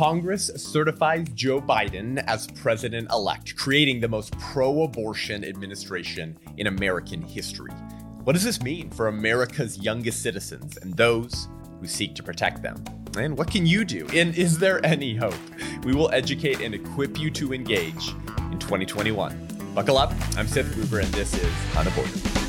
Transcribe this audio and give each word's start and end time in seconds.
Congress 0.00 0.50
certifies 0.56 1.28
Joe 1.34 1.60
Biden 1.60 2.24
as 2.26 2.46
president 2.46 3.10
elect, 3.10 3.54
creating 3.56 4.00
the 4.00 4.08
most 4.08 4.32
pro 4.38 4.84
abortion 4.84 5.44
administration 5.44 6.38
in 6.56 6.68
American 6.68 7.20
history. 7.20 7.70
What 8.24 8.32
does 8.32 8.42
this 8.42 8.62
mean 8.62 8.88
for 8.88 9.08
America's 9.08 9.76
youngest 9.76 10.22
citizens 10.22 10.78
and 10.78 10.96
those 10.96 11.48
who 11.80 11.86
seek 11.86 12.14
to 12.14 12.22
protect 12.22 12.62
them? 12.62 12.82
And 13.18 13.36
what 13.36 13.50
can 13.50 13.66
you 13.66 13.84
do? 13.84 14.06
And 14.14 14.34
is 14.34 14.58
there 14.58 14.82
any 14.86 15.14
hope? 15.14 15.34
We 15.84 15.94
will 15.94 16.10
educate 16.14 16.62
and 16.62 16.74
equip 16.74 17.20
you 17.20 17.30
to 17.32 17.52
engage 17.52 18.08
in 18.52 18.58
2021. 18.58 19.74
Buckle 19.74 19.98
up. 19.98 20.14
I'm 20.34 20.48
Seth 20.48 20.72
Gruber, 20.72 21.00
and 21.00 21.12
this 21.12 21.34
is 21.34 21.76
Unaborted. 21.76 22.39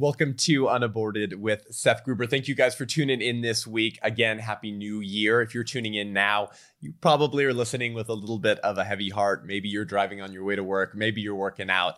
Welcome 0.00 0.32
to 0.32 0.66
Unaborted 0.66 1.38
with 1.38 1.66
Seth 1.72 2.04
Gruber. 2.04 2.24
Thank 2.24 2.48
you 2.48 2.54
guys 2.54 2.74
for 2.74 2.86
tuning 2.86 3.20
in 3.20 3.42
this 3.42 3.66
week. 3.66 3.98
Again, 4.00 4.38
Happy 4.38 4.70
New 4.70 5.00
Year. 5.00 5.42
If 5.42 5.54
you're 5.54 5.62
tuning 5.62 5.92
in 5.92 6.14
now, 6.14 6.48
you 6.80 6.94
probably 7.02 7.44
are 7.44 7.52
listening 7.52 7.92
with 7.92 8.08
a 8.08 8.14
little 8.14 8.38
bit 8.38 8.58
of 8.60 8.78
a 8.78 8.84
heavy 8.84 9.10
heart. 9.10 9.44
Maybe 9.44 9.68
you're 9.68 9.84
driving 9.84 10.22
on 10.22 10.32
your 10.32 10.42
way 10.42 10.56
to 10.56 10.64
work, 10.64 10.94
maybe 10.94 11.20
you're 11.20 11.34
working 11.34 11.68
out, 11.68 11.96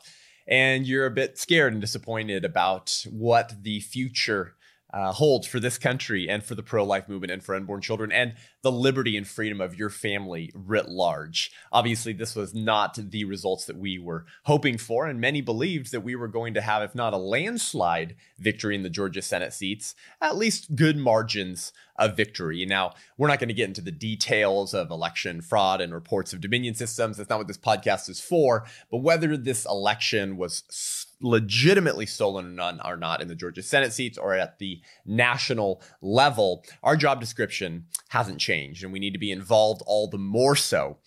and 0.48 0.84
you're 0.84 1.06
a 1.06 1.12
bit 1.12 1.38
scared 1.38 1.74
and 1.74 1.80
disappointed 1.80 2.44
about 2.44 3.06
what 3.08 3.54
the 3.62 3.78
future 3.78 4.56
uh, 4.92 5.12
holds 5.12 5.46
for 5.46 5.60
this 5.60 5.78
country 5.78 6.28
and 6.28 6.42
for 6.42 6.56
the 6.56 6.62
pro 6.64 6.82
life 6.82 7.08
movement 7.08 7.30
and 7.30 7.44
for 7.44 7.54
unborn 7.54 7.82
children 7.82 8.10
and 8.10 8.34
the 8.62 8.72
liberty 8.72 9.16
and 9.16 9.26
freedom 9.26 9.60
of 9.60 9.76
your 9.76 9.90
family 9.90 10.50
writ 10.54 10.88
large. 10.88 11.50
Obviously, 11.72 12.12
this 12.12 12.36
was 12.36 12.54
not 12.54 12.96
the 12.96 13.24
results 13.24 13.64
that 13.66 13.76
we 13.76 13.98
were 13.98 14.24
hoping 14.44 14.78
for, 14.78 15.06
and 15.06 15.20
many 15.20 15.40
believed 15.40 15.90
that 15.92 16.04
we 16.04 16.14
were 16.14 16.28
going 16.28 16.54
to 16.54 16.60
have, 16.60 16.82
if 16.82 16.94
not 16.94 17.12
a 17.12 17.18
landslide 17.18 18.14
victory 18.38 18.74
in 18.74 18.82
the 18.82 18.90
Georgia 18.90 19.22
Senate 19.22 19.52
seats, 19.52 19.94
at 20.20 20.36
least 20.36 20.76
good 20.76 20.96
margins 20.96 21.72
of 21.96 22.16
victory. 22.16 22.64
Now, 22.64 22.94
we're 23.18 23.28
not 23.28 23.38
going 23.38 23.48
to 23.48 23.54
get 23.54 23.68
into 23.68 23.82
the 23.82 23.92
details 23.92 24.72
of 24.74 24.90
election 24.90 25.42
fraud 25.42 25.80
and 25.80 25.92
reports 25.92 26.32
of 26.32 26.40
Dominion 26.40 26.74
systems. 26.74 27.16
That's 27.16 27.28
not 27.28 27.38
what 27.38 27.48
this 27.48 27.58
podcast 27.58 28.08
is 28.08 28.20
for. 28.20 28.64
But 28.90 28.98
whether 28.98 29.36
this 29.36 29.66
election 29.66 30.36
was 30.36 31.06
legitimately 31.20 32.06
stolen 32.06 32.58
or 32.58 32.96
not 32.96 33.20
in 33.20 33.28
the 33.28 33.34
Georgia 33.34 33.62
Senate 33.62 33.92
seats 33.92 34.16
or 34.16 34.34
at 34.34 34.58
the 34.58 34.80
national 35.04 35.82
level, 36.00 36.64
our 36.82 36.96
job 36.96 37.20
description 37.20 37.86
hasn't 38.08 38.40
changed. 38.40 38.51
And 38.52 38.92
we 38.92 39.00
need 39.00 39.12
to 39.12 39.18
be 39.18 39.32
involved 39.32 39.82
all 39.86 40.08
the 40.08 40.18
more 40.18 40.56
so 40.56 40.98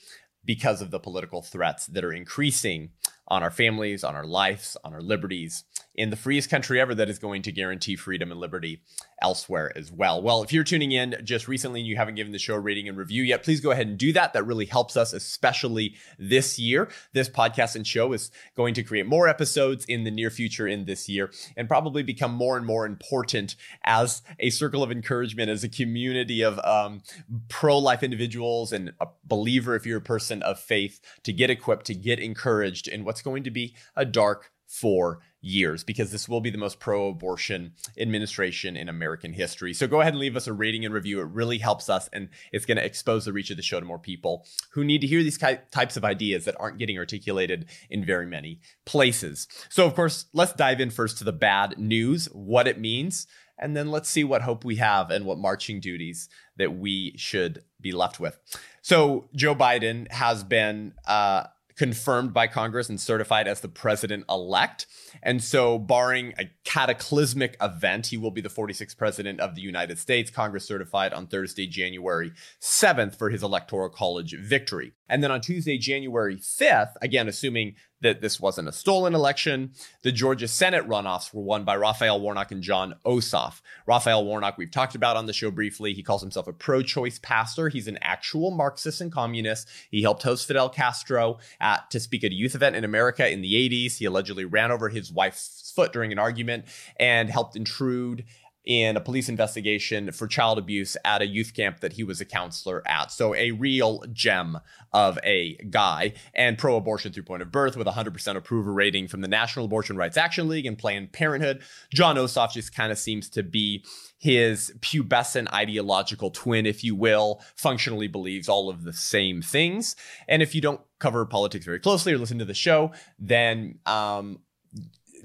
because 0.44 0.82
of 0.82 0.92
the 0.92 1.00
political 1.00 1.42
threats 1.42 1.86
that 1.88 2.04
are 2.04 2.14
increasing 2.14 2.92
on 3.28 3.44
our 3.44 3.52
families, 3.52 4.04
on 4.04 4.16
our 4.16 4.26
lives, 4.26 4.78
on 4.84 4.94
our 4.94 5.02
liberties 5.02 5.64
in 5.96 6.10
the 6.10 6.16
freest 6.16 6.50
country 6.50 6.80
ever 6.80 6.94
that 6.96 7.10
is 7.10 7.20
going 7.20 7.42
to 7.44 7.52
guarantee 7.52 7.96
freedom 7.96 8.32
and 8.32 8.40
liberty 8.40 8.82
elsewhere 9.22 9.72
as 9.78 9.92
well. 9.92 10.22
Well, 10.22 10.44
if 10.44 10.52
you're 10.52 10.64
tuning 10.64 10.92
in 10.92 11.16
just 11.24 11.48
recently 11.48 11.80
and 11.80 11.88
you 11.88 11.96
haven't 11.96 12.16
given 12.16 12.32
the 12.32 12.40
show 12.40 12.56
a 12.56 12.60
rating 12.60 12.88
and 12.90 12.98
review 12.98 13.24
yet, 13.24 13.44
please 13.44 13.62
go 13.62 13.72
ahead 13.72 13.88
and 13.88 13.98
do 13.98 14.12
that. 14.14 14.34
That 14.34 14.46
really 14.46 14.66
helps 14.66 14.98
us, 14.98 15.14
especially 15.14 15.96
this 16.20 16.60
year. 16.60 16.90
This 17.14 17.30
podcast 17.30 17.76
and 17.76 17.88
show 17.88 18.14
is 18.14 18.32
going 18.56 18.74
to 18.76 18.84
create 18.84 19.06
more 19.06 19.28
episodes 19.28 19.86
in 19.86 20.04
the 20.04 20.12
near 20.12 20.30
future 20.30 20.68
in 20.68 20.86
this 20.86 21.08
year 21.08 21.32
and 21.56 21.68
probably 21.68 22.04
become 22.04 22.34
more 22.34 22.58
and 22.58 22.66
more 22.66 22.86
important 22.86 23.56
as 23.84 24.22
a 24.40 24.50
circle 24.50 24.84
of 24.84 24.92
encouragement, 24.92 25.50
as 25.50 25.64
a 25.64 25.70
community 25.70 26.44
of 26.44 26.60
um, 26.60 27.02
pro 27.48 27.78
life 27.78 28.04
individuals 28.04 28.74
and 28.74 28.94
a 29.00 29.08
believer, 29.24 29.76
if 29.76 29.86
you're 29.86 29.98
a 30.00 30.02
person 30.02 30.42
of 30.44 30.60
faith, 30.60 31.00
to 31.24 31.32
get 31.32 31.50
equipped, 31.50 31.86
to 31.86 31.96
get 31.96 32.20
encouraged 32.20 32.88
in 32.88 33.04
what's 33.04 33.22
going 33.22 33.44
to 33.44 33.52
be 33.52 33.76
a 33.96 34.06
dark 34.06 34.52
four 34.68 35.20
years 35.46 35.84
because 35.84 36.12
this 36.12 36.28
will 36.28 36.42
be 36.42 36.50
the 36.50 36.58
most 36.58 36.80
pro 36.80 37.10
abortion 37.10 37.74
administration 38.00 38.76
in 38.76 38.90
American 38.90 39.32
history. 39.32 39.74
So 39.74 39.88
go 39.88 40.02
ahead 40.02 40.14
and 40.14 40.20
leave 40.20 40.36
us 40.36 40.48
a 40.48 40.54
rating 40.54 40.84
and 40.84 40.94
review. 40.94 41.22
It 41.22 41.28
really 41.28 41.60
helps 41.60 41.88
us 41.88 42.10
and 42.12 42.30
it's 42.52 42.66
going 42.66 42.78
to 42.78 42.86
expose 42.86 43.26
the 43.26 43.34
reach 43.34 43.52
of 43.52 43.58
the 43.58 43.64
show 43.64 43.80
to 43.80 43.86
more 43.86 44.00
people 44.00 44.46
who 44.72 44.84
need 44.84 45.02
to 45.02 45.08
hear 45.08 45.22
these 45.22 45.38
types 45.38 45.98
of 45.98 46.04
ideas 46.04 46.46
that 46.46 46.56
aren't 46.60 46.80
getting 46.80 46.98
articulated 46.98 47.68
in 47.90 48.04
very 48.04 48.26
many 48.26 48.60
places. 48.86 49.48
So, 49.70 49.86
of 49.86 49.94
course, 49.94 50.26
let's 50.34 50.54
dive 50.54 50.82
in 50.82 50.90
first 50.90 51.20
to 51.20 51.24
the 51.24 51.32
bad 51.32 51.78
news, 51.78 52.26
what 52.34 52.68
it 52.68 52.80
means. 52.80 53.28
And 53.58 53.78
then 53.78 53.90
let's 53.90 54.10
see 54.10 54.24
what 54.24 54.42
hope 54.42 54.66
we 54.66 54.78
have 54.78 55.12
and 55.12 55.26
what 55.26 55.38
marching 55.38 55.80
duties 55.80 56.28
that 56.58 56.76
we 56.78 57.14
should 57.16 57.64
be 57.80 57.92
left 57.92 58.20
with. 58.20 58.38
So, 58.82 59.30
Joe 59.34 59.56
Biden 59.56 60.12
has 60.12 60.44
been 60.44 60.94
uh, 61.08 61.46
confirmed 61.76 62.34
by 62.34 62.48
Congress 62.48 62.90
and 62.90 63.00
certified 63.00 63.48
as 63.48 63.62
the 63.62 63.68
president 63.68 64.26
elect. 64.30 64.86
And 65.22 65.44
so, 65.44 65.78
barring 65.78 66.34
a 66.38 66.50
cataclysmic 66.64 67.58
event, 67.62 68.08
he 68.08 68.18
will 68.18 68.32
be 68.32 68.42
the 68.42 68.50
46th 68.50 68.98
president 68.98 69.40
of 69.40 69.56
the 69.56 69.62
United 69.62 70.00
States. 70.00 70.30
Congress 70.30 70.66
certified 70.66 71.14
on 71.14 71.28
Thursday, 71.28 71.68
January 71.68 72.32
7th 72.62 73.16
for 73.16 73.30
his 73.30 73.44
electoral 73.44 73.90
college 73.90 74.36
victory. 74.38 74.94
And 75.10 75.24
then 75.24 75.32
on 75.32 75.42
Tuesday, 75.42 75.78
January 75.78 76.38
5th, 76.38 76.94
again, 77.02 77.28
assuming 77.28 77.76
that 78.06 78.22
this 78.22 78.40
wasn't 78.40 78.68
a 78.68 78.72
stolen 78.72 79.14
election. 79.14 79.72
The 80.04 80.12
Georgia 80.12 80.48
Senate 80.48 80.88
runoffs 80.88 81.34
were 81.34 81.42
won 81.42 81.64
by 81.64 81.76
Raphael 81.76 82.22
Warnock 82.22 82.52
and 82.52 82.62
Jon 82.62 82.96
Ossoff. 83.06 83.62
Raphael 83.86 84.24
Warnock, 84.24 84.58
we've 84.58 84.72
talked 84.72 84.96
about 84.96 85.18
on 85.18 85.26
the 85.26 85.34
show 85.34 85.52
briefly. 85.52 85.94
He 85.94 86.04
calls 86.04 86.22
himself 86.22 86.48
a 86.48 86.54
pro 86.54 86.82
choice 86.82 87.20
pastor. 87.20 87.70
He's 87.70 87.88
an 87.88 87.98
actual 88.02 88.52
Marxist 88.52 89.02
and 89.02 89.12
communist. 89.12 89.68
He 89.90 90.02
helped 90.02 90.24
host 90.24 90.48
Fidel 90.48 90.70
Castro 90.70 91.40
at, 91.60 91.90
to 91.92 92.00
speak 92.00 92.24
at 92.24 92.32
a 92.32 92.36
youth 92.36 92.56
event 92.56 92.76
in 92.76 92.84
America 92.84 93.30
in 93.30 93.42
the 93.42 93.54
80s. 93.54 93.98
He 93.98 94.06
allegedly 94.06 94.46
ran 94.46 94.72
over 94.72 94.90
his 94.90 95.12
wife's 95.12 95.72
foot 95.76 95.92
during 95.92 96.12
an 96.12 96.20
argument 96.20 96.66
and 96.98 97.30
helped 97.30 97.56
intrude 97.56 98.24
in 98.66 98.98
a 98.98 99.02
police 99.02 99.30
investigation 99.30 100.12
for 100.12 100.28
child 100.28 100.58
abuse 100.58 100.98
at 101.06 101.22
a 101.22 101.28
youth 101.28 101.54
camp 101.54 101.82
that 101.82 101.94
he 101.94 102.04
was 102.04 102.20
a 102.20 102.26
counselor 102.26 102.82
at. 102.88 103.12
So 103.12 103.36
a 103.36 103.52
real 103.52 104.04
gem 104.12 104.60
of 104.92 105.20
a 105.24 105.56
guy 105.70 106.14
and 106.34 106.58
pro-abortion 106.58 107.14
through 107.14 107.24
point 107.24 107.42
of 107.42 107.52
birth 107.52 107.78
with 107.78 107.88
100% 107.88 108.36
approval 108.36 108.74
rating 108.74 109.08
from 109.08 109.22
the 109.22 109.28
National 109.28 109.66
Abortion 109.66 109.98
Rights 109.98 110.18
Action 110.18 110.48
League 110.48 110.66
and 110.66 110.78
Planned 110.78 111.12
Parenthood. 111.12 111.62
Jon 111.94 112.16
Ossoff 112.16 112.54
just 112.54 112.76
kind 112.76 112.92
of 112.92 112.98
seems 112.98 113.30
to 113.30 113.44
be 113.44 113.84
his 114.18 114.74
pubescent 114.80 115.54
ideological 115.54 116.32
twin, 116.32 116.66
if 116.66 116.84
you 116.84 116.96
will, 116.96 117.42
functionally 117.56 118.08
believes 118.08 118.50
all 118.50 118.70
of 118.70 118.84
the 118.84 118.94
same 118.94 119.42
things. 119.42 119.96
And 120.28 120.42
if 120.42 120.56
you 120.56 120.62
don't 120.62 120.82
cover 121.00 121.26
politics 121.26 121.66
very 121.66 121.80
closely 121.80 122.14
or 122.14 122.18
listen 122.18 122.40
to 122.40 122.46
the 122.46 122.54
show, 122.54 122.92
then 123.20 123.80
um, 123.86 124.40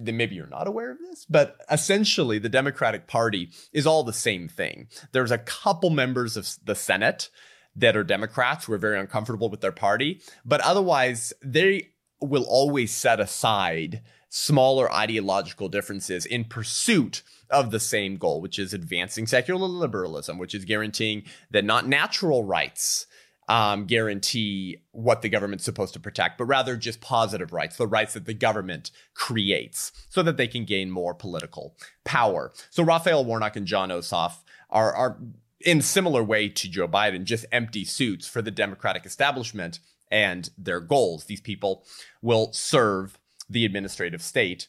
then 0.01 0.17
maybe 0.17 0.35
you're 0.35 0.47
not 0.47 0.67
aware 0.67 0.91
of 0.93 0.99
this, 0.99 1.27
but 1.29 1.57
essentially 1.71 2.39
the 2.39 2.49
Democratic 2.49 3.07
Party 3.07 3.51
is 3.73 3.87
all 3.87 4.03
the 4.03 4.13
same 4.13 4.49
thing. 4.49 4.89
There's 5.13 5.31
a 5.31 5.39
couple 5.39 5.91
members 5.91 6.37
of 6.37 6.49
the 6.65 6.75
Senate 6.75 7.31
that 7.77 7.97
are 7.97 8.05
Democrats 8.05 8.65
who 8.65 8.73
are 8.73 8.79
very 8.79 8.99
uncomfortable 8.99 9.49
with 9.49 9.61
their 9.61 9.73
party, 9.73 10.21
but 10.45 10.61
otherwise 10.61 11.33
they 11.43 11.91
will 12.21 12.45
always 12.45 12.93
set 12.93 13.21
aside 13.21 14.03
smaller 14.29 14.93
ideological 14.93 15.69
differences 15.69 16.25
in 16.25 16.45
pursuit 16.45 17.23
of 17.51 17.71
the 17.71 17.81
same 17.81 18.17
goal, 18.17 18.41
which 18.41 18.59
is 18.59 18.73
advancing 18.73 19.27
secular 19.27 19.67
liberalism, 19.67 20.39
which 20.39 20.55
is 20.55 20.65
guaranteeing 20.65 21.25
that 21.51 21.65
not 21.65 21.87
natural 21.87 22.45
rights 22.45 23.07
um, 23.51 23.85
guarantee 23.85 24.77
what 24.93 25.23
the 25.23 25.29
government's 25.29 25.65
supposed 25.65 25.93
to 25.95 26.01
protect, 26.01 26.39
but 26.39 26.45
rather 26.45 26.77
just 26.77 27.01
positive 27.01 27.53
rights, 27.53 27.77
the 27.77 27.87
rights 27.87 28.15
that 28.15 28.25
the 28.25 28.33
government 28.33 28.93
creates 29.13 29.91
so 30.09 30.23
that 30.23 30.37
they 30.37 30.47
can 30.47 30.65
gain 30.65 30.89
more 30.89 31.15
political 31.15 31.75
power. 32.05 32.53
So 32.71 32.85
Raphael 32.85 33.25
Warnock 33.25 33.57
and 33.57 33.67
Jon 33.67 33.89
Ossoff 33.89 34.45
are, 34.71 34.95
are 34.95 35.19
in 35.61 35.83
similar 35.83 36.23
way 36.23 36.49
to 36.49 36.71
Joe 36.71 36.87
Biden, 36.87 37.25
just 37.25 37.45
empty 37.51 37.85
suits 37.85 38.29
for 38.29 38.41
the 38.41 38.53
Democratic 38.53 39.05
establishment 39.05 39.81
and 40.13 40.49
their 40.57 40.79
goals. 40.79 41.25
These 41.25 41.41
people 41.41 41.85
will 42.23 42.53
serve 42.53 43.19
the 43.49 43.65
administrative 43.65 44.23
state 44.23 44.69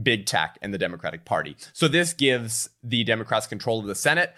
big 0.00 0.24
tech 0.24 0.56
and 0.62 0.72
the 0.72 0.78
Democratic 0.78 1.24
Party. 1.24 1.56
So 1.72 1.88
this 1.88 2.12
gives 2.12 2.70
the 2.80 3.02
Democrats 3.02 3.48
control 3.48 3.80
of 3.80 3.86
the 3.86 3.96
Senate 3.96 4.34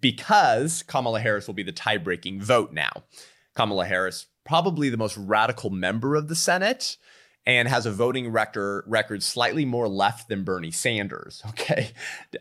because 0.00 0.84
Kamala 0.84 1.18
Harris 1.18 1.48
will 1.48 1.54
be 1.54 1.64
the 1.64 1.72
tie 1.72 1.96
breaking 1.96 2.40
vote 2.40 2.72
now. 2.72 3.02
Kamala 3.54 3.86
Harris, 3.86 4.26
probably 4.44 4.88
the 4.88 4.96
most 4.96 5.16
radical 5.16 5.70
member 5.70 6.14
of 6.14 6.28
the 6.28 6.36
Senate 6.36 6.96
and 7.44 7.68
has 7.68 7.86
a 7.86 7.90
voting 7.90 8.30
record 8.30 8.84
record 8.86 9.22
slightly 9.22 9.64
more 9.64 9.88
left 9.88 10.28
than 10.28 10.44
Bernie 10.44 10.70
Sanders. 10.70 11.42
Okay, 11.48 11.90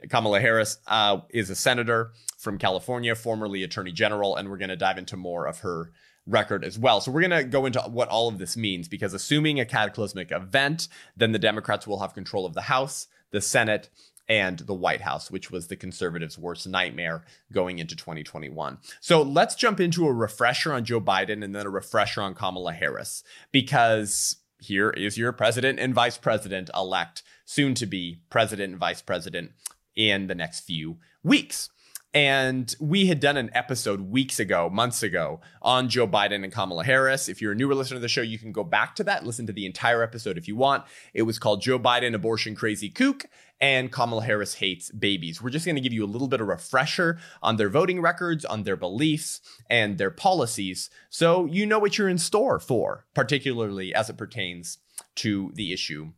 Kamala 0.09 0.39
Harris 0.39 0.77
uh, 0.87 1.19
is 1.29 1.49
a 1.49 1.55
senator 1.55 2.11
from 2.37 2.57
California, 2.57 3.13
formerly 3.13 3.63
Attorney 3.63 3.91
General, 3.91 4.35
and 4.35 4.49
we're 4.49 4.57
going 4.57 4.69
to 4.69 4.75
dive 4.75 4.97
into 4.97 5.17
more 5.17 5.47
of 5.47 5.59
her 5.59 5.91
record 6.25 6.63
as 6.63 6.79
well. 6.79 7.01
So 7.01 7.11
we're 7.11 7.27
going 7.27 7.43
to 7.43 7.43
go 7.43 7.65
into 7.65 7.79
what 7.81 8.07
all 8.07 8.27
of 8.27 8.37
this 8.37 8.55
means 8.55 8.87
because 8.87 9.13
assuming 9.13 9.59
a 9.59 9.65
cataclysmic 9.65 10.31
event, 10.31 10.87
then 11.15 11.31
the 11.31 11.39
Democrats 11.39 11.85
will 11.85 11.99
have 11.99 12.13
control 12.13 12.45
of 12.45 12.53
the 12.53 12.61
House, 12.61 13.07
the 13.31 13.41
Senate, 13.41 13.89
and 14.31 14.59
the 14.59 14.73
White 14.73 15.01
House, 15.01 15.29
which 15.29 15.51
was 15.51 15.67
the 15.67 15.75
conservatives' 15.75 16.37
worst 16.37 16.65
nightmare 16.65 17.25
going 17.51 17.79
into 17.79 17.97
2021. 17.97 18.77
So 19.01 19.21
let's 19.21 19.55
jump 19.55 19.81
into 19.81 20.07
a 20.07 20.13
refresher 20.13 20.71
on 20.71 20.85
Joe 20.85 21.01
Biden 21.01 21.43
and 21.43 21.53
then 21.53 21.65
a 21.65 21.69
refresher 21.69 22.21
on 22.21 22.33
Kamala 22.33 22.71
Harris 22.71 23.25
because 23.51 24.37
here 24.57 24.89
is 24.91 25.17
your 25.17 25.33
president 25.33 25.79
and 25.79 25.93
vice 25.93 26.17
president 26.17 26.69
elect, 26.73 27.23
soon 27.43 27.73
to 27.73 27.85
be 27.85 28.21
president 28.29 28.71
and 28.71 28.79
vice 28.79 29.01
president 29.01 29.51
in 29.97 30.27
the 30.27 30.35
next 30.35 30.61
few 30.61 30.95
weeks. 31.21 31.69
And 32.13 32.73
we 32.79 33.07
had 33.07 33.21
done 33.21 33.37
an 33.37 33.49
episode 33.53 34.01
weeks 34.01 34.39
ago, 34.39 34.69
months 34.69 35.01
ago, 35.01 35.39
on 35.61 35.87
Joe 35.87 36.07
Biden 36.07 36.43
and 36.43 36.51
Kamala 36.51 36.83
Harris. 36.83 37.29
If 37.29 37.41
you're 37.41 37.53
a 37.53 37.55
newer 37.55 37.73
listener 37.73 37.97
to 37.97 38.01
the 38.01 38.09
show, 38.09 38.21
you 38.21 38.37
can 38.37 38.51
go 38.51 38.65
back 38.65 38.95
to 38.95 39.03
that 39.05 39.25
listen 39.25 39.47
to 39.47 39.53
the 39.53 39.65
entire 39.65 40.03
episode 40.03 40.37
if 40.37 40.47
you 40.47 40.55
want. 40.57 40.83
It 41.13 41.21
was 41.21 41.39
called 41.39 41.61
Joe 41.61 41.79
Biden, 41.79 42.13
Abortion 42.13 42.53
Crazy 42.53 42.89
Kook, 42.89 43.25
and 43.61 43.91
Kamala 43.91 44.23
Harris 44.23 44.55
Hates 44.55 44.91
Babies. 44.91 45.41
We're 45.41 45.51
just 45.51 45.65
going 45.65 45.75
to 45.75 45.81
give 45.81 45.93
you 45.93 46.03
a 46.03 46.07
little 46.07 46.27
bit 46.27 46.41
of 46.41 46.47
refresher 46.47 47.19
on 47.43 47.57
their 47.57 47.69
voting 47.69 48.01
records, 48.01 48.43
on 48.43 48.63
their 48.63 48.75
beliefs, 48.75 49.39
and 49.69 49.97
their 49.97 50.11
policies, 50.11 50.89
so 51.09 51.45
you 51.45 51.65
know 51.65 51.79
what 51.79 51.97
you're 51.97 52.09
in 52.09 52.17
store 52.17 52.59
for, 52.59 53.05
particularly 53.13 53.93
as 53.93 54.09
it 54.09 54.17
pertains 54.17 54.79
to 55.15 55.51
the 55.53 55.71
issue 55.71 56.11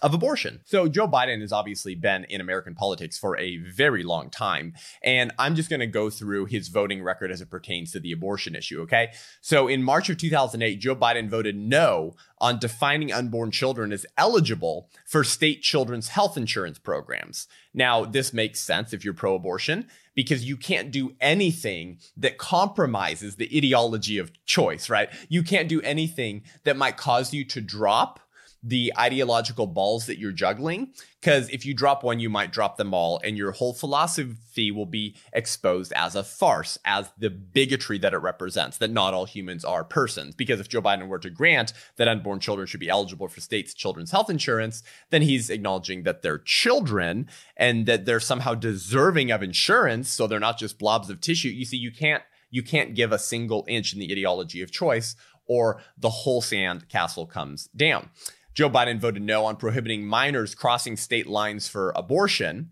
of 0.00 0.14
abortion. 0.14 0.60
So 0.64 0.88
Joe 0.88 1.08
Biden 1.08 1.40
has 1.40 1.52
obviously 1.52 1.94
been 1.94 2.24
in 2.24 2.40
American 2.40 2.74
politics 2.74 3.18
for 3.18 3.36
a 3.38 3.56
very 3.56 4.02
long 4.02 4.30
time. 4.30 4.74
And 5.02 5.32
I'm 5.38 5.54
just 5.54 5.70
going 5.70 5.80
to 5.80 5.86
go 5.86 6.08
through 6.08 6.46
his 6.46 6.68
voting 6.68 7.02
record 7.02 7.32
as 7.32 7.40
it 7.40 7.50
pertains 7.50 7.92
to 7.92 8.00
the 8.00 8.12
abortion 8.12 8.54
issue, 8.54 8.80
okay? 8.82 9.10
So 9.40 9.66
in 9.66 9.82
March 9.82 10.08
of 10.08 10.16
2008, 10.16 10.76
Joe 10.76 10.94
Biden 10.94 11.28
voted 11.28 11.56
no 11.56 12.14
on 12.38 12.58
defining 12.58 13.12
unborn 13.12 13.50
children 13.50 13.92
as 13.92 14.06
eligible 14.16 14.88
for 15.04 15.24
state 15.24 15.62
children's 15.62 16.08
health 16.08 16.36
insurance 16.36 16.78
programs. 16.78 17.48
Now, 17.74 18.04
this 18.04 18.32
makes 18.32 18.60
sense 18.60 18.92
if 18.92 19.04
you're 19.04 19.14
pro 19.14 19.34
abortion 19.34 19.88
because 20.14 20.44
you 20.44 20.56
can't 20.56 20.90
do 20.90 21.14
anything 21.20 21.98
that 22.16 22.38
compromises 22.38 23.36
the 23.36 23.48
ideology 23.56 24.18
of 24.18 24.32
choice, 24.44 24.90
right? 24.90 25.10
You 25.28 25.42
can't 25.42 25.68
do 25.68 25.80
anything 25.82 26.42
that 26.64 26.76
might 26.76 26.96
cause 26.96 27.32
you 27.32 27.44
to 27.46 27.60
drop 27.60 28.20
the 28.62 28.92
ideological 28.98 29.66
balls 29.66 30.06
that 30.06 30.18
you're 30.18 30.32
juggling. 30.32 30.92
Because 31.20 31.48
if 31.50 31.66
you 31.66 31.74
drop 31.74 32.04
one, 32.04 32.20
you 32.20 32.28
might 32.28 32.52
drop 32.52 32.76
them 32.76 32.94
all, 32.94 33.20
and 33.24 33.36
your 33.36 33.50
whole 33.52 33.72
philosophy 33.72 34.70
will 34.70 34.86
be 34.86 35.16
exposed 35.32 35.92
as 35.94 36.14
a 36.14 36.22
farce, 36.22 36.78
as 36.84 37.10
the 37.18 37.30
bigotry 37.30 37.98
that 37.98 38.14
it 38.14 38.18
represents, 38.18 38.78
that 38.78 38.90
not 38.90 39.14
all 39.14 39.24
humans 39.24 39.64
are 39.64 39.82
persons. 39.82 40.34
Because 40.34 40.60
if 40.60 40.68
Joe 40.68 40.82
Biden 40.82 41.08
were 41.08 41.18
to 41.18 41.30
grant 41.30 41.72
that 41.96 42.08
unborn 42.08 42.38
children 42.40 42.66
should 42.66 42.80
be 42.80 42.88
eligible 42.88 43.28
for 43.28 43.40
states' 43.40 43.74
children's 43.74 44.12
health 44.12 44.30
insurance, 44.30 44.82
then 45.10 45.22
he's 45.22 45.50
acknowledging 45.50 46.04
that 46.04 46.22
they're 46.22 46.38
children 46.38 47.28
and 47.56 47.86
that 47.86 48.04
they're 48.04 48.20
somehow 48.20 48.54
deserving 48.54 49.30
of 49.30 49.42
insurance. 49.42 50.08
So 50.08 50.26
they're 50.26 50.38
not 50.38 50.58
just 50.58 50.78
blobs 50.78 51.10
of 51.10 51.20
tissue. 51.20 51.48
You 51.48 51.64
see, 51.64 51.76
you 51.76 51.90
can't 51.90 52.22
you 52.50 52.62
can't 52.62 52.94
give 52.94 53.12
a 53.12 53.18
single 53.18 53.64
inch 53.68 53.92
in 53.92 53.98
the 53.98 54.10
ideology 54.10 54.62
of 54.62 54.70
choice 54.70 55.16
or 55.48 55.82
the 55.96 56.10
whole 56.10 56.40
sand 56.40 56.88
castle 56.88 57.26
comes 57.26 57.68
down. 57.74 58.10
Joe 58.58 58.68
Biden 58.68 58.98
voted 58.98 59.22
no 59.22 59.44
on 59.44 59.54
prohibiting 59.54 60.04
minors 60.04 60.56
crossing 60.56 60.96
state 60.96 61.28
lines 61.28 61.68
for 61.68 61.92
abortion, 61.94 62.70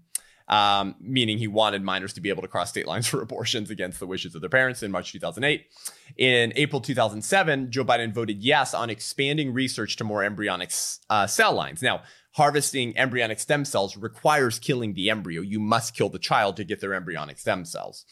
um, 0.48 0.96
meaning 0.98 1.38
he 1.38 1.46
wanted 1.46 1.80
minors 1.80 2.12
to 2.14 2.20
be 2.20 2.28
able 2.28 2.42
to 2.42 2.48
cross 2.48 2.70
state 2.70 2.88
lines 2.88 3.06
for 3.06 3.22
abortions 3.22 3.70
against 3.70 4.00
the 4.00 4.06
wishes 4.08 4.34
of 4.34 4.40
their 4.40 4.50
parents 4.50 4.82
in 4.82 4.90
March 4.90 5.12
2008. 5.12 5.64
In 6.16 6.52
April 6.56 6.80
2007, 6.80 7.70
Joe 7.70 7.84
Biden 7.84 8.12
voted 8.12 8.42
yes 8.42 8.74
on 8.74 8.90
expanding 8.90 9.54
research 9.54 9.94
to 9.98 10.02
more 10.02 10.24
embryonic 10.24 10.72
uh, 11.08 11.28
cell 11.28 11.52
lines. 11.52 11.82
Now, 11.82 12.02
harvesting 12.32 12.98
embryonic 12.98 13.38
stem 13.38 13.64
cells 13.64 13.96
requires 13.96 14.58
killing 14.58 14.94
the 14.94 15.08
embryo. 15.08 15.40
You 15.40 15.60
must 15.60 15.94
kill 15.94 16.08
the 16.08 16.18
child 16.18 16.56
to 16.56 16.64
get 16.64 16.80
their 16.80 16.94
embryonic 16.94 17.38
stem 17.38 17.64
cells. 17.64 18.04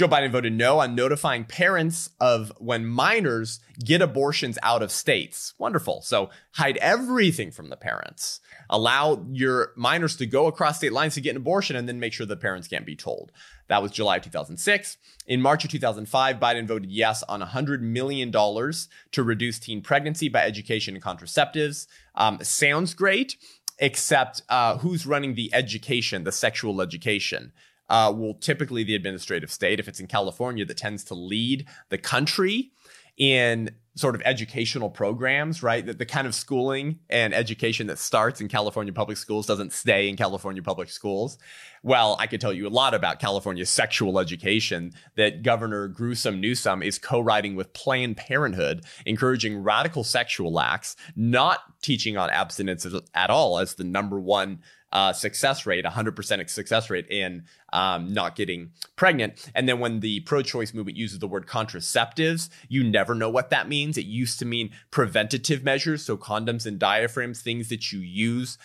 Joe 0.00 0.08
Biden 0.08 0.30
voted 0.30 0.54
no 0.54 0.78
on 0.78 0.94
notifying 0.94 1.44
parents 1.44 2.08
of 2.18 2.54
when 2.56 2.86
minors 2.86 3.60
get 3.84 4.00
abortions 4.00 4.58
out 4.62 4.82
of 4.82 4.90
states. 4.90 5.52
Wonderful. 5.58 6.00
So 6.00 6.30
hide 6.52 6.78
everything 6.78 7.50
from 7.50 7.68
the 7.68 7.76
parents. 7.76 8.40
Allow 8.70 9.26
your 9.30 9.74
minors 9.76 10.16
to 10.16 10.24
go 10.24 10.46
across 10.46 10.78
state 10.78 10.94
lines 10.94 11.16
to 11.16 11.20
get 11.20 11.32
an 11.32 11.36
abortion 11.36 11.76
and 11.76 11.86
then 11.86 12.00
make 12.00 12.14
sure 12.14 12.24
the 12.24 12.34
parents 12.34 12.66
can't 12.66 12.86
be 12.86 12.96
told. 12.96 13.30
That 13.68 13.82
was 13.82 13.92
July 13.92 14.16
of 14.16 14.22
2006. 14.22 14.96
In 15.26 15.42
March 15.42 15.66
of 15.66 15.70
2005, 15.70 16.40
Biden 16.40 16.66
voted 16.66 16.90
yes 16.90 17.22
on 17.24 17.42
$100 17.42 17.82
million 17.82 18.32
to 18.32 19.22
reduce 19.22 19.58
teen 19.58 19.82
pregnancy 19.82 20.30
by 20.30 20.40
education 20.44 20.94
and 20.94 21.04
contraceptives. 21.04 21.86
Um, 22.14 22.38
sounds 22.40 22.94
great, 22.94 23.36
except 23.78 24.40
uh, 24.48 24.78
who's 24.78 25.04
running 25.04 25.34
the 25.34 25.52
education, 25.52 26.24
the 26.24 26.32
sexual 26.32 26.80
education? 26.80 27.52
Uh, 27.90 28.12
will 28.16 28.34
typically 28.34 28.84
the 28.84 28.94
administrative 28.94 29.50
state, 29.50 29.80
if 29.80 29.88
it's 29.88 30.00
in 30.00 30.06
California, 30.06 30.64
that 30.64 30.76
tends 30.76 31.04
to 31.04 31.14
lead 31.14 31.66
the 31.90 31.98
country 31.98 32.72
in 33.18 33.70
sort 33.96 34.14
of 34.14 34.22
educational 34.24 34.88
programs, 34.88 35.62
right? 35.62 35.84
That 35.84 35.98
the 35.98 36.06
kind 36.06 36.26
of 36.26 36.34
schooling 36.34 37.00
and 37.10 37.34
education 37.34 37.88
that 37.88 37.98
starts 37.98 38.40
in 38.40 38.48
California 38.48 38.92
public 38.92 39.18
schools 39.18 39.46
doesn't 39.46 39.72
stay 39.72 40.08
in 40.08 40.16
California 40.16 40.62
public 40.62 40.88
schools. 40.88 41.36
Well, 41.82 42.16
I 42.18 42.26
could 42.26 42.40
tell 42.40 42.52
you 42.52 42.66
a 42.66 42.70
lot 42.70 42.94
about 42.94 43.18
California's 43.18 43.68
sexual 43.68 44.18
education 44.20 44.92
that 45.16 45.42
Governor 45.42 45.88
Gruesome 45.88 46.40
Newsom 46.40 46.82
is 46.82 46.98
co-writing 46.98 47.56
with 47.56 47.72
Planned 47.72 48.16
Parenthood, 48.16 48.84
encouraging 49.04 49.62
radical 49.62 50.04
sexual 50.04 50.60
acts, 50.60 50.94
not 51.16 51.58
teaching 51.82 52.16
on 52.16 52.30
abstinence 52.30 52.86
at 53.14 53.30
all 53.30 53.58
as 53.58 53.74
the 53.74 53.84
number 53.84 54.20
one 54.20 54.60
uh, 54.92 55.12
success 55.12 55.66
rate, 55.66 55.84
100% 55.84 56.50
success 56.50 56.90
rate 56.90 57.06
in 57.08 57.44
um, 57.72 58.12
not 58.12 58.36
getting 58.36 58.72
pregnant. 58.96 59.50
And 59.54 59.68
then 59.68 59.78
when 59.78 60.00
the 60.00 60.20
pro 60.20 60.42
choice 60.42 60.74
movement 60.74 60.96
uses 60.96 61.18
the 61.18 61.28
word 61.28 61.46
contraceptives, 61.46 62.48
you 62.68 62.82
never 62.82 63.14
know 63.14 63.30
what 63.30 63.50
that 63.50 63.68
means. 63.68 63.96
It 63.96 64.06
used 64.06 64.38
to 64.40 64.44
mean 64.44 64.70
preventative 64.90 65.62
measures, 65.62 66.02
so 66.02 66.16
condoms 66.16 66.66
and 66.66 66.78
diaphragms, 66.78 67.40
things 67.40 67.68
that 67.68 67.92
you 67.92 68.00
use 68.00 68.58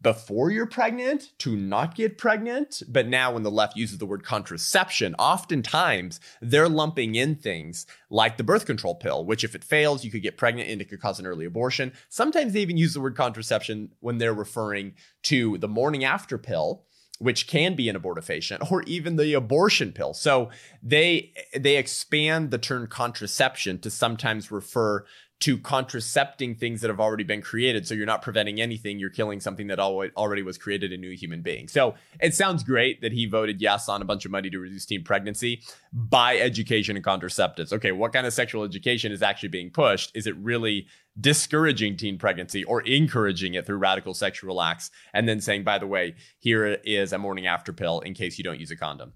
before 0.00 0.50
you're 0.50 0.66
pregnant 0.66 1.32
to 1.38 1.56
not 1.56 1.94
get 1.94 2.18
pregnant. 2.18 2.82
But 2.88 3.08
now, 3.08 3.32
when 3.32 3.42
the 3.42 3.50
left 3.50 3.76
uses 3.76 3.98
the 3.98 4.06
word 4.06 4.24
contraception, 4.24 5.14
oftentimes 5.18 6.20
they're 6.40 6.68
lumping 6.68 7.14
in 7.14 7.34
things 7.34 7.86
like 8.10 8.36
the 8.36 8.44
birth 8.44 8.66
control 8.66 8.94
pill, 8.94 9.24
which, 9.24 9.44
if 9.44 9.54
it 9.54 9.64
fails, 9.64 10.04
you 10.04 10.10
could 10.10 10.22
get 10.22 10.36
pregnant 10.36 10.68
and 10.68 10.80
it 10.80 10.88
could 10.88 11.00
cause 11.00 11.18
an 11.18 11.26
early 11.26 11.44
abortion. 11.44 11.92
Sometimes 12.08 12.52
they 12.52 12.60
even 12.60 12.76
use 12.76 12.94
the 12.94 13.00
word 13.00 13.16
contraception 13.16 13.90
when 14.00 14.18
they're 14.18 14.34
referring 14.34 14.94
to 15.24 15.58
the 15.58 15.68
morning 15.68 16.04
after 16.04 16.38
pill 16.38 16.84
which 17.18 17.46
can 17.46 17.76
be 17.76 17.88
an 17.88 17.98
abortifacient 17.98 18.70
or 18.70 18.82
even 18.82 19.16
the 19.16 19.34
abortion 19.34 19.92
pill. 19.92 20.14
So 20.14 20.50
they 20.82 21.32
they 21.56 21.76
expand 21.76 22.50
the 22.50 22.58
term 22.58 22.86
contraception 22.86 23.78
to 23.80 23.90
sometimes 23.90 24.50
refer 24.50 25.04
to 25.40 25.58
contracepting 25.58 26.54
things 26.54 26.80
that 26.80 26.88
have 26.88 27.00
already 27.00 27.24
been 27.24 27.42
created. 27.42 27.86
So 27.86 27.94
you're 27.94 28.06
not 28.06 28.22
preventing 28.22 28.62
anything, 28.62 28.98
you're 28.98 29.10
killing 29.10 29.40
something 29.40 29.66
that 29.66 29.78
already 29.78 30.42
was 30.42 30.56
created 30.56 30.92
a 30.92 30.96
new 30.96 31.14
human 31.14 31.42
being. 31.42 31.68
So 31.68 31.96
it 32.20 32.34
sounds 32.34 32.62
great 32.62 33.02
that 33.02 33.12
he 33.12 33.26
voted 33.26 33.60
yes 33.60 33.88
on 33.88 34.00
a 34.00 34.06
bunch 34.06 34.24
of 34.24 34.30
money 34.30 34.48
to 34.48 34.58
reduce 34.58 34.86
teen 34.86 35.04
pregnancy 35.04 35.60
by 35.92 36.38
education 36.38 36.96
and 36.96 37.04
contraceptives. 37.04 37.72
Okay, 37.74 37.92
what 37.92 38.12
kind 38.12 38.26
of 38.26 38.32
sexual 38.32 38.64
education 38.64 39.12
is 39.12 39.22
actually 39.22 39.50
being 39.50 39.70
pushed? 39.70 40.16
Is 40.16 40.26
it 40.26 40.36
really 40.38 40.86
discouraging 41.20 41.96
teen 41.96 42.16
pregnancy 42.16 42.64
or 42.64 42.80
encouraging 42.82 43.54
it 43.54 43.66
through 43.66 43.76
radical 43.76 44.14
sexual 44.14 44.62
acts 44.62 44.90
and 45.12 45.28
then 45.28 45.40
saying, 45.40 45.62
by 45.62 45.78
the 45.78 45.86
way, 45.86 46.14
here 46.38 46.78
is 46.84 47.12
a 47.12 47.18
morning 47.18 47.46
after 47.46 47.72
pill 47.72 48.00
in 48.00 48.14
case 48.14 48.38
you 48.38 48.44
don't 48.44 48.60
use 48.60 48.70
a 48.70 48.76
condom? 48.76 49.12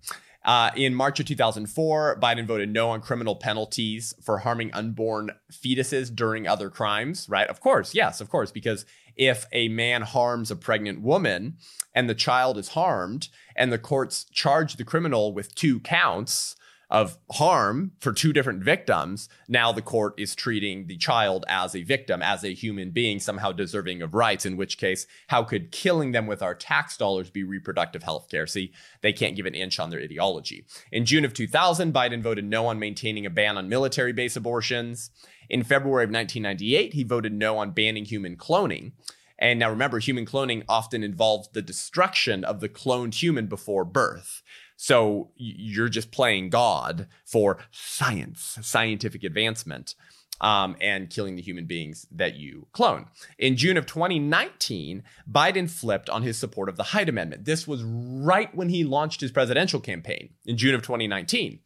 Uh, 0.49 0.71
in 0.77 0.95
March 0.95 1.21
of 1.21 1.27
2004, 1.27 2.19
Biden 2.23 2.47
voted 2.47 2.73
no 2.73 2.89
on 2.89 3.03
criminal 3.03 3.37
penalties 3.37 4.15
for 4.23 4.39
harming 4.39 4.73
unborn 4.73 5.31
fetuses 5.53 6.11
during 6.15 6.49
other 6.49 6.71
crimes, 6.71 7.29
right? 7.29 7.47
Of 7.49 7.61
course, 7.61 7.95
yes, 7.95 8.23
of 8.23 8.31
course, 8.31 8.51
because 8.51 8.87
if 9.15 9.45
a 9.53 9.69
man 9.69 10.01
harms 10.01 10.51
a 10.51 10.57
pregnant 10.57 11.03
woman 11.03 11.59
and 11.95 12.09
the 12.09 12.15
child 12.15 12.57
is 12.57 12.69
harmed 12.69 13.29
and 13.57 13.71
the 13.71 13.77
courts 13.77 14.25
charge 14.25 14.77
the 14.77 14.85
criminal 14.85 15.35
with 15.35 15.55
two 15.55 15.81
counts, 15.81 16.57
of 16.91 17.19
harm 17.33 17.93
for 18.01 18.13
two 18.13 18.33
different 18.33 18.63
victims, 18.63 19.29
now 19.47 19.73
the 19.73 19.83
court 19.83 20.15
is 20.17 20.35
treating 20.35 20.87
the 20.87 20.97
child 20.97 21.45
as 21.49 21.77
a 21.77 21.83
victim, 21.83 22.23
as 22.23 22.45
a 22.45 22.55
human 22.55 22.91
being, 22.91 23.21
somehow 23.21 23.53
deserving 23.53 24.01
of 24.01 24.15
rights. 24.15 24.47
In 24.47 24.57
which 24.57 24.79
case, 24.79 25.07
how 25.29 25.43
could 25.43 25.71
killing 25.71 26.13
them 26.13 26.27
with 26.27 26.43
our 26.43 26.55
tax 26.55 26.97
dollars 26.97 27.31
be 27.31 27.45
reproductive 27.45 28.03
health 28.03 28.29
care? 28.31 28.47
See, 28.47 28.73
they 29.03 29.13
can't 29.13 29.37
give 29.37 29.47
an 29.47 29.55
inch 29.55 29.79
on 29.79 29.91
their 29.91 30.01
ideology. 30.01 30.65
In 30.91 31.05
June 31.05 31.25
of 31.25 31.35
2000, 31.35 31.93
Biden 31.93 32.23
voted 32.23 32.45
no 32.45 32.67
on 32.67 32.79
maintaining 32.79 33.27
a 33.27 33.31
ban 33.31 33.59
on 33.59 33.69
military 33.69 34.13
base 34.13 34.37
abortions. 34.37 35.11
In 35.51 35.63
February 35.63 36.05
of 36.05 36.11
1998, 36.11 36.95
he 36.95 37.03
voted 37.03 37.33
no 37.33 37.59
on 37.59 37.73
banning 37.73 38.07
human 38.07 38.37
cloning. 38.37 38.93
And 39.39 39.59
now 39.59 39.71
remember, 39.71 39.99
human 39.99 40.27
cloning 40.27 40.65
often 40.69 41.05
involves 41.05 41.49
the 41.49 41.63
destruction 41.63 42.45
of 42.45 42.61
the 42.61 42.69
cloned 42.69 43.15
human 43.15 43.47
before 43.47 43.85
birth. 43.85 44.43
So 44.81 45.33
you're 45.35 45.89
just 45.89 46.13
playing 46.13 46.51
God 46.51 47.09
for 47.25 47.59
science, 47.73 48.59
scientific 48.63 49.25
advancement. 49.25 49.97
Um, 50.41 50.77
and 50.81 51.11
killing 51.11 51.35
the 51.35 51.43
human 51.43 51.65
beings 51.65 52.07
that 52.13 52.37
you 52.37 52.69
clone. 52.71 53.07
In 53.41 53.57
June 53.57 53.77
of 53.77 53.87
2019, 53.87 55.03
Biden 55.29 55.69
flipped 55.69 56.09
on 56.09 56.23
his 56.23 56.39
support 56.39 56.69
of 56.69 56.77
the 56.77 56.85
Hyde 56.85 57.09
Amendment. 57.09 57.45
This 57.45 57.67
was 57.67 57.83
right 57.83 58.55
when 58.55 58.69
he 58.69 58.85
launched 58.85 59.21
his 59.21 59.33
presidential 59.33 59.81
campaign 59.81 60.35
in 60.47 60.57
June 60.57 60.77
of 60.77 60.83
2019. 60.83 61.59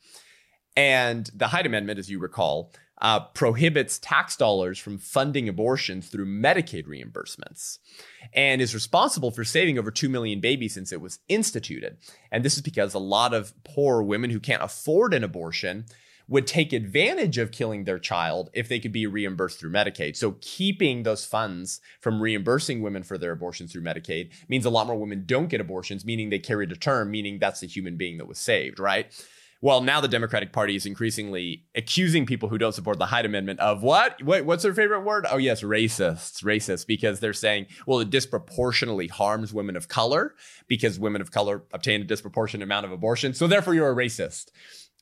And 0.74 1.30
the 1.34 1.48
Hyde 1.48 1.66
Amendment, 1.66 1.98
as 1.98 2.08
you 2.08 2.18
recall, 2.18 2.72
uh, 3.02 3.18
prohibits 3.18 3.98
tax 3.98 4.36
dollars 4.36 4.78
from 4.78 4.96
funding 4.96 5.48
abortions 5.48 6.08
through 6.08 6.24
Medicaid 6.24 6.86
reimbursements 6.86 7.78
and 8.32 8.62
is 8.62 8.74
responsible 8.74 9.32
for 9.32 9.42
saving 9.42 9.76
over 9.76 9.90
2 9.90 10.08
million 10.08 10.40
babies 10.40 10.72
since 10.72 10.92
it 10.92 11.00
was 11.00 11.18
instituted. 11.28 11.98
And 12.30 12.44
this 12.44 12.54
is 12.54 12.62
because 12.62 12.94
a 12.94 13.00
lot 13.00 13.34
of 13.34 13.52
poor 13.64 14.02
women 14.02 14.30
who 14.30 14.38
can't 14.38 14.62
afford 14.62 15.14
an 15.14 15.24
abortion 15.24 15.84
would 16.28 16.46
take 16.46 16.72
advantage 16.72 17.38
of 17.38 17.50
killing 17.50 17.82
their 17.82 17.98
child 17.98 18.50
if 18.54 18.68
they 18.68 18.78
could 18.78 18.92
be 18.92 19.08
reimbursed 19.08 19.58
through 19.58 19.72
Medicaid. 19.72 20.16
So 20.16 20.36
keeping 20.40 21.02
those 21.02 21.24
funds 21.24 21.80
from 22.00 22.22
reimbursing 22.22 22.82
women 22.82 23.02
for 23.02 23.18
their 23.18 23.32
abortions 23.32 23.72
through 23.72 23.82
Medicaid 23.82 24.30
means 24.48 24.64
a 24.64 24.70
lot 24.70 24.86
more 24.86 24.96
women 24.96 25.24
don't 25.26 25.48
get 25.48 25.60
abortions, 25.60 26.04
meaning 26.04 26.30
they 26.30 26.38
carry 26.38 26.68
to 26.68 26.76
term, 26.76 27.10
meaning 27.10 27.40
that's 27.40 27.64
a 27.64 27.66
human 27.66 27.96
being 27.96 28.18
that 28.18 28.28
was 28.28 28.38
saved, 28.38 28.78
right? 28.78 29.12
Well, 29.64 29.80
now 29.80 30.00
the 30.00 30.08
Democratic 30.08 30.52
Party 30.52 30.74
is 30.74 30.86
increasingly 30.86 31.66
accusing 31.76 32.26
people 32.26 32.48
who 32.48 32.58
don't 32.58 32.74
support 32.74 32.98
the 32.98 33.06
Hyde 33.06 33.24
Amendment 33.24 33.60
of 33.60 33.84
what? 33.84 34.20
What 34.20 34.44
what's 34.44 34.64
their 34.64 34.74
favorite 34.74 35.02
word? 35.02 35.24
Oh, 35.30 35.36
yes, 35.36 35.62
racists. 35.62 36.42
Racists, 36.42 36.84
because 36.84 37.20
they're 37.20 37.32
saying, 37.32 37.68
well, 37.86 38.00
it 38.00 38.10
disproportionately 38.10 39.06
harms 39.06 39.54
women 39.54 39.76
of 39.76 39.86
color 39.86 40.34
because 40.66 40.98
women 40.98 41.22
of 41.22 41.30
color 41.30 41.62
obtain 41.72 42.00
a 42.00 42.04
disproportionate 42.04 42.64
amount 42.66 42.86
of 42.86 42.92
abortion. 42.92 43.34
So 43.34 43.46
therefore, 43.46 43.74
you're 43.74 43.92
a 43.92 43.94
racist 43.94 44.50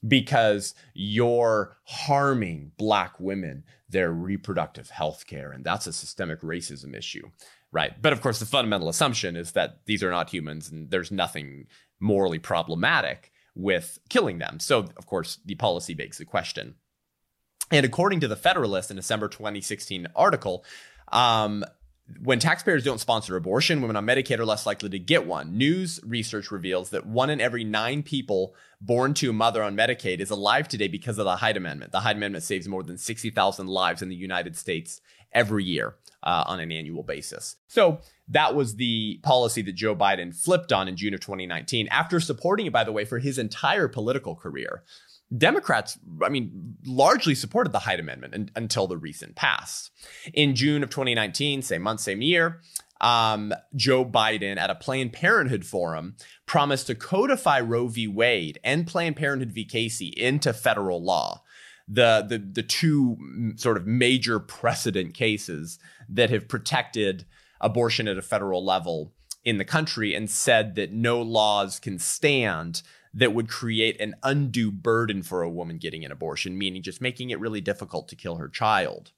because 0.07 0.75
you're 0.93 1.79
harming 1.85 2.73
black 2.77 3.19
women, 3.19 3.65
their 3.89 4.13
reproductive 4.13 4.91
health 4.91 5.27
care. 5.27 5.53
And 5.53 5.65
that's 5.65 5.87
a 5.87 5.93
systemic 5.93 6.43
racism 6.43 6.95
issue. 6.95 7.31
Right. 7.73 8.01
But 8.03 8.13
of 8.13 8.21
course, 8.21 8.41
the 8.41 8.47
fundamental 8.47 8.91
assumption 8.91 9.37
is 9.37 9.53
that 9.53 9.87
these 9.87 10.03
are 10.03 10.11
not 10.11 10.29
humans 10.29 10.71
and 10.71 10.91
there's 10.91 11.11
nothing 11.11 11.67
morally 11.99 12.39
problematic 12.39 13.30
with 13.55 13.99
killing 14.09 14.39
them. 14.39 14.61
So, 14.61 14.89
of 14.97 15.07
course, 15.07 15.39
the 15.45 15.55
policy 15.55 15.95
begs 15.95 16.19
the 16.19 16.25
question. 16.25 16.75
And 17.71 17.87
according 17.87 18.21
to 18.21 18.29
the 18.29 18.37
Federalist 18.37 18.91
in 18.91 18.97
December 18.97 19.29
2016 19.29 20.09
article, 20.17 20.65
um, 21.13 21.65
when 22.23 22.41
taxpayers 22.41 22.83
don't 22.83 22.99
sponsor 22.99 23.37
abortion, 23.37 23.81
women 23.81 23.97
on 23.97 24.05
Medicaid 24.05 24.41
are 24.41 24.45
less 24.45 24.67
likely 24.67 24.89
to 24.89 24.99
get 24.99 25.27
one. 25.27 25.57
News 25.57 26.01
research 26.05 26.51
reveals 26.51 26.91
that 26.91 27.07
one 27.07 27.31
in 27.31 27.41
every 27.41 27.63
nine 27.63 28.03
people 28.03 28.55
born 28.81 29.15
to 29.15 29.31
a 29.31 29.33
mother 29.33 29.63
on 29.63 29.77
Medicaid 29.77 30.19
is 30.19 30.31
alive 30.31 30.67
today 30.67 30.89
because 30.89 31.19
of 31.19 31.25
the 31.25 31.37
Hyde 31.37 31.57
Amendment. 31.57 31.93
The 31.93 32.01
Hyde 32.01 32.17
Amendment 32.17 32.43
saves 32.43 32.67
more 32.67 32.83
than 32.83 32.99
60,000 32.99 33.69
lives 33.69 34.03
in 34.03 34.09
the 34.09 34.17
United 34.17 34.57
States 34.57 35.01
every 35.33 35.65
year 35.65 35.95
uh, 36.23 36.45
on 36.47 36.61
an 36.61 36.73
annual 36.73 37.03
basis. 37.03 37.57
So 37.69 38.01
that 38.29 38.55
was 38.55 38.77
the 38.77 39.21
policy 39.23 39.63
that 39.63 39.75
Joe 39.75 39.97
Biden 39.97 40.35
flipped 40.35 40.73
on 40.73 40.89
in 40.89 40.97
June 40.97 41.15
of 41.15 41.21
2019 41.21 41.89
after 41.89 42.21
supporting 42.21 42.67
it, 42.67 42.73
by 42.73 42.85
the 42.85 42.93
way, 42.93 43.05
for 43.05 43.19
his 43.19 43.39
entire 43.39 43.89
political 43.89 44.35
career. 44.35 44.83
Democrats, 45.37 45.99
I 46.23 46.29
mean, 46.29 46.77
largely 46.85 47.35
supported 47.37 47.73
the 47.73 47.79
Hyde 47.79 48.01
Amendment 48.01 48.35
in, 48.35 48.51
until 48.57 48.87
the 48.87 48.97
recent 48.97 49.37
past. 49.37 49.93
In 50.35 50.57
June 50.57 50.83
of 50.83 50.91
2019, 50.91 51.63
same 51.63 51.83
month, 51.83 52.01
same 52.01 52.21
year, 52.21 52.61
um, 53.01 53.55
Joe 53.75 54.05
Biden 54.05 54.59
at 54.59 54.71
a 54.71 54.75
Planned 54.75 55.13
Parenthood 55.13 55.65
forum 55.65 56.17
promised 56.47 56.89
to 56.89 56.95
codify 56.95 57.61
Roe 57.61 57.87
v. 57.87 58.09
Wade 58.09 58.59
and 58.65 58.87
Planned 58.87 59.17
Parenthood 59.17 59.53
v. 59.53 59.65
Casey 59.65 60.09
into 60.09 60.53
federal 60.53 61.03
law 61.03 61.43
the 61.93 62.25
the 62.29 62.39
the 62.39 62.63
two 62.63 63.55
sort 63.57 63.77
of 63.77 63.87
major 63.87 64.39
precedent 64.39 65.13
cases 65.13 65.79
that 66.09 66.31
have 66.31 66.49
protected 66.49 67.25
abortion 67.61 68.07
at 68.07 68.17
a 68.17 68.23
federal 68.23 68.65
level 68.65 69.13
in 69.45 69.59
the 69.59 69.65
country 69.65 70.15
and 70.15 70.31
said 70.31 70.75
that 70.77 70.93
no 70.93 71.21
laws 71.21 71.81
can 71.81 71.99
stand 71.99 72.83
that 73.13 73.35
would 73.35 73.49
create 73.49 74.01
an 74.01 74.15
undue 74.23 74.71
burden 74.71 75.23
for 75.23 75.43
a 75.43 75.51
woman 75.51 75.79
getting 75.79 76.05
an 76.05 76.13
abortion, 76.13 76.57
meaning 76.57 76.83
just 76.83 77.01
making 77.01 77.31
it 77.31 77.41
really 77.41 77.61
difficult 77.61 78.07
to 78.09 78.17
kill 78.17 78.37
her 78.37 78.49
child. 78.49 79.11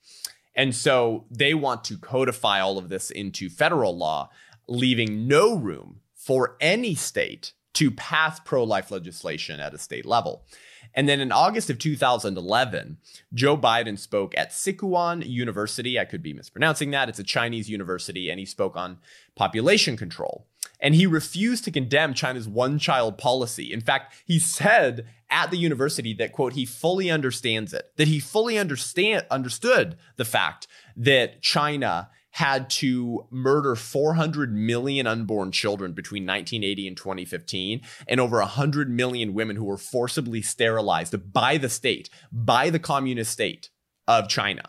And 0.54 0.74
so 0.74 1.26
they 1.30 1.52
want 1.52 1.84
to 1.84 1.98
codify 1.98 2.60
all 2.60 2.78
of 2.78 2.88
this 2.88 3.10
into 3.10 3.50
federal 3.50 3.96
law, 3.96 4.30
leaving 4.66 5.26
no 5.28 5.56
room 5.56 6.00
for 6.14 6.56
any 6.60 6.94
state 6.94 7.52
to 7.74 7.90
pass 7.90 8.40
pro 8.40 8.64
life 8.64 8.90
legislation 8.90 9.60
at 9.60 9.74
a 9.74 9.78
state 9.78 10.06
level. 10.06 10.44
And 10.94 11.08
then 11.08 11.20
in 11.20 11.32
August 11.32 11.70
of 11.70 11.78
2011, 11.78 12.98
Joe 13.32 13.56
Biden 13.56 13.98
spoke 13.98 14.36
at 14.36 14.50
Sichuan 14.50 15.26
University. 15.26 15.98
I 15.98 16.04
could 16.04 16.22
be 16.22 16.34
mispronouncing 16.34 16.90
that. 16.90 17.08
It's 17.08 17.18
a 17.18 17.24
Chinese 17.24 17.70
university, 17.70 18.28
and 18.28 18.38
he 18.38 18.46
spoke 18.46 18.76
on 18.76 18.98
population 19.34 19.96
control. 19.96 20.46
And 20.80 20.94
he 20.94 21.06
refused 21.06 21.64
to 21.64 21.70
condemn 21.70 22.12
China's 22.12 22.48
one 22.48 22.78
child 22.78 23.16
policy. 23.16 23.72
In 23.72 23.80
fact, 23.80 24.14
he 24.26 24.38
said 24.38 25.06
at 25.30 25.50
the 25.50 25.56
university 25.56 26.12
that, 26.14 26.32
quote, 26.32 26.54
he 26.54 26.66
fully 26.66 27.10
understands 27.10 27.72
it, 27.72 27.92
that 27.96 28.08
he 28.08 28.18
fully 28.20 28.58
understand, 28.58 29.24
understood 29.30 29.96
the 30.16 30.24
fact 30.24 30.66
that 30.96 31.40
China 31.40 32.10
had 32.32 32.70
to 32.70 33.26
murder 33.30 33.76
400 33.76 34.54
million 34.54 35.06
unborn 35.06 35.52
children 35.52 35.92
between 35.92 36.24
1980 36.24 36.88
and 36.88 36.96
2015, 36.96 37.80
and 38.08 38.20
over 38.20 38.38
100 38.38 38.90
million 38.90 39.34
women 39.34 39.54
who 39.56 39.64
were 39.64 39.76
forcibly 39.76 40.40
sterilized 40.42 41.14
by 41.32 41.58
the 41.58 41.68
state, 41.68 42.08
by 42.32 42.70
the 42.70 42.78
communist 42.78 43.30
state 43.30 43.68
of 44.08 44.28
China. 44.28 44.62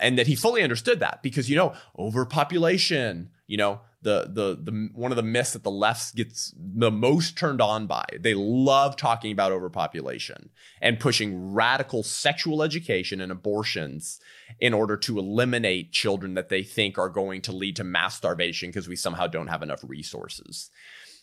And 0.00 0.18
that 0.18 0.28
he 0.28 0.36
fully 0.36 0.62
understood 0.62 1.00
that 1.00 1.22
because, 1.22 1.50
you 1.50 1.56
know, 1.56 1.74
overpopulation, 1.98 3.30
you 3.46 3.56
know, 3.56 3.80
the 4.04 4.28
the 4.30 4.56
the 4.62 4.90
one 4.94 5.10
of 5.10 5.16
the 5.16 5.22
myths 5.22 5.54
that 5.54 5.64
the 5.64 5.70
left 5.70 6.14
gets 6.14 6.54
the 6.56 6.90
most 6.90 7.36
turned 7.36 7.60
on 7.60 7.86
by. 7.86 8.04
They 8.20 8.34
love 8.34 8.96
talking 8.96 9.32
about 9.32 9.50
overpopulation 9.50 10.50
and 10.80 11.00
pushing 11.00 11.52
radical 11.52 12.02
sexual 12.02 12.62
education 12.62 13.20
and 13.20 13.32
abortions 13.32 14.20
in 14.60 14.72
order 14.72 14.96
to 14.98 15.18
eliminate 15.18 15.90
children 15.90 16.34
that 16.34 16.50
they 16.50 16.62
think 16.62 16.98
are 16.98 17.08
going 17.08 17.40
to 17.42 17.52
lead 17.52 17.76
to 17.76 17.84
mass 17.84 18.14
starvation 18.14 18.68
because 18.68 18.88
we 18.88 18.96
somehow 18.96 19.26
don't 19.26 19.48
have 19.48 19.62
enough 19.62 19.82
resources. 19.82 20.70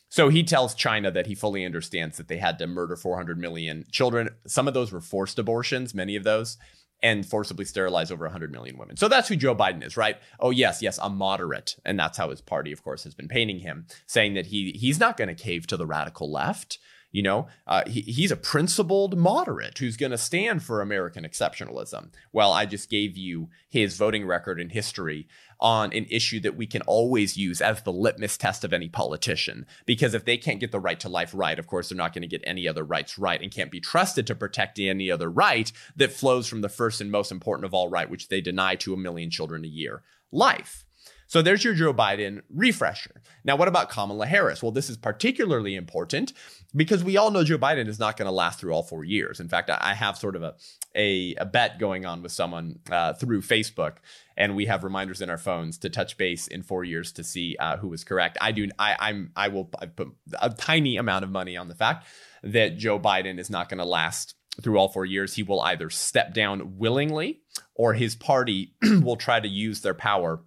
So 0.09 0.27
he 0.27 0.43
tells 0.43 0.75
China 0.75 1.09
that 1.11 1.27
he 1.27 1.35
fully 1.35 1.63
understands 1.63 2.17
that 2.17 2.27
they 2.27 2.37
had 2.37 2.59
to 2.59 2.67
murder 2.67 2.97
400 2.97 3.39
million 3.39 3.85
children. 3.91 4.29
Some 4.45 4.67
of 4.67 4.73
those 4.73 4.91
were 4.91 4.99
forced 4.99 5.39
abortions, 5.39 5.95
many 5.95 6.17
of 6.17 6.25
those 6.25 6.57
and 7.03 7.25
forcibly 7.25 7.65
sterilize 7.65 8.11
over 8.11 8.25
100 8.25 8.51
million 8.51 8.77
women. 8.77 8.97
So 8.97 9.07
that's 9.07 9.27
who 9.27 9.35
Joe 9.35 9.55
Biden 9.55 9.85
is, 9.85 9.97
right? 9.97 10.17
Oh 10.39 10.51
yes, 10.51 10.81
yes, 10.81 10.99
a 11.01 11.09
moderate, 11.09 11.77
and 11.85 11.99
that's 11.99 12.17
how 12.17 12.29
his 12.29 12.41
party, 12.41 12.71
of 12.71 12.83
course, 12.83 13.03
has 13.03 13.15
been 13.15 13.27
painting 13.27 13.59
him, 13.59 13.87
saying 14.05 14.33
that 14.35 14.47
he 14.47 14.71
he's 14.71 14.99
not 14.99 15.17
going 15.17 15.27
to 15.27 15.35
cave 15.35 15.67
to 15.67 15.77
the 15.77 15.85
radical 15.85 16.31
left. 16.31 16.77
You 17.11 17.23
know, 17.23 17.47
uh, 17.67 17.83
he, 17.87 18.01
he's 18.01 18.31
a 18.31 18.37
principled 18.37 19.17
moderate 19.17 19.77
who's 19.77 19.97
going 19.97 20.11
to 20.11 20.17
stand 20.17 20.63
for 20.63 20.81
American 20.81 21.25
exceptionalism. 21.25 22.09
Well, 22.31 22.53
I 22.53 22.65
just 22.65 22.89
gave 22.89 23.17
you 23.17 23.49
his 23.69 23.97
voting 23.97 24.25
record 24.25 24.61
and 24.61 24.71
history 24.71 25.27
on 25.59 25.93
an 25.93 26.05
issue 26.09 26.39
that 26.39 26.55
we 26.55 26.65
can 26.65 26.81
always 26.83 27.37
use 27.37 27.61
as 27.61 27.83
the 27.83 27.91
litmus 27.91 28.37
test 28.37 28.63
of 28.63 28.73
any 28.73 28.89
politician. 28.89 29.65
Because 29.85 30.13
if 30.13 30.25
they 30.25 30.37
can't 30.37 30.59
get 30.59 30.71
the 30.71 30.79
right 30.79 30.99
to 31.01 31.09
life 31.09 31.31
right, 31.33 31.59
of 31.59 31.67
course, 31.67 31.89
they're 31.89 31.97
not 31.97 32.13
going 32.13 32.23
to 32.23 32.27
get 32.27 32.43
any 32.45 32.67
other 32.67 32.83
rights 32.83 33.17
right 33.19 33.41
and 33.41 33.51
can't 33.51 33.71
be 33.71 33.79
trusted 33.79 34.25
to 34.27 34.35
protect 34.35 34.79
any 34.79 35.11
other 35.11 35.29
right 35.29 35.71
that 35.95 36.13
flows 36.13 36.47
from 36.47 36.61
the 36.61 36.69
first 36.69 37.01
and 37.01 37.11
most 37.11 37.31
important 37.31 37.65
of 37.65 37.73
all 37.73 37.89
right, 37.89 38.09
which 38.09 38.29
they 38.29 38.41
deny 38.41 38.75
to 38.75 38.93
a 38.93 38.97
million 38.97 39.29
children 39.29 39.63
a 39.65 39.67
year 39.67 40.01
life. 40.31 40.85
So 41.31 41.41
there's 41.41 41.63
your 41.63 41.73
Joe 41.73 41.93
Biden 41.93 42.41
refresher. 42.53 43.21
Now, 43.45 43.55
what 43.55 43.69
about 43.69 43.89
Kamala 43.89 44.25
Harris? 44.25 44.61
Well, 44.61 44.73
this 44.73 44.89
is 44.89 44.97
particularly 44.97 45.75
important 45.75 46.33
because 46.75 47.05
we 47.05 47.15
all 47.15 47.31
know 47.31 47.45
Joe 47.45 47.57
Biden 47.57 47.87
is 47.87 47.99
not 47.99 48.17
going 48.17 48.25
to 48.25 48.33
last 48.33 48.59
through 48.59 48.73
all 48.73 48.83
four 48.83 49.05
years. 49.05 49.39
In 49.39 49.47
fact, 49.47 49.69
I 49.69 49.93
have 49.93 50.17
sort 50.17 50.35
of 50.35 50.43
a 50.43 50.55
a, 50.93 51.33
a 51.35 51.45
bet 51.45 51.79
going 51.79 52.05
on 52.05 52.21
with 52.21 52.33
someone 52.33 52.79
uh, 52.91 53.13
through 53.13 53.43
Facebook, 53.43 53.99
and 54.35 54.57
we 54.57 54.65
have 54.65 54.83
reminders 54.83 55.21
in 55.21 55.29
our 55.29 55.37
phones 55.37 55.77
to 55.77 55.89
touch 55.89 56.17
base 56.17 56.47
in 56.47 56.63
four 56.63 56.83
years 56.83 57.13
to 57.13 57.23
see 57.23 57.55
uh, 57.61 57.77
who 57.77 57.87
was 57.87 58.03
correct. 58.03 58.37
I 58.41 58.51
do. 58.51 58.67
I, 58.77 58.97
I'm. 58.99 59.31
I 59.33 59.47
will 59.47 59.69
I 59.81 59.85
put 59.85 60.09
a 60.41 60.49
tiny 60.49 60.97
amount 60.97 61.23
of 61.23 61.31
money 61.31 61.55
on 61.55 61.69
the 61.69 61.75
fact 61.75 62.07
that 62.43 62.77
Joe 62.77 62.99
Biden 62.99 63.39
is 63.39 63.49
not 63.49 63.69
going 63.69 63.77
to 63.77 63.85
last 63.85 64.35
through 64.61 64.77
all 64.77 64.89
four 64.89 65.05
years. 65.05 65.35
He 65.35 65.43
will 65.43 65.61
either 65.61 65.89
step 65.89 66.33
down 66.33 66.77
willingly, 66.77 67.39
or 67.73 67.93
his 67.93 68.17
party 68.17 68.75
will 68.83 69.15
try 69.15 69.39
to 69.39 69.47
use 69.47 69.79
their 69.79 69.93
power 69.93 70.41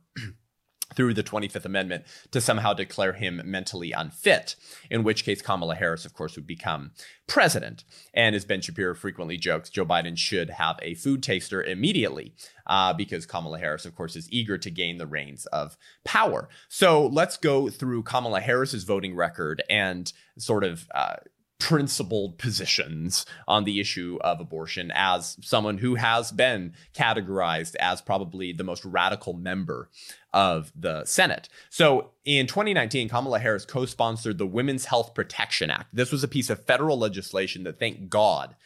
through 0.94 1.14
the 1.14 1.22
25th 1.22 1.64
Amendment 1.64 2.04
to 2.30 2.40
somehow 2.40 2.72
declare 2.72 3.12
him 3.12 3.40
mentally 3.44 3.92
unfit, 3.92 4.56
in 4.90 5.02
which 5.02 5.24
case 5.24 5.42
Kamala 5.42 5.74
Harris, 5.74 6.04
of 6.04 6.14
course, 6.14 6.36
would 6.36 6.46
become 6.46 6.92
president. 7.26 7.84
And 8.12 8.34
as 8.34 8.44
Ben 8.44 8.60
Shapiro 8.60 8.94
frequently 8.94 9.36
jokes, 9.36 9.70
Joe 9.70 9.86
Biden 9.86 10.16
should 10.16 10.50
have 10.50 10.78
a 10.82 10.94
food 10.94 11.22
taster 11.22 11.62
immediately 11.62 12.34
uh, 12.66 12.92
because 12.92 13.26
Kamala 13.26 13.58
Harris, 13.58 13.84
of 13.84 13.94
course, 13.94 14.16
is 14.16 14.30
eager 14.30 14.58
to 14.58 14.70
gain 14.70 14.98
the 14.98 15.06
reins 15.06 15.46
of 15.46 15.76
power. 16.04 16.48
So 16.68 17.06
let's 17.06 17.36
go 17.36 17.68
through 17.70 18.02
Kamala 18.02 18.40
Harris's 18.40 18.84
voting 18.84 19.14
record 19.14 19.62
and 19.70 20.12
sort 20.38 20.64
of 20.64 20.86
uh, 20.94 21.16
principled 21.64 22.36
positions 22.36 23.24
on 23.48 23.64
the 23.64 23.80
issue 23.80 24.18
of 24.20 24.38
abortion 24.38 24.92
as 24.94 25.38
someone 25.40 25.78
who 25.78 25.94
has 25.94 26.30
been 26.30 26.74
categorized 26.94 27.74
as 27.76 28.02
probably 28.02 28.52
the 28.52 28.62
most 28.62 28.84
radical 28.84 29.32
member 29.32 29.88
of 30.34 30.70
the 30.76 31.02
Senate. 31.06 31.48
So 31.70 32.10
in 32.26 32.46
2019, 32.46 33.08
Kamala 33.08 33.38
Harris 33.38 33.64
co 33.64 33.86
sponsored 33.86 34.36
the 34.36 34.46
Women's 34.46 34.84
Health 34.84 35.14
Protection 35.14 35.70
Act. 35.70 35.86
This 35.90 36.12
was 36.12 36.22
a 36.22 36.28
piece 36.28 36.50
of 36.50 36.62
federal 36.62 36.98
legislation 36.98 37.64
that, 37.64 37.78
thank 37.78 38.10
God, 38.10 38.56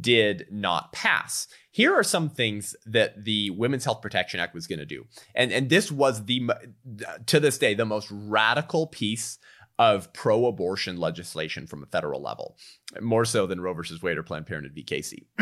did 0.00 0.48
not 0.50 0.92
pass. 0.92 1.46
Here 1.70 1.94
are 1.94 2.02
some 2.02 2.28
things 2.28 2.74
that 2.84 3.24
the 3.24 3.50
Women's 3.50 3.84
Health 3.84 4.02
Protection 4.02 4.40
Act 4.40 4.54
was 4.54 4.66
going 4.66 4.80
to 4.80 4.84
do. 4.84 5.06
And, 5.36 5.52
and 5.52 5.68
this 5.68 5.92
was 5.92 6.24
the, 6.24 6.50
to 7.26 7.38
this 7.38 7.58
day, 7.58 7.74
the 7.74 7.84
most 7.84 8.08
radical 8.10 8.88
piece 8.88 9.38
of 9.78 10.12
pro 10.12 10.46
abortion 10.46 10.96
legislation 10.96 11.66
from 11.66 11.82
a 11.82 11.86
federal 11.86 12.22
level, 12.22 12.56
more 13.00 13.24
so 13.24 13.46
than 13.46 13.60
Roe 13.60 13.74
versus 13.74 14.02
Wade 14.02 14.18
or 14.18 14.22
Planned 14.22 14.46
Parenthood 14.46 14.74
v. 14.74 14.82
Casey. 14.82 15.26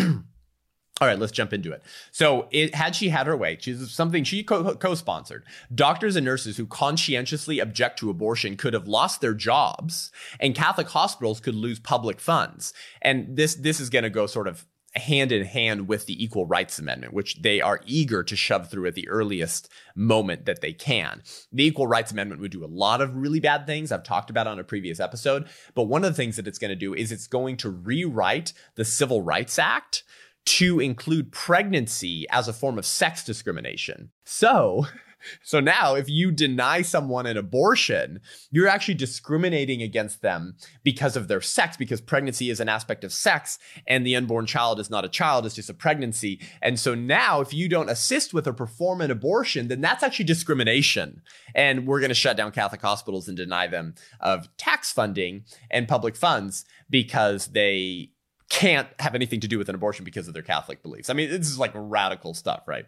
All 1.01 1.09
right, 1.09 1.19
let's 1.19 1.33
jump 1.33 1.53
into 1.53 1.73
it. 1.73 1.83
So, 2.13 2.47
it, 2.53 2.77
had 2.77 2.95
she 2.95 3.09
had 3.09 3.27
her 3.27 3.37
way, 3.37 3.57
she's 3.59 3.91
something 3.91 4.23
she 4.23 4.45
co 4.45 4.95
sponsored. 4.95 5.45
Doctors 5.75 6.15
and 6.15 6.25
nurses 6.25 6.59
who 6.59 6.67
conscientiously 6.67 7.59
object 7.59 7.99
to 7.99 8.11
abortion 8.11 8.57
could 8.57 8.73
have 8.73 8.87
lost 8.87 9.21
their 9.21 9.35
jobs, 9.35 10.13
and 10.39 10.55
Catholic 10.55 10.89
hospitals 10.89 11.41
could 11.41 11.57
lose 11.57 11.81
public 11.81 12.21
funds. 12.21 12.73
And 13.01 13.37
this 13.37 13.57
this 13.57 13.81
is 13.81 13.91
going 13.91 14.05
to 14.05 14.11
go 14.11 14.27
sort 14.27 14.47
of 14.47 14.65
hand 14.95 15.33
in 15.33 15.45
hand 15.45 15.89
with 15.89 16.07
the 16.07 16.23
Equal 16.23 16.47
Rights 16.47 16.79
Amendment, 16.79 17.15
which 17.15 17.41
they 17.41 17.61
are 17.61 17.81
eager 17.87 18.23
to 18.23 18.37
shove 18.37 18.71
through 18.71 18.87
at 18.87 18.95
the 18.95 19.09
earliest 19.09 19.71
moment 19.95 20.45
that 20.45 20.61
they 20.61 20.73
can. 20.73 21.23
The 21.51 21.65
Equal 21.65 21.87
Rights 21.87 22.13
Amendment 22.13 22.41
would 22.41 22.53
do 22.53 22.65
a 22.65 22.67
lot 22.67 23.01
of 23.01 23.17
really 23.17 23.41
bad 23.41 23.67
things 23.67 23.91
I've 23.91 24.05
talked 24.05 24.31
about 24.31 24.47
on 24.47 24.59
a 24.59 24.65
previous 24.65 25.01
episode, 25.01 25.49
but 25.75 25.85
one 25.85 26.05
of 26.05 26.11
the 26.11 26.17
things 26.17 26.37
that 26.37 26.47
it's 26.47 26.59
going 26.59 26.71
to 26.71 26.77
do 26.77 26.95
is 26.95 27.11
it's 27.11 27.27
going 27.27 27.57
to 27.59 27.71
rewrite 27.71 28.53
the 28.75 28.85
Civil 28.85 29.23
Rights 29.23 29.59
Act 29.59 30.05
to 30.45 30.81
include 30.81 31.33
pregnancy 31.33 32.27
as 32.31 32.49
a 32.49 32.53
form 32.53 32.79
of 32.79 32.85
sex 32.85 33.25
discrimination. 33.25 34.11
So, 34.25 34.87
so 35.43 35.61
now 35.61 35.95
if 35.95 36.09
you 36.09 36.31
deny 36.31 36.83
someone 36.83 37.27
an 37.27 37.37
abortion, 37.37 38.21
you're 38.51 38.69
actually 38.69 38.95
discriminating 38.95 39.83
against 39.83 40.23
them 40.23 40.57
because 40.83 41.17
of 41.17 41.29
their 41.29 41.41
sex, 41.41 41.77
because 41.77 42.01
pregnancy 42.01 42.51
is 42.51 42.61
an 42.61 42.69
aspect 42.69 43.05
of 43.05 43.13
sex 43.13 43.59
and 43.87 44.07
the 44.07 44.17
unborn 44.17 44.47
child 44.47 44.81
is 44.81 44.91
not 44.91 45.05
a 45.05 45.09
child, 45.09 45.47
it's 45.47 45.55
just 45.55 45.71
a 45.71 45.75
pregnancy. 45.75 46.41
And 46.61 46.79
so 46.79 46.95
now 46.95 47.41
if 47.41 47.53
you 47.53 47.69
don't 47.69 47.91
assist 47.91 48.35
with 48.35 48.47
or 48.47 48.53
perform 48.53 49.01
an 49.01 49.11
abortion, 49.11 49.69
then 49.69 49.81
that's 49.81 50.03
actually 50.03 50.25
discrimination. 50.25 51.23
And 51.55 51.87
we're 51.87 52.01
going 52.01 52.09
to 52.09 52.15
shut 52.15 52.37
down 52.37 52.53
Catholic 52.53 52.83
hospitals 52.83 53.29
and 53.29 53.37
deny 53.37 53.67
them 53.67 53.95
of 54.21 54.49
tax 54.57 54.93
funding 54.93 55.45
and 55.71 55.89
public 55.89 56.17
funds 56.17 56.65
because 56.91 57.49
they 57.49 58.11
can't 58.53 58.87
have 58.99 59.15
anything 59.15 59.41
to 59.41 59.49
do 59.49 59.57
with 59.57 59.71
an 59.71 59.75
abortion 59.75 60.05
because 60.05 60.29
of 60.29 60.35
their 60.35 60.43
Catholic 60.43 60.83
beliefs. 60.83 61.09
I 61.09 61.15
mean, 61.15 61.31
this 61.31 61.49
is 61.49 61.59
like 61.59 61.73
radical 61.75 62.35
stuff, 62.35 62.65
right? 62.67 62.85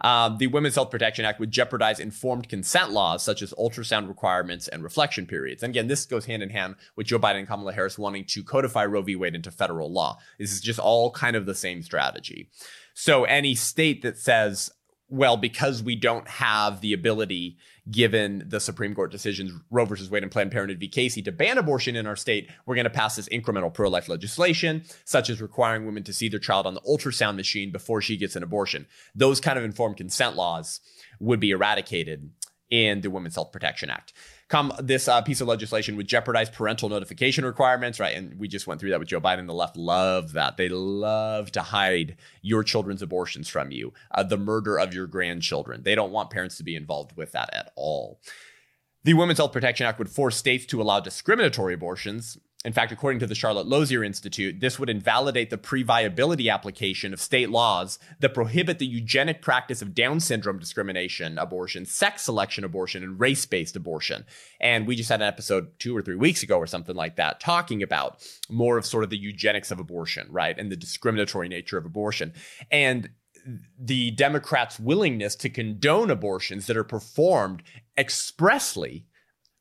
Um, 0.00 0.38
the 0.38 0.48
Women's 0.48 0.74
Health 0.74 0.90
Protection 0.90 1.24
Act 1.24 1.38
would 1.38 1.52
jeopardize 1.52 2.00
informed 2.00 2.48
consent 2.48 2.90
laws 2.90 3.22
such 3.22 3.40
as 3.40 3.54
ultrasound 3.56 4.08
requirements 4.08 4.66
and 4.66 4.82
reflection 4.82 5.24
periods. 5.24 5.62
And 5.62 5.70
again, 5.70 5.86
this 5.86 6.06
goes 6.06 6.26
hand 6.26 6.42
in 6.42 6.50
hand 6.50 6.74
with 6.96 7.06
Joe 7.06 7.20
Biden 7.20 7.38
and 7.38 7.46
Kamala 7.46 7.72
Harris 7.72 7.96
wanting 7.96 8.24
to 8.24 8.42
codify 8.42 8.84
Roe 8.84 9.02
v. 9.02 9.14
Wade 9.14 9.36
into 9.36 9.52
federal 9.52 9.92
law. 9.92 10.18
This 10.40 10.50
is 10.50 10.60
just 10.60 10.80
all 10.80 11.12
kind 11.12 11.36
of 11.36 11.46
the 11.46 11.54
same 11.54 11.82
strategy. 11.82 12.50
So 12.92 13.22
any 13.22 13.54
state 13.54 14.02
that 14.02 14.18
says, 14.18 14.70
well, 15.08 15.36
because 15.36 15.82
we 15.82 15.94
don't 15.94 16.26
have 16.26 16.80
the 16.80 16.92
ability, 16.92 17.58
given 17.90 18.42
the 18.46 18.58
Supreme 18.58 18.94
Court 18.94 19.12
decisions, 19.12 19.52
Roe 19.70 19.84
versus 19.84 20.10
Wade 20.10 20.24
and 20.24 20.32
Planned 20.32 20.50
Parenthood 20.50 20.80
v. 20.80 20.88
Casey, 20.88 21.22
to 21.22 21.32
ban 21.32 21.58
abortion 21.58 21.94
in 21.94 22.06
our 22.06 22.16
state, 22.16 22.50
we're 22.64 22.74
going 22.74 22.84
to 22.84 22.90
pass 22.90 23.14
this 23.14 23.28
incremental 23.28 23.72
pro 23.72 23.88
life 23.88 24.08
legislation, 24.08 24.82
such 25.04 25.30
as 25.30 25.40
requiring 25.40 25.86
women 25.86 26.02
to 26.02 26.12
see 26.12 26.28
their 26.28 26.40
child 26.40 26.66
on 26.66 26.74
the 26.74 26.80
ultrasound 26.80 27.36
machine 27.36 27.70
before 27.70 28.00
she 28.02 28.16
gets 28.16 28.34
an 28.34 28.42
abortion. 28.42 28.86
Those 29.14 29.40
kind 29.40 29.58
of 29.58 29.64
informed 29.64 29.96
consent 29.96 30.34
laws 30.34 30.80
would 31.20 31.38
be 31.38 31.50
eradicated 31.50 32.30
in 32.68 33.00
the 33.00 33.10
Women's 33.10 33.36
Health 33.36 33.52
Protection 33.52 33.90
Act 33.90 34.12
come 34.48 34.72
this 34.78 35.08
uh, 35.08 35.20
piece 35.22 35.40
of 35.40 35.48
legislation 35.48 35.96
would 35.96 36.06
jeopardize 36.06 36.48
parental 36.48 36.88
notification 36.88 37.44
requirements, 37.44 37.98
right? 37.98 38.16
And 38.16 38.38
we 38.38 38.46
just 38.46 38.66
went 38.66 38.80
through 38.80 38.90
that 38.90 39.00
with 39.00 39.08
Joe 39.08 39.20
Biden. 39.20 39.46
The 39.46 39.54
left 39.54 39.76
love 39.76 40.32
that. 40.34 40.56
They 40.56 40.68
love 40.68 41.50
to 41.52 41.62
hide 41.62 42.16
your 42.42 42.62
children's 42.62 43.02
abortions 43.02 43.48
from 43.48 43.70
you, 43.70 43.92
uh, 44.12 44.22
the 44.22 44.36
murder 44.36 44.78
of 44.78 44.94
your 44.94 45.06
grandchildren. 45.06 45.82
They 45.82 45.94
don't 45.94 46.12
want 46.12 46.30
parents 46.30 46.56
to 46.58 46.64
be 46.64 46.76
involved 46.76 47.16
with 47.16 47.32
that 47.32 47.50
at 47.52 47.72
all. 47.76 48.20
The 49.02 49.14
Women's 49.14 49.38
Health 49.38 49.52
Protection 49.52 49.86
Act 49.86 49.98
would 49.98 50.10
force 50.10 50.36
states 50.36 50.66
to 50.66 50.82
allow 50.82 50.98
discriminatory 50.98 51.74
abortions, 51.74 52.38
in 52.64 52.72
fact, 52.72 52.90
according 52.90 53.20
to 53.20 53.26
the 53.26 53.34
Charlotte 53.34 53.66
Lozier 53.66 54.02
Institute, 54.02 54.58
this 54.58 54.78
would 54.78 54.90
invalidate 54.90 55.50
the 55.50 55.58
pre-viability 55.58 56.50
application 56.50 57.12
of 57.12 57.20
state 57.20 57.50
laws 57.50 57.98
that 58.18 58.34
prohibit 58.34 58.78
the 58.78 58.86
eugenic 58.86 59.40
practice 59.40 59.82
of 59.82 59.94
Down 59.94 60.18
syndrome 60.18 60.58
discrimination 60.58 61.38
abortion, 61.38 61.84
sex 61.84 62.22
selection 62.22 62.64
abortion, 62.64 63.04
and 63.04 63.20
race-based 63.20 63.76
abortion. 63.76 64.24
And 64.60 64.86
we 64.86 64.96
just 64.96 65.10
had 65.10 65.20
an 65.20 65.28
episode 65.28 65.78
two 65.78 65.96
or 65.96 66.02
three 66.02 66.16
weeks 66.16 66.42
ago 66.42 66.58
or 66.58 66.66
something 66.66 66.96
like 66.96 67.16
that 67.16 67.38
talking 67.38 67.82
about 67.82 68.26
more 68.48 68.78
of 68.78 68.86
sort 68.86 69.04
of 69.04 69.10
the 69.10 69.18
eugenics 69.18 69.70
of 69.70 69.78
abortion, 69.78 70.26
right? 70.30 70.58
And 70.58 70.72
the 70.72 70.76
discriminatory 70.76 71.48
nature 71.48 71.78
of 71.78 71.84
abortion. 71.84 72.32
And 72.72 73.10
the 73.78 74.10
Democrats' 74.12 74.80
willingness 74.80 75.36
to 75.36 75.48
condone 75.48 76.10
abortions 76.10 76.66
that 76.66 76.76
are 76.76 76.82
performed 76.82 77.62
expressly 77.96 79.06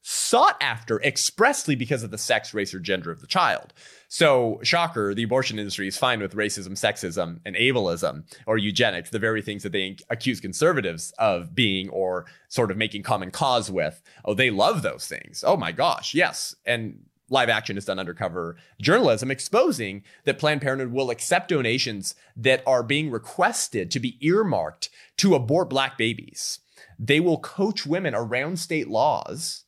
sought 0.08 0.56
after 0.62 1.02
expressly 1.02 1.76
because 1.76 2.04
of 2.04 2.12
the 2.12 2.18
sex, 2.20 2.54
race, 2.54 2.76
or 2.76 2.80
gender 2.80 3.10
of 3.10 3.22
the 3.22 3.28
child. 3.28 3.74
So, 4.08 4.60
shocker, 4.62 5.16
the 5.16 5.24
abortion 5.24 5.58
industry 5.58 5.88
is 5.88 5.98
fine 5.98 6.20
with 6.20 6.36
racism, 6.36 6.74
sexism, 6.74 7.40
and 7.44 7.56
ableism 7.56 8.24
or 8.46 8.60
eugenics, 8.60 9.10
the 9.10 9.18
very 9.18 9.42
things 9.42 9.64
that 9.64 9.72
they 9.72 9.98
accuse 10.12 10.40
conservatives 10.40 11.12
of 11.18 11.56
being 11.56 11.90
or 11.90 12.28
sort 12.50 12.70
of 12.70 12.78
making 12.78 13.02
common 13.02 13.32
cause 13.32 13.72
with. 13.72 14.04
Oh, 14.24 14.36
they 14.36 14.52
love 14.52 14.84
those 14.84 15.08
things. 15.08 15.44
Oh 15.46 15.58
my 15.58 15.72
gosh, 15.72 16.14
yes. 16.14 16.56
And 16.68 17.06
live 17.32 17.50
action 17.50 17.76
has 17.76 17.86
done 17.86 17.98
undercover 17.98 18.58
journalism 18.80 19.32
exposing 19.32 20.04
that 20.26 20.38
Planned 20.38 20.62
Parenthood 20.62 20.92
will 20.92 21.10
accept 21.10 21.50
donations 21.50 22.14
that 22.36 22.62
are 22.68 22.84
being 22.84 23.10
requested 23.10 23.90
to 23.90 24.00
be 24.00 24.20
earmarked 24.24 24.92
to 25.18 25.34
abort 25.34 25.68
black 25.68 25.98
babies. 25.98 26.60
They 27.00 27.20
will 27.20 27.40
coach 27.40 27.88
women 27.88 28.14
around 28.14 28.60
state 28.60 28.88
laws 28.88 29.65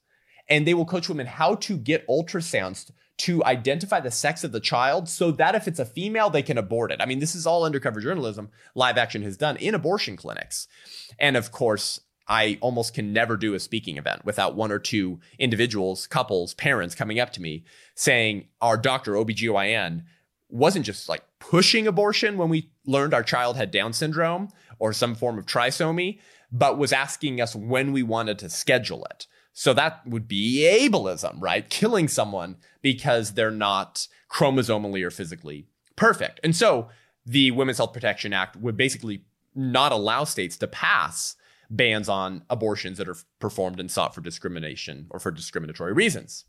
and 0.50 0.66
they 0.66 0.74
will 0.74 0.86
coach 0.86 1.10
women 1.10 1.28
how 1.28 1.56
to 1.56 1.78
get 1.78 2.08
ultrasounds 2.08 2.92
to 3.18 3.44
identify 3.46 4.00
the 4.00 4.12
sex 4.12 4.44
of 4.44 4.52
the 4.52 4.60
child 4.60 5.10
so 5.10 5.32
that 5.32 5.56
if 5.56 5.68
it's 5.68 5.80
a 5.80 5.86
female, 5.86 6.30
they 6.30 6.44
can 6.44 6.58
abort 6.58 6.92
it. 6.92 7.02
I 7.02 7.06
mean, 7.06 7.20
this 7.20 7.36
is 7.36 7.48
all 7.48 7.64
undercover 7.64 8.00
journalism 8.00 8.50
live 8.76 8.98
action 8.98 9.24
has 9.24 9.38
done 9.38 9.58
in 9.58 9.74
abortion 9.74 10.16
clinics. 10.16 10.68
And 11.18 11.36
of 11.36 11.52
course, 11.52 12.00
I 12.28 12.58
almost 12.62 12.94
can 12.94 13.14
never 13.14 13.38
do 13.38 13.54
a 13.54 13.60
speaking 13.60 13.98
event 13.98 14.26
without 14.26 14.56
one 14.56 14.72
or 14.72 14.80
two 14.80 15.20
individuals, 15.40 16.08
couples, 16.08 16.54
parents 16.54 16.94
coming 16.94 17.20
up 17.20 17.32
to 17.34 17.42
me 17.42 17.64
saying, 17.96 18.48
Our 18.62 18.78
doctor, 18.78 19.14
OBGYN, 19.14 20.04
wasn't 20.50 20.86
just 20.86 21.10
like 21.10 21.24
pushing 21.40 21.88
abortion 21.88 22.38
when 22.38 22.50
we 22.50 22.70
learned 22.86 23.14
our 23.14 23.24
child 23.24 23.56
had 23.56 23.72
Down 23.72 23.94
syndrome 23.94 24.50
or 24.80 24.94
some 24.94 25.16
form 25.16 25.38
of 25.38 25.46
trisomy, 25.46 26.20
but 26.52 26.78
was 26.78 26.94
asking 26.94 27.42
us 27.42 27.56
when 27.56 27.92
we 27.92 28.04
wanted 28.04 28.40
to 28.40 28.50
schedule 28.50 29.06
it. 29.06 29.28
So 29.60 29.74
that 29.74 30.06
would 30.06 30.28
be 30.28 30.70
ableism, 30.70 31.38
right? 31.40 31.68
Killing 31.68 32.08
someone 32.08 32.58
because 32.84 33.34
they're 33.34 33.50
not 33.50 34.08
chromosomally 34.32 35.04
or 35.04 35.10
physically 35.10 35.66
perfect. 35.96 36.40
And 36.44 36.56
so 36.56 36.90
the 37.26 37.50
Women's 37.50 37.78
Health 37.78 37.92
Protection 37.92 38.34
Act 38.34 38.56
would 38.56 38.78
basically 38.78 39.24
not 39.56 39.92
allow 39.92 40.26
states 40.26 40.58
to 40.58 40.68
pass 40.68 41.36
bans 41.72 42.08
on 42.08 42.44
abortions 42.52 43.00
that 43.00 43.10
are 43.10 43.18
performed 43.40 43.80
and 43.80 43.90
sought 43.90 44.14
for 44.14 44.22
discrimination 44.22 45.08
or 45.10 45.20
for 45.20 45.32
discriminatory 45.32 45.92
reasons. 45.92 46.46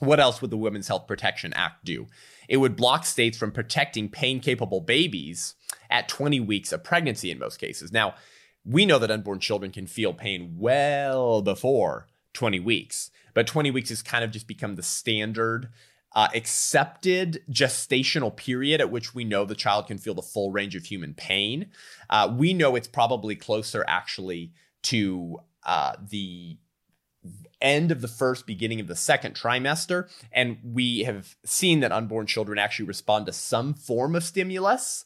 What 0.00 0.18
else 0.18 0.42
would 0.42 0.50
the 0.50 0.56
Women's 0.56 0.88
Health 0.88 1.06
Protection 1.06 1.52
Act 1.52 1.84
do? 1.84 2.08
It 2.48 2.56
would 2.56 2.74
block 2.74 3.06
states 3.06 3.38
from 3.38 3.52
protecting 3.52 4.08
pain 4.08 4.40
capable 4.40 4.80
babies 4.80 5.54
at 5.90 6.08
20 6.08 6.40
weeks 6.40 6.72
of 6.72 6.82
pregnancy 6.82 7.30
in 7.30 7.38
most 7.38 7.58
cases. 7.58 7.92
Now, 7.92 8.16
we 8.64 8.84
know 8.84 8.98
that 8.98 9.12
unborn 9.12 9.38
children 9.38 9.70
can 9.70 9.86
feel 9.86 10.12
pain 10.12 10.56
well 10.58 11.40
before 11.40 12.08
20 12.36 12.60
weeks. 12.60 13.10
But 13.34 13.46
20 13.46 13.70
weeks 13.70 13.88
has 13.88 14.02
kind 14.02 14.24
of 14.24 14.30
just 14.30 14.46
become 14.46 14.76
the 14.76 14.82
standard 14.82 15.70
uh, 16.14 16.28
accepted 16.34 17.42
gestational 17.50 18.34
period 18.34 18.80
at 18.80 18.90
which 18.90 19.14
we 19.14 19.24
know 19.24 19.44
the 19.44 19.54
child 19.54 19.86
can 19.86 19.98
feel 19.98 20.14
the 20.14 20.22
full 20.22 20.50
range 20.50 20.74
of 20.74 20.84
human 20.84 21.12
pain. 21.12 21.66
Uh, 22.08 22.32
we 22.34 22.54
know 22.54 22.74
it's 22.76 22.88
probably 22.88 23.36
closer 23.36 23.84
actually 23.86 24.52
to 24.82 25.38
uh, 25.64 25.94
the 26.10 26.56
end 27.60 27.90
of 27.90 28.00
the 28.00 28.08
first, 28.08 28.46
beginning 28.46 28.80
of 28.80 28.86
the 28.86 28.96
second 28.96 29.34
trimester. 29.34 30.08
And 30.32 30.58
we 30.62 31.00
have 31.00 31.36
seen 31.44 31.80
that 31.80 31.92
unborn 31.92 32.26
children 32.26 32.58
actually 32.58 32.86
respond 32.86 33.26
to 33.26 33.32
some 33.32 33.74
form 33.74 34.14
of 34.14 34.24
stimulus 34.24 35.04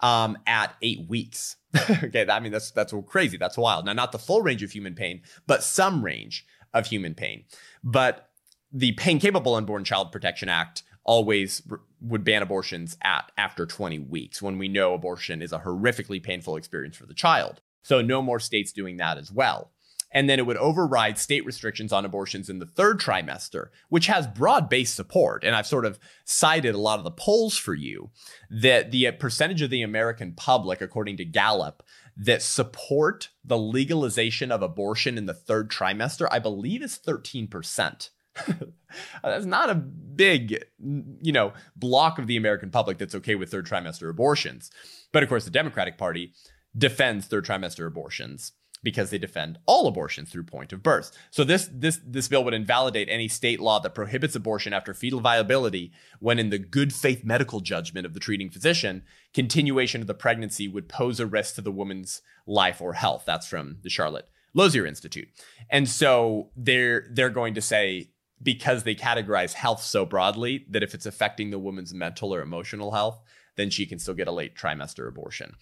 um, 0.00 0.38
at 0.46 0.74
eight 0.82 1.08
weeks. 1.08 1.56
okay, 1.90 2.26
I 2.28 2.40
mean 2.40 2.52
that's 2.52 2.70
that's 2.70 2.94
crazy. 3.06 3.36
That's 3.36 3.58
wild. 3.58 3.84
Now, 3.84 3.92
not 3.92 4.12
the 4.12 4.18
full 4.18 4.42
range 4.42 4.62
of 4.62 4.70
human 4.70 4.94
pain, 4.94 5.20
but 5.46 5.62
some 5.62 6.02
range 6.02 6.46
of 6.78 6.86
human 6.86 7.14
pain. 7.14 7.44
But 7.82 8.30
the 8.72 8.92
Pain 8.92 9.18
Capable 9.18 9.54
Unborn 9.54 9.84
Child 9.84 10.12
Protection 10.12 10.48
Act 10.48 10.82
always 11.04 11.62
would 12.00 12.22
ban 12.22 12.42
abortions 12.42 12.96
at 13.02 13.32
after 13.38 13.66
20 13.66 13.98
weeks 13.98 14.42
when 14.42 14.58
we 14.58 14.68
know 14.68 14.94
abortion 14.94 15.40
is 15.42 15.52
a 15.52 15.58
horrifically 15.60 16.22
painful 16.22 16.56
experience 16.56 16.96
for 16.96 17.06
the 17.06 17.14
child. 17.14 17.60
So 17.82 18.02
no 18.02 18.20
more 18.20 18.38
states 18.40 18.72
doing 18.72 18.98
that 18.98 19.16
as 19.18 19.32
well. 19.32 19.72
and 20.10 20.28
then 20.28 20.38
it 20.38 20.46
would 20.46 20.56
override 20.56 21.18
state 21.18 21.44
restrictions 21.44 21.92
on 21.92 22.04
abortions 22.04 22.48
in 22.48 22.58
the 22.58 22.66
third 22.66 22.98
trimester, 22.98 23.68
which 23.88 24.06
has 24.06 24.26
broad 24.26 24.68
based 24.68 24.94
support. 24.94 25.44
And 25.44 25.54
I've 25.54 25.66
sort 25.66 25.84
of 25.84 25.98
cited 26.24 26.74
a 26.74 26.78
lot 26.78 26.98
of 26.98 27.04
the 27.04 27.10
polls 27.10 27.56
for 27.56 27.74
you 27.74 28.10
that 28.50 28.90
the 28.90 29.06
uh, 29.08 29.12
percentage 29.12 29.62
of 29.62 29.70
the 29.70 29.82
American 29.82 30.32
public, 30.32 30.80
according 30.80 31.18
to 31.18 31.24
Gallup, 31.24 31.82
that 32.18 32.42
support 32.42 33.28
the 33.44 33.56
legalization 33.56 34.50
of 34.50 34.60
abortion 34.60 35.16
in 35.16 35.26
the 35.26 35.34
third 35.34 35.70
trimester, 35.70 36.26
I 36.30 36.40
believe 36.40 36.82
is 36.82 36.98
13%. 36.98 38.10
that's 39.22 39.44
not 39.44 39.70
a 39.70 39.74
big, 39.74 40.64
you 40.78 41.32
know, 41.32 41.52
block 41.76 42.18
of 42.18 42.26
the 42.26 42.36
American 42.36 42.70
public 42.70 42.98
that's 42.98 43.14
okay 43.14 43.36
with 43.36 43.50
third 43.50 43.66
trimester 43.66 44.10
abortions. 44.10 44.70
But 45.12 45.22
of 45.22 45.28
course, 45.28 45.44
the 45.44 45.50
Democratic 45.50 45.96
Party 45.96 46.32
defends 46.76 47.26
third 47.26 47.46
trimester 47.46 47.86
abortions 47.86 48.52
because 48.82 49.10
they 49.10 49.18
defend 49.18 49.58
all 49.66 49.86
abortions 49.86 50.30
through 50.30 50.44
point 50.44 50.72
of 50.72 50.82
birth. 50.82 51.10
So 51.30 51.44
this 51.44 51.68
this 51.72 52.00
this 52.04 52.28
bill 52.28 52.44
would 52.44 52.54
invalidate 52.54 53.08
any 53.08 53.28
state 53.28 53.60
law 53.60 53.80
that 53.80 53.94
prohibits 53.94 54.34
abortion 54.34 54.72
after 54.72 54.94
fetal 54.94 55.20
viability 55.20 55.92
when 56.20 56.38
in 56.38 56.50
the 56.50 56.58
good 56.58 56.92
faith 56.92 57.24
medical 57.24 57.60
judgment 57.60 58.06
of 58.06 58.14
the 58.14 58.20
treating 58.20 58.50
physician, 58.50 59.02
continuation 59.34 60.00
of 60.00 60.06
the 60.06 60.14
pregnancy 60.14 60.68
would 60.68 60.88
pose 60.88 61.20
a 61.20 61.26
risk 61.26 61.56
to 61.56 61.62
the 61.62 61.72
woman's 61.72 62.22
life 62.46 62.80
or 62.80 62.94
health. 62.94 63.24
That's 63.26 63.46
from 63.46 63.78
the 63.82 63.90
Charlotte 63.90 64.28
Lozier 64.54 64.86
Institute. 64.86 65.28
And 65.70 65.88
so 65.88 66.50
they're 66.56 67.06
they're 67.10 67.30
going 67.30 67.54
to 67.54 67.62
say 67.62 68.10
because 68.42 68.84
they 68.84 68.94
categorize 68.94 69.52
health 69.52 69.82
so 69.82 70.06
broadly 70.06 70.64
that 70.70 70.82
if 70.82 70.94
it's 70.94 71.06
affecting 71.06 71.50
the 71.50 71.58
woman's 71.58 71.92
mental 71.92 72.34
or 72.34 72.40
emotional 72.40 72.92
health, 72.92 73.20
then 73.56 73.70
she 73.70 73.86
can 73.86 73.98
still 73.98 74.14
get 74.14 74.28
a 74.28 74.32
late 74.32 74.56
trimester 74.56 75.08
abortion. 75.08 75.54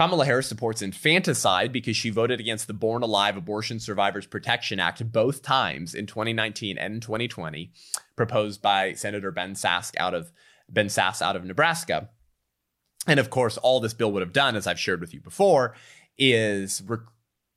Kamala 0.00 0.24
Harris 0.24 0.46
supports 0.46 0.80
infanticide 0.80 1.72
because 1.72 1.94
she 1.94 2.08
voted 2.08 2.40
against 2.40 2.66
the 2.66 2.72
Born 2.72 3.02
Alive 3.02 3.36
Abortion 3.36 3.78
Survivors 3.78 4.24
Protection 4.24 4.80
Act 4.80 5.12
both 5.12 5.42
times 5.42 5.94
in 5.94 6.06
2019 6.06 6.78
and 6.78 6.94
in 6.94 7.00
2020, 7.02 7.70
proposed 8.16 8.62
by 8.62 8.94
Senator 8.94 9.30
Ben 9.30 9.52
Sasse 9.52 9.94
out 9.98 10.14
of 10.14 10.32
Ben 10.70 10.86
Sasse 10.86 11.20
out 11.20 11.36
of 11.36 11.44
Nebraska. 11.44 12.08
And 13.06 13.20
of 13.20 13.28
course, 13.28 13.58
all 13.58 13.78
this 13.78 13.92
bill 13.92 14.10
would 14.12 14.22
have 14.22 14.32
done, 14.32 14.56
as 14.56 14.66
I've 14.66 14.80
shared 14.80 15.02
with 15.02 15.12
you 15.12 15.20
before, 15.20 15.76
is 16.16 16.82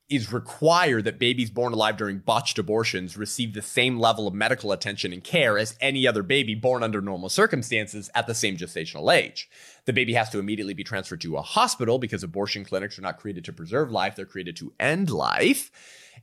is 0.10 0.34
require 0.34 1.01
that 1.01 1.19
babies 1.19 1.49
born 1.49 1.71
alive 1.71 1.95
during 1.95 2.19
botched 2.19 2.60
abortions 2.60 3.15
receive 3.15 3.53
the 3.53 3.62
same 3.62 3.97
level 3.97 4.27
of 4.27 4.34
medical 4.34 4.73
attention 4.73 5.13
and 5.13 5.23
care 5.23 5.58
as 5.58 5.77
any 5.79 6.06
other 6.06 6.21
baby 6.21 6.56
born 6.56 6.84
under 6.84 6.99
normal 6.99 7.29
circumstances 7.29 8.10
at 8.13 8.27
the 8.27 8.36
same 8.36 8.58
gestational 8.58 9.15
age. 9.15 9.49
The 9.86 9.93
baby 9.93 10.13
has 10.13 10.30
to 10.30 10.39
immediately 10.39 10.74
be 10.74 10.84
transferred 10.84 11.22
to 11.22 11.38
a 11.38 11.41
hospital 11.41 12.00
because 12.00 12.24
abortion 12.24 12.63
clinics 12.63 12.98
are 12.98 13.02
not 13.02 13.19
created 13.19 13.43
to 13.46 13.54
preserve 13.54 13.91
life, 13.91 14.15
they're 14.15 14.26
created 14.26 14.56
to 14.58 14.74
end 14.80 15.10
life. 15.10 15.72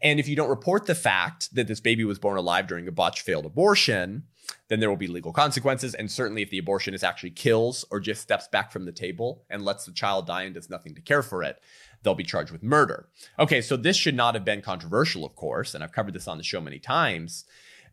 And 0.02 0.18
if 0.18 0.28
you 0.28 0.36
don't 0.36 0.48
report 0.48 0.86
the 0.86 0.94
fact 0.94 1.54
that 1.54 1.66
this 1.66 1.80
baby 1.80 2.04
was 2.04 2.18
born 2.18 2.38
alive 2.38 2.66
during 2.66 2.88
a 2.88 2.92
botched 2.92 3.22
failed 3.22 3.44
abortion, 3.44 4.24
then 4.68 4.80
there 4.80 4.88
will 4.88 4.96
be 4.96 5.06
legal 5.06 5.32
consequences. 5.32 5.94
And 5.94 6.10
certainly, 6.10 6.42
if 6.42 6.50
the 6.50 6.62
abortionist 6.62 7.02
actually 7.02 7.30
kills 7.30 7.84
or 7.90 8.00
just 8.00 8.22
steps 8.22 8.48
back 8.48 8.72
from 8.72 8.86
the 8.86 8.92
table 8.92 9.44
and 9.50 9.62
lets 9.62 9.84
the 9.84 9.92
child 9.92 10.26
die 10.26 10.42
and 10.42 10.54
does 10.54 10.70
nothing 10.70 10.94
to 10.94 11.02
care 11.02 11.22
for 11.22 11.42
it, 11.42 11.60
they'll 12.02 12.14
be 12.14 12.24
charged 12.24 12.52
with 12.52 12.62
murder. 12.62 13.08
Okay, 13.38 13.60
so 13.60 13.76
this 13.76 13.96
should 13.96 14.14
not 14.14 14.34
have 14.34 14.44
been 14.44 14.62
controversial, 14.62 15.24
of 15.24 15.36
course, 15.36 15.74
and 15.74 15.84
I've 15.84 15.92
covered 15.92 16.14
this 16.14 16.28
on 16.28 16.38
the 16.38 16.44
show 16.44 16.60
many 16.60 16.78
times 16.78 17.44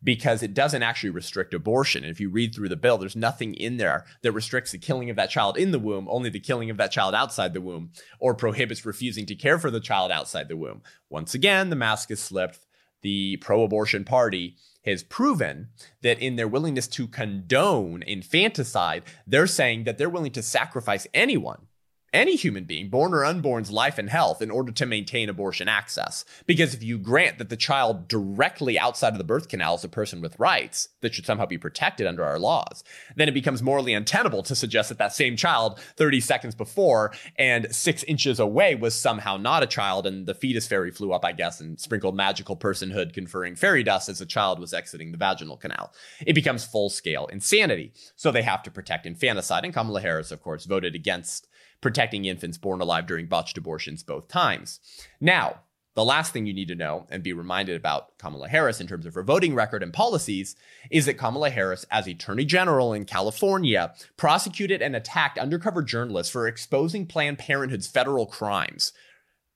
because 0.02 0.42
it 0.42 0.54
doesn't 0.54 0.82
actually 0.82 1.10
restrict 1.10 1.54
abortion. 1.54 2.04
And 2.04 2.10
if 2.10 2.20
you 2.20 2.30
read 2.30 2.54
through 2.54 2.68
the 2.68 2.76
bill, 2.76 2.98
there's 2.98 3.16
nothing 3.16 3.54
in 3.54 3.76
there 3.76 4.04
that 4.22 4.32
restricts 4.32 4.72
the 4.72 4.78
killing 4.78 5.10
of 5.10 5.16
that 5.16 5.30
child 5.30 5.56
in 5.56 5.70
the 5.70 5.78
womb, 5.78 6.06
only 6.08 6.30
the 6.30 6.40
killing 6.40 6.70
of 6.70 6.76
that 6.76 6.92
child 6.92 7.14
outside 7.14 7.52
the 7.52 7.60
womb, 7.60 7.90
or 8.18 8.34
prohibits 8.34 8.86
refusing 8.86 9.26
to 9.26 9.34
care 9.34 9.58
for 9.58 9.70
the 9.70 9.80
child 9.80 10.10
outside 10.10 10.48
the 10.48 10.56
womb. 10.56 10.82
Once 11.08 11.34
again, 11.34 11.70
the 11.70 11.76
mask 11.76 12.10
is 12.10 12.20
slipped. 12.20 12.60
The 13.02 13.36
pro 13.36 13.62
abortion 13.62 14.04
party 14.04 14.56
has 14.84 15.04
proven 15.04 15.68
that 16.02 16.18
in 16.18 16.36
their 16.36 16.48
willingness 16.48 16.88
to 16.88 17.06
condone 17.06 18.02
infanticide, 18.02 19.04
they're 19.26 19.46
saying 19.46 19.84
that 19.84 19.98
they're 19.98 20.10
willing 20.10 20.32
to 20.32 20.42
sacrifice 20.42 21.06
anyone 21.14 21.67
any 22.12 22.36
human 22.36 22.64
being, 22.64 22.88
born 22.88 23.12
or 23.12 23.24
unborn's 23.24 23.70
life 23.70 23.98
and 23.98 24.08
health 24.08 24.40
in 24.40 24.50
order 24.50 24.72
to 24.72 24.86
maintain 24.86 25.28
abortion 25.28 25.68
access. 25.68 26.24
Because 26.46 26.74
if 26.74 26.82
you 26.82 26.98
grant 26.98 27.38
that 27.38 27.48
the 27.48 27.56
child 27.56 28.08
directly 28.08 28.78
outside 28.78 29.12
of 29.12 29.18
the 29.18 29.24
birth 29.24 29.48
canal 29.48 29.74
is 29.74 29.84
a 29.84 29.88
person 29.88 30.20
with 30.20 30.38
rights 30.38 30.88
that 31.00 31.14
should 31.14 31.26
somehow 31.26 31.46
be 31.46 31.58
protected 31.58 32.06
under 32.06 32.24
our 32.24 32.38
laws, 32.38 32.82
then 33.16 33.28
it 33.28 33.34
becomes 33.34 33.62
morally 33.62 33.92
untenable 33.92 34.42
to 34.44 34.54
suggest 34.54 34.88
that 34.88 34.98
that 34.98 35.12
same 35.12 35.36
child 35.36 35.78
30 35.96 36.20
seconds 36.20 36.54
before 36.54 37.12
and 37.36 37.74
six 37.74 38.02
inches 38.04 38.40
away 38.40 38.74
was 38.74 38.94
somehow 38.94 39.36
not 39.36 39.62
a 39.62 39.66
child 39.66 40.06
and 40.06 40.26
the 40.26 40.34
fetus 40.34 40.66
fairy 40.66 40.90
flew 40.90 41.12
up, 41.12 41.24
I 41.24 41.32
guess, 41.32 41.60
and 41.60 41.78
sprinkled 41.78 42.16
magical 42.16 42.56
personhood 42.56 43.12
conferring 43.12 43.56
fairy 43.56 43.82
dust 43.82 44.08
as 44.08 44.18
the 44.18 44.26
child 44.26 44.58
was 44.58 44.72
exiting 44.72 45.12
the 45.12 45.18
vaginal 45.18 45.56
canal. 45.56 45.92
It 46.26 46.34
becomes 46.34 46.64
full 46.64 46.90
scale 46.90 47.26
insanity. 47.26 47.92
So 48.16 48.30
they 48.30 48.42
have 48.42 48.62
to 48.62 48.70
protect 48.70 49.06
infanticide. 49.06 49.64
And 49.64 49.74
Kamala 49.74 50.00
Harris, 50.00 50.30
of 50.30 50.42
course, 50.42 50.64
voted 50.64 50.94
against 50.94 51.47
protecting 51.80 52.24
infants 52.24 52.58
born 52.58 52.80
alive 52.80 53.06
during 53.06 53.26
botched 53.26 53.58
abortions 53.58 54.02
both 54.02 54.28
times. 54.28 54.80
Now, 55.20 55.60
the 55.98 56.04
last 56.04 56.32
thing 56.32 56.46
you 56.46 56.54
need 56.54 56.68
to 56.68 56.76
know 56.76 57.06
and 57.10 57.24
be 57.24 57.32
reminded 57.32 57.74
about 57.74 58.16
Kamala 58.18 58.48
Harris 58.48 58.80
in 58.80 58.86
terms 58.86 59.04
of 59.04 59.14
her 59.14 59.24
voting 59.24 59.54
record 59.56 59.82
and 59.82 59.92
policies 59.92 60.54
is 60.92 61.06
that 61.06 61.18
Kamala 61.18 61.50
Harris, 61.50 61.84
as 61.90 62.06
Attorney 62.06 62.44
General 62.44 62.92
in 62.92 63.04
California, 63.04 63.92
prosecuted 64.16 64.80
and 64.80 64.94
attacked 64.94 65.38
undercover 65.38 65.82
journalists 65.82 66.32
for 66.32 66.46
exposing 66.46 67.04
Planned 67.04 67.40
Parenthood's 67.40 67.88
federal 67.88 68.26
crimes. 68.26 68.92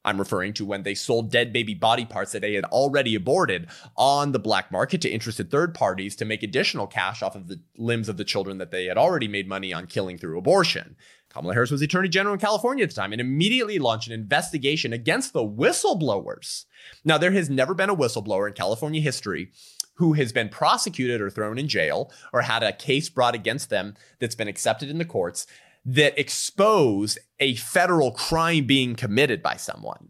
I'm 0.05 0.19
referring 0.19 0.53
to 0.55 0.65
when 0.65 0.83
they 0.83 0.95
sold 0.95 1.31
dead 1.31 1.53
baby 1.53 1.75
body 1.75 2.05
parts 2.05 2.33
that 2.33 2.43
they 2.43 2.55
had 2.55 2.65
already 2.65 3.15
aborted 3.15 3.69
on 3.97 4.33
the 4.33 4.41
black 4.41 4.73
market 4.73 5.01
to 5.03 5.09
interested 5.09 5.51
third 5.51 5.75
parties 5.75 6.17
to 6.17 6.25
make 6.25 6.43
additional 6.43 6.87
cash 6.89 7.23
off 7.23 7.37
of 7.37 7.47
the 7.47 7.61
limbs 7.79 8.09
of 8.09 8.17
the 8.17 8.25
children 8.25 8.59
that 8.59 8.73
they 8.73 8.87
had 8.87 8.99
already 8.99 9.29
made 9.29 9.49
money 9.49 9.73
on 9.73 9.87
killing 9.87 10.19
through 10.19 10.39
abortion. 10.39 10.97
Kamala 11.33 11.55
Harris 11.55 11.71
was 11.71 11.83
Attorney 11.83 12.09
General 12.09 12.35
in 12.35 12.41
California 12.41 12.85
at 12.85 12.91
the 12.91 12.95
time 12.95 13.13
and 13.13 13.21
immediately 13.21 13.79
launched 13.79 14.09
an 14.09 14.13
investigation 14.13 14.93
against 14.93 15.33
the 15.33 15.41
whistleblowers. 15.41 16.67
Now, 17.05 17.17
there 17.17 17.33
has 17.33 17.49
never 17.49 17.75
been 17.75 17.91
a 17.91 17.97
whistleblower 17.97 18.47
in 18.47 18.53
California 18.53 19.01
history 19.01 19.51
who 19.95 20.13
has 20.15 20.33
been 20.33 20.49
prosecuted 20.49 21.21
or 21.21 21.31
thrown 21.31 21.59
in 21.59 21.69
jail 21.69 22.13
or 22.33 22.43
had 22.43 22.63
a 22.63 22.73
case 22.73 23.09
brought 23.09 23.35
against 23.35 23.71
them 23.71 23.95
that's 24.19 24.35
been 24.35 24.49
accepted 24.49 24.91
in 24.91 24.99
the 24.99 25.05
courts 25.05 25.47
that 25.85 26.19
exposed 26.19 27.19
a 27.41 27.55
federal 27.57 28.13
crime 28.13 28.67
being 28.67 28.95
committed 28.95 29.43
by 29.43 29.57
someone 29.57 30.09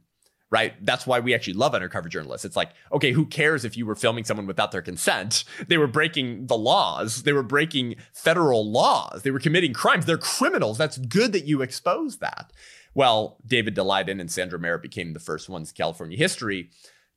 right? 0.53 0.75
That's 0.85 1.07
why 1.07 1.19
we 1.19 1.35
actually 1.35 1.55
love 1.55 1.75
undercover 1.75 2.11
journalists. 2.11 2.45
It's 2.45 2.57
like, 2.57 2.73
okay, 2.93 3.13
who 3.13 3.25
cares 3.25 3.65
if 3.65 3.75
you 3.75 3.87
were 3.87 3.95
filming 3.95 4.25
someone 4.25 4.47
without 4.47 4.71
their 4.71 4.83
consent? 4.83 5.45
They 5.67 5.79
were 5.79 5.87
breaking 5.87 6.47
the 6.47 6.59
laws. 6.59 7.23
They 7.23 7.33
were 7.33 7.43
breaking 7.43 7.97
federal 8.13 8.71
laws. 8.71 9.23
They 9.23 9.31
were 9.31 9.41
committing 9.41 9.73
crimes. 9.73 10.05
They're 10.05 10.19
criminals. 10.19 10.77
That's 10.77 10.99
good 10.99 11.33
that 11.33 11.47
you 11.47 11.63
expose 11.63 12.19
that. 12.19 12.53
Well, 12.95 13.39
David 13.47 13.75
Daleiden 13.75 14.21
and 14.21 14.31
Sandra 14.31 14.59
Merritt 14.59 14.83
became 14.83 15.15
the 15.15 15.21
first 15.21 15.49
ones 15.49 15.71
in 15.71 15.75
California 15.75 16.19
history 16.19 16.69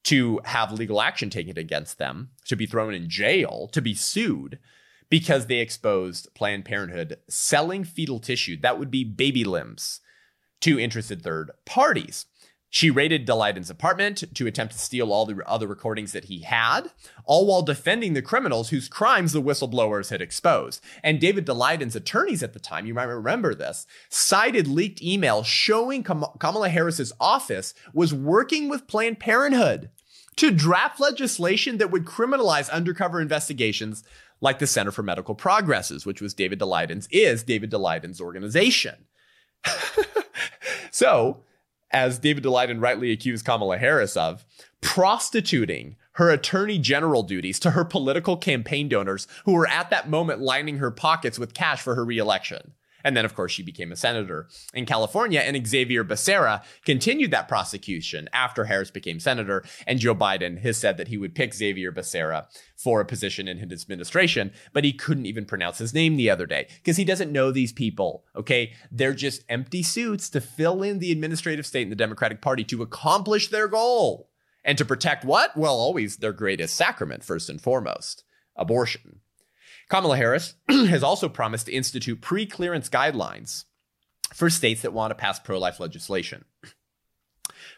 to 0.05 0.39
have 0.45 0.71
legal 0.71 1.01
action 1.01 1.29
taken 1.29 1.57
against 1.57 1.97
them, 1.97 2.29
to 2.45 2.55
be 2.55 2.65
thrown 2.65 2.93
in 2.93 3.09
jail, 3.09 3.67
to 3.73 3.81
be 3.81 3.93
sued 3.93 4.59
because 5.09 5.47
they 5.47 5.59
exposed 5.59 6.33
Planned 6.35 6.63
Parenthood 6.63 7.17
selling 7.27 7.83
fetal 7.83 8.19
tissue, 8.19 8.57
that 8.61 8.79
would 8.79 8.89
be 8.89 9.03
baby 9.03 9.43
limbs, 9.43 9.99
to 10.61 10.79
interested 10.79 11.21
third 11.21 11.51
parties. 11.65 12.27
She 12.75 12.89
raided 12.89 13.25
Daleiden's 13.25 13.69
apartment 13.69 14.21
to 14.33 14.47
attempt 14.47 14.73
to 14.73 14.79
steal 14.79 15.13
all 15.13 15.25
the 15.25 15.41
other 15.47 15.65
recordings 15.65 16.11
that 16.11 16.25
he 16.25 16.39
had, 16.39 16.89
all 17.23 17.47
while 17.47 17.61
defending 17.61 18.11
the 18.11 18.21
criminals 18.21 18.67
whose 18.69 18.89
crimes 18.89 19.31
the 19.31 19.41
whistleblowers 19.41 20.09
had 20.09 20.21
exposed. 20.21 20.83
And 21.01 21.21
David 21.21 21.45
Daleiden's 21.45 21.95
attorneys 21.95 22.43
at 22.43 22.51
the 22.51 22.59
time, 22.59 22.85
you 22.85 22.93
might 22.93 23.05
remember 23.05 23.55
this, 23.55 23.87
cited 24.09 24.67
leaked 24.67 25.01
emails 25.01 25.45
showing 25.45 26.03
Kamala 26.03 26.67
Harris's 26.67 27.13
office 27.17 27.73
was 27.93 28.13
working 28.13 28.67
with 28.67 28.87
Planned 28.87 29.21
Parenthood 29.21 29.89
to 30.35 30.51
draft 30.51 30.99
legislation 30.99 31.77
that 31.77 31.91
would 31.91 32.03
criminalize 32.03 32.69
undercover 32.69 33.21
investigations 33.21 34.03
like 34.41 34.59
the 34.59 34.67
Center 34.67 34.91
for 34.91 35.01
Medical 35.01 35.33
Progresses, 35.33 36.05
which 36.05 36.19
was 36.19 36.33
David 36.33 36.59
Daleiden's, 36.59 37.07
is 37.09 37.41
David 37.41 37.71
Daleiden's 37.71 38.19
organization. 38.19 39.05
so 40.91 41.41
as 41.95 42.19
David 42.19 42.43
Daleiden 42.43 42.81
rightly 42.81 43.13
accused 43.13 43.45
Kamala 43.45 43.77
Harris 43.77 44.17
of, 44.17 44.43
prostituting 44.81 45.95
her 46.13 46.29
attorney 46.29 46.77
general 46.77 47.23
duties 47.23 47.57
to 47.61 47.71
her 47.71 47.85
political 47.85 48.35
campaign 48.35 48.89
donors 48.89 49.29
who 49.45 49.53
were 49.53 49.67
at 49.67 49.89
that 49.91 50.09
moment 50.09 50.41
lining 50.41 50.79
her 50.79 50.91
pockets 50.91 51.39
with 51.39 51.53
cash 51.53 51.81
for 51.81 51.95
her 51.95 52.03
reelection. 52.03 52.73
And 53.05 53.15
then, 53.15 53.23
of 53.23 53.35
course, 53.35 53.51
she 53.51 53.61
became 53.61 53.91
a 53.91 53.95
senator 53.95 54.49
in 54.73 54.87
California. 54.87 55.39
And 55.39 55.65
Xavier 55.65 56.03
Becerra 56.03 56.63
continued 56.83 57.29
that 57.31 57.47
prosecution 57.47 58.27
after 58.33 58.65
Harris 58.65 58.89
became 58.89 59.19
senator. 59.19 59.63
And 59.85 59.99
Joe 59.99 60.15
Biden 60.15 60.59
has 60.63 60.75
said 60.75 60.97
that 60.97 61.09
he 61.09 61.17
would 61.17 61.35
pick 61.35 61.53
Xavier 61.53 61.91
Becerra 61.91 62.47
for 62.75 62.99
a 62.99 63.05
position 63.05 63.47
in 63.47 63.59
his 63.59 63.83
administration, 63.83 64.51
but 64.73 64.83
he 64.83 64.91
couldn't 64.91 65.27
even 65.27 65.45
pronounce 65.45 65.77
his 65.77 65.93
name 65.93 66.17
the 66.17 66.31
other 66.31 66.47
day 66.47 66.67
because 66.77 66.97
he 66.97 67.05
doesn't 67.05 67.31
know 67.31 67.51
these 67.51 67.71
people. 67.71 68.25
Okay. 68.35 68.73
They're 68.91 69.13
just 69.13 69.43
empty 69.49 69.83
suits 69.83 70.27
to 70.31 70.41
fill 70.41 70.81
in 70.81 70.97
the 70.97 71.11
administrative 71.11 71.67
state 71.67 71.83
in 71.83 71.89
the 71.91 71.95
Democratic 71.95 72.41
Party 72.41 72.63
to 72.65 72.81
accomplish 72.81 73.49
their 73.49 73.67
goal. 73.67 74.29
And 74.63 74.79
to 74.79 74.85
protect 74.85 75.23
what? 75.23 75.55
Well, 75.55 75.75
always 75.75 76.17
their 76.17 76.33
greatest 76.33 76.75
sacrament, 76.75 77.23
first 77.23 77.51
and 77.51 77.61
foremost 77.61 78.23
abortion. 78.55 79.19
Kamala 79.89 80.17
Harris 80.17 80.55
has 80.69 81.03
also 81.03 81.29
promised 81.29 81.67
to 81.67 81.73
institute 81.73 82.21
pre 82.21 82.45
clearance 82.45 82.89
guidelines 82.89 83.65
for 84.33 84.49
states 84.49 84.81
that 84.81 84.93
want 84.93 85.11
to 85.11 85.15
pass 85.15 85.39
pro 85.39 85.59
life 85.59 85.79
legislation. 85.79 86.45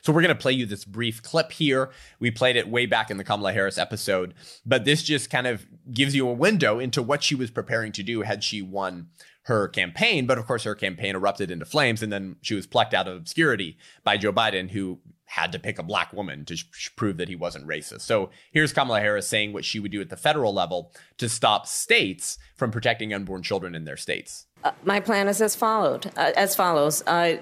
So 0.01 0.13
we're 0.13 0.21
going 0.21 0.35
to 0.35 0.41
play 0.41 0.53
you 0.53 0.65
this 0.65 0.85
brief 0.85 1.21
clip 1.21 1.51
here. 1.51 1.91
We 2.19 2.31
played 2.31 2.55
it 2.55 2.69
way 2.69 2.85
back 2.85 3.11
in 3.11 3.17
the 3.17 3.23
Kamala 3.23 3.53
Harris 3.53 3.77
episode, 3.77 4.33
but 4.65 4.85
this 4.85 5.03
just 5.03 5.29
kind 5.29 5.47
of 5.47 5.65
gives 5.91 6.15
you 6.15 6.27
a 6.27 6.33
window 6.33 6.79
into 6.79 7.01
what 7.01 7.23
she 7.23 7.35
was 7.35 7.51
preparing 7.51 7.91
to 7.93 8.03
do 8.03 8.21
had 8.21 8.43
she 8.43 8.61
won 8.61 9.07
her 9.43 9.67
campaign. 9.67 10.25
But 10.25 10.37
of 10.37 10.45
course, 10.45 10.63
her 10.63 10.75
campaign 10.75 11.15
erupted 11.15 11.51
into 11.51 11.65
flames, 11.65 12.03
and 12.03 12.11
then 12.11 12.37
she 12.41 12.53
was 12.53 12.67
plucked 12.67 12.93
out 12.93 13.07
of 13.07 13.17
obscurity 13.17 13.77
by 14.03 14.17
Joe 14.17 14.33
Biden, 14.33 14.69
who 14.69 14.99
had 15.27 15.51
to 15.51 15.59
pick 15.59 15.77
a 15.77 15.83
black 15.83 16.11
woman 16.13 16.45
to 16.45 16.55
sh- 16.55 16.89
prove 16.95 17.17
that 17.17 17.27
he 17.27 17.35
wasn't 17.35 17.67
racist. 17.67 18.01
So 18.01 18.29
here's 18.51 18.73
Kamala 18.73 19.01
Harris 19.01 19.27
saying 19.27 19.53
what 19.53 19.65
she 19.65 19.79
would 19.79 19.91
do 19.91 20.01
at 20.01 20.09
the 20.09 20.17
federal 20.17 20.53
level 20.53 20.91
to 21.17 21.29
stop 21.29 21.67
states 21.67 22.39
from 22.55 22.71
protecting 22.71 23.13
unborn 23.13 23.43
children 23.43 23.75
in 23.75 23.85
their 23.85 23.97
states. 23.97 24.45
Uh, 24.63 24.71
my 24.83 24.99
plan 24.99 25.27
is 25.27 25.41
as 25.41 25.55
followed. 25.55 26.07
Uh, 26.15 26.31
as 26.35 26.55
follows: 26.55 27.03
uh, 27.05 27.35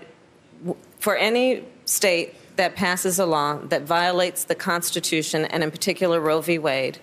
w- 0.59 0.77
for 0.99 1.15
any 1.15 1.63
state 1.85 2.35
that 2.55 2.75
passes 2.75 3.19
a 3.19 3.25
law 3.25 3.57
that 3.57 3.83
violates 3.83 4.45
the 4.45 4.55
Constitution 4.55 5.45
and, 5.45 5.63
in 5.63 5.71
particular, 5.71 6.19
Roe 6.19 6.41
v. 6.41 6.57
Wade, 6.57 6.97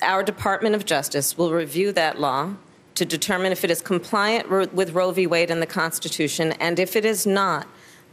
our 0.00 0.22
Department 0.22 0.74
of 0.74 0.84
Justice 0.84 1.36
will 1.36 1.52
review 1.52 1.90
that 1.92 2.20
law 2.20 2.54
to 2.94 3.04
determine 3.04 3.52
if 3.52 3.64
it 3.64 3.70
is 3.70 3.82
compliant 3.82 4.48
with 4.72 4.92
Roe 4.92 5.10
v. 5.10 5.26
Wade 5.26 5.50
and 5.50 5.60
the 5.60 5.66
Constitution, 5.66 6.52
and 6.52 6.78
if 6.78 6.96
it 6.96 7.04
is 7.04 7.26
not, 7.26 7.66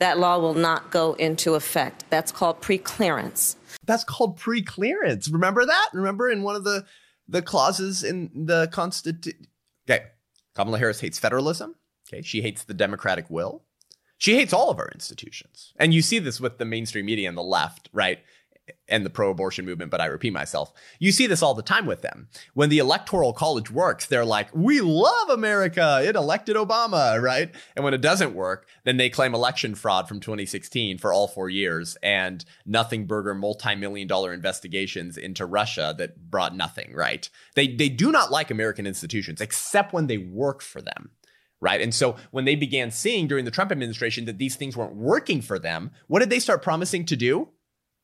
that 0.03 0.19
law 0.19 0.37
will 0.37 0.53
not 0.53 0.91
go 0.91 1.13
into 1.13 1.55
effect. 1.55 2.03
That's 2.09 2.29
called 2.29 2.61
preclearance. 2.61 3.55
That's 3.85 4.03
called 4.03 4.37
preclearance. 4.37 5.31
Remember 5.31 5.65
that? 5.65 5.89
Remember 5.93 6.29
in 6.29 6.43
one 6.43 6.57
of 6.57 6.65
the 6.65 6.85
the 7.29 7.41
clauses 7.41 8.03
in 8.03 8.29
the 8.45 8.67
Constitution. 8.67 9.47
Okay, 9.89 10.07
Kamala 10.55 10.77
Harris 10.77 10.99
hates 10.99 11.17
federalism. 11.17 11.75
Okay, 12.05 12.21
she 12.21 12.41
hates 12.41 12.65
the 12.65 12.73
democratic 12.73 13.29
will. 13.29 13.63
She 14.17 14.35
hates 14.35 14.51
all 14.51 14.69
of 14.69 14.77
our 14.77 14.89
institutions. 14.89 15.73
And 15.77 15.93
you 15.93 16.01
see 16.01 16.19
this 16.19 16.41
with 16.41 16.57
the 16.57 16.65
mainstream 16.65 17.05
media 17.05 17.29
and 17.29 17.37
the 17.37 17.41
left, 17.41 17.89
right? 17.93 18.19
And 18.87 19.05
the 19.05 19.09
pro 19.09 19.29
abortion 19.29 19.65
movement, 19.65 19.91
but 19.91 19.99
I 19.99 20.05
repeat 20.05 20.31
myself. 20.31 20.71
You 20.99 21.11
see 21.11 21.27
this 21.27 21.41
all 21.41 21.53
the 21.53 21.61
time 21.61 21.85
with 21.85 22.01
them. 22.01 22.29
When 22.53 22.69
the 22.69 22.77
electoral 22.77 23.33
college 23.33 23.69
works, 23.69 24.05
they're 24.05 24.23
like, 24.23 24.49
we 24.53 24.79
love 24.79 25.29
America. 25.29 26.01
It 26.03 26.15
elected 26.15 26.55
Obama, 26.55 27.21
right? 27.21 27.53
And 27.75 27.83
when 27.83 27.93
it 27.93 28.01
doesn't 28.01 28.33
work, 28.33 28.67
then 28.85 28.97
they 28.97 29.09
claim 29.09 29.33
election 29.33 29.75
fraud 29.75 30.07
from 30.07 30.19
2016 30.19 30.97
for 30.97 31.11
all 31.11 31.27
four 31.27 31.49
years 31.49 31.97
and 32.01 32.45
nothing 32.65 33.05
burger 33.05 33.33
multi 33.33 33.75
million 33.75 34.07
dollar 34.07 34.33
investigations 34.33 35.17
into 35.17 35.45
Russia 35.45 35.93
that 35.97 36.29
brought 36.29 36.55
nothing, 36.55 36.93
right? 36.93 37.29
They, 37.55 37.67
they 37.67 37.89
do 37.89 38.11
not 38.11 38.31
like 38.31 38.51
American 38.51 38.87
institutions 38.87 39.41
except 39.41 39.93
when 39.93 40.07
they 40.07 40.17
work 40.17 40.61
for 40.61 40.81
them 40.81 41.11
right? 41.63 41.79
And 41.79 41.95
so 41.95 42.17
when 42.31 42.43
they 42.43 42.55
began 42.55 42.91
seeing 42.91 43.25
during 43.25 43.45
the 43.45 43.51
Trump 43.51 43.71
administration 43.71 44.25
that 44.25 44.37
these 44.37 44.57
things 44.57 44.75
weren't 44.75 44.95
working 44.95 45.41
for 45.41 45.57
them, 45.57 45.91
what 46.07 46.19
did 46.19 46.29
they 46.29 46.39
start 46.39 46.61
promising 46.61 47.05
to 47.05 47.15
do? 47.15 47.49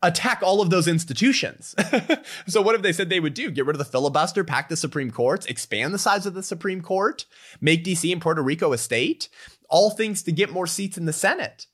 Attack 0.01 0.41
all 0.41 0.61
of 0.61 0.69
those 0.69 0.87
institutions. 0.87 1.75
so 2.47 2.61
what 2.61 2.73
have 2.73 2.83
they 2.83 2.93
said 2.93 3.09
they 3.09 3.19
would 3.19 3.33
do? 3.33 3.51
Get 3.51 3.65
rid 3.65 3.75
of 3.75 3.79
the 3.79 3.85
filibuster, 3.85 4.45
pack 4.45 4.69
the 4.69 4.77
Supreme 4.77 5.11
Courts, 5.11 5.45
expand 5.45 5.93
the 5.93 5.99
size 5.99 6.25
of 6.25 6.33
the 6.33 6.43
Supreme 6.43 6.81
Court, 6.81 7.25
make 7.59 7.83
DC 7.83 8.09
and 8.11 8.21
Puerto 8.21 8.41
Rico 8.41 8.71
a 8.71 8.77
state, 8.77 9.27
all 9.69 9.89
things 9.89 10.23
to 10.23 10.31
get 10.31 10.51
more 10.51 10.67
seats 10.67 10.97
in 10.97 11.05
the 11.05 11.11
Senate 11.11 11.67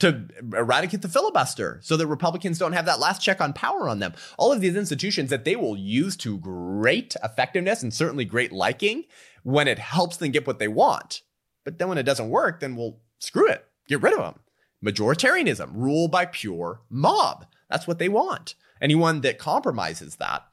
to 0.00 0.26
eradicate 0.56 1.02
the 1.02 1.08
filibuster 1.08 1.78
so 1.82 1.96
that 1.96 2.06
Republicans 2.06 2.58
don't 2.58 2.72
have 2.72 2.86
that 2.86 2.98
last 2.98 3.22
check 3.22 3.40
on 3.40 3.52
power 3.52 3.88
on 3.88 4.00
them. 4.00 4.12
All 4.38 4.52
of 4.52 4.60
these 4.60 4.76
institutions 4.76 5.30
that 5.30 5.44
they 5.44 5.56
will 5.56 5.76
use 5.76 6.16
to 6.18 6.38
great 6.38 7.14
effectiveness 7.22 7.82
and 7.82 7.94
certainly 7.94 8.24
great 8.24 8.52
liking 8.52 9.04
when 9.44 9.68
it 9.68 9.78
helps 9.78 10.16
them 10.16 10.32
get 10.32 10.46
what 10.46 10.58
they 10.58 10.68
want. 10.68 11.22
But 11.64 11.78
then 11.78 11.88
when 11.88 11.98
it 11.98 12.02
doesn't 12.02 12.30
work, 12.30 12.60
then 12.60 12.76
we'll 12.76 12.98
screw 13.20 13.48
it, 13.48 13.64
get 13.88 14.02
rid 14.02 14.12
of 14.12 14.18
them. 14.18 14.40
Majoritarianism, 14.84 15.70
rule 15.74 16.08
by 16.08 16.26
pure 16.26 16.82
mob. 16.90 17.46
That's 17.70 17.86
what 17.86 17.98
they 17.98 18.08
want. 18.08 18.54
Anyone 18.80 19.22
that 19.22 19.38
compromises 19.38 20.16
that 20.16 20.44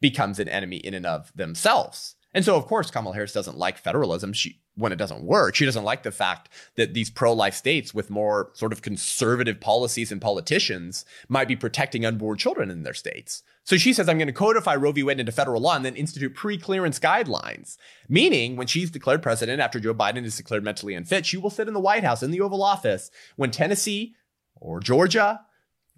becomes 0.00 0.38
an 0.38 0.48
enemy 0.48 0.76
in 0.76 0.94
and 0.94 1.06
of 1.06 1.32
themselves. 1.34 2.14
And 2.34 2.44
so, 2.44 2.56
of 2.56 2.66
course, 2.66 2.90
Kamala 2.90 3.14
Harris 3.14 3.32
doesn't 3.32 3.56
like 3.56 3.78
federalism. 3.78 4.34
She, 4.34 4.60
when 4.74 4.92
it 4.92 4.96
doesn't 4.96 5.24
work, 5.24 5.54
she 5.54 5.64
doesn't 5.64 5.84
like 5.84 6.02
the 6.02 6.10
fact 6.10 6.50
that 6.76 6.92
these 6.92 7.08
pro-life 7.08 7.54
states 7.54 7.94
with 7.94 8.10
more 8.10 8.50
sort 8.52 8.72
of 8.72 8.82
conservative 8.82 9.60
policies 9.60 10.12
and 10.12 10.20
politicians 10.20 11.06
might 11.28 11.48
be 11.48 11.56
protecting 11.56 12.04
unborn 12.04 12.36
children 12.36 12.70
in 12.70 12.82
their 12.82 12.94
states. 12.94 13.42
So 13.64 13.76
she 13.76 13.94
says, 13.94 14.08
I'm 14.08 14.18
going 14.18 14.28
to 14.28 14.32
codify 14.32 14.76
Roe 14.76 14.92
v. 14.92 15.02
Wade 15.02 15.20
into 15.20 15.32
federal 15.32 15.62
law 15.62 15.76
and 15.76 15.84
then 15.84 15.96
institute 15.96 16.34
pre-clearance 16.34 16.98
guidelines. 16.98 17.78
Meaning, 18.08 18.56
when 18.56 18.66
she's 18.66 18.90
declared 18.90 19.22
president 19.22 19.60
after 19.60 19.80
Joe 19.80 19.94
Biden 19.94 20.24
is 20.24 20.36
declared 20.36 20.64
mentally 20.64 20.94
unfit, 20.94 21.24
she 21.24 21.38
will 21.38 21.50
sit 21.50 21.66
in 21.66 21.74
the 21.74 21.80
White 21.80 22.04
House 22.04 22.22
in 22.22 22.30
the 22.30 22.42
Oval 22.42 22.62
Office 22.62 23.10
when 23.36 23.50
Tennessee 23.50 24.14
or 24.56 24.80
Georgia 24.80 25.40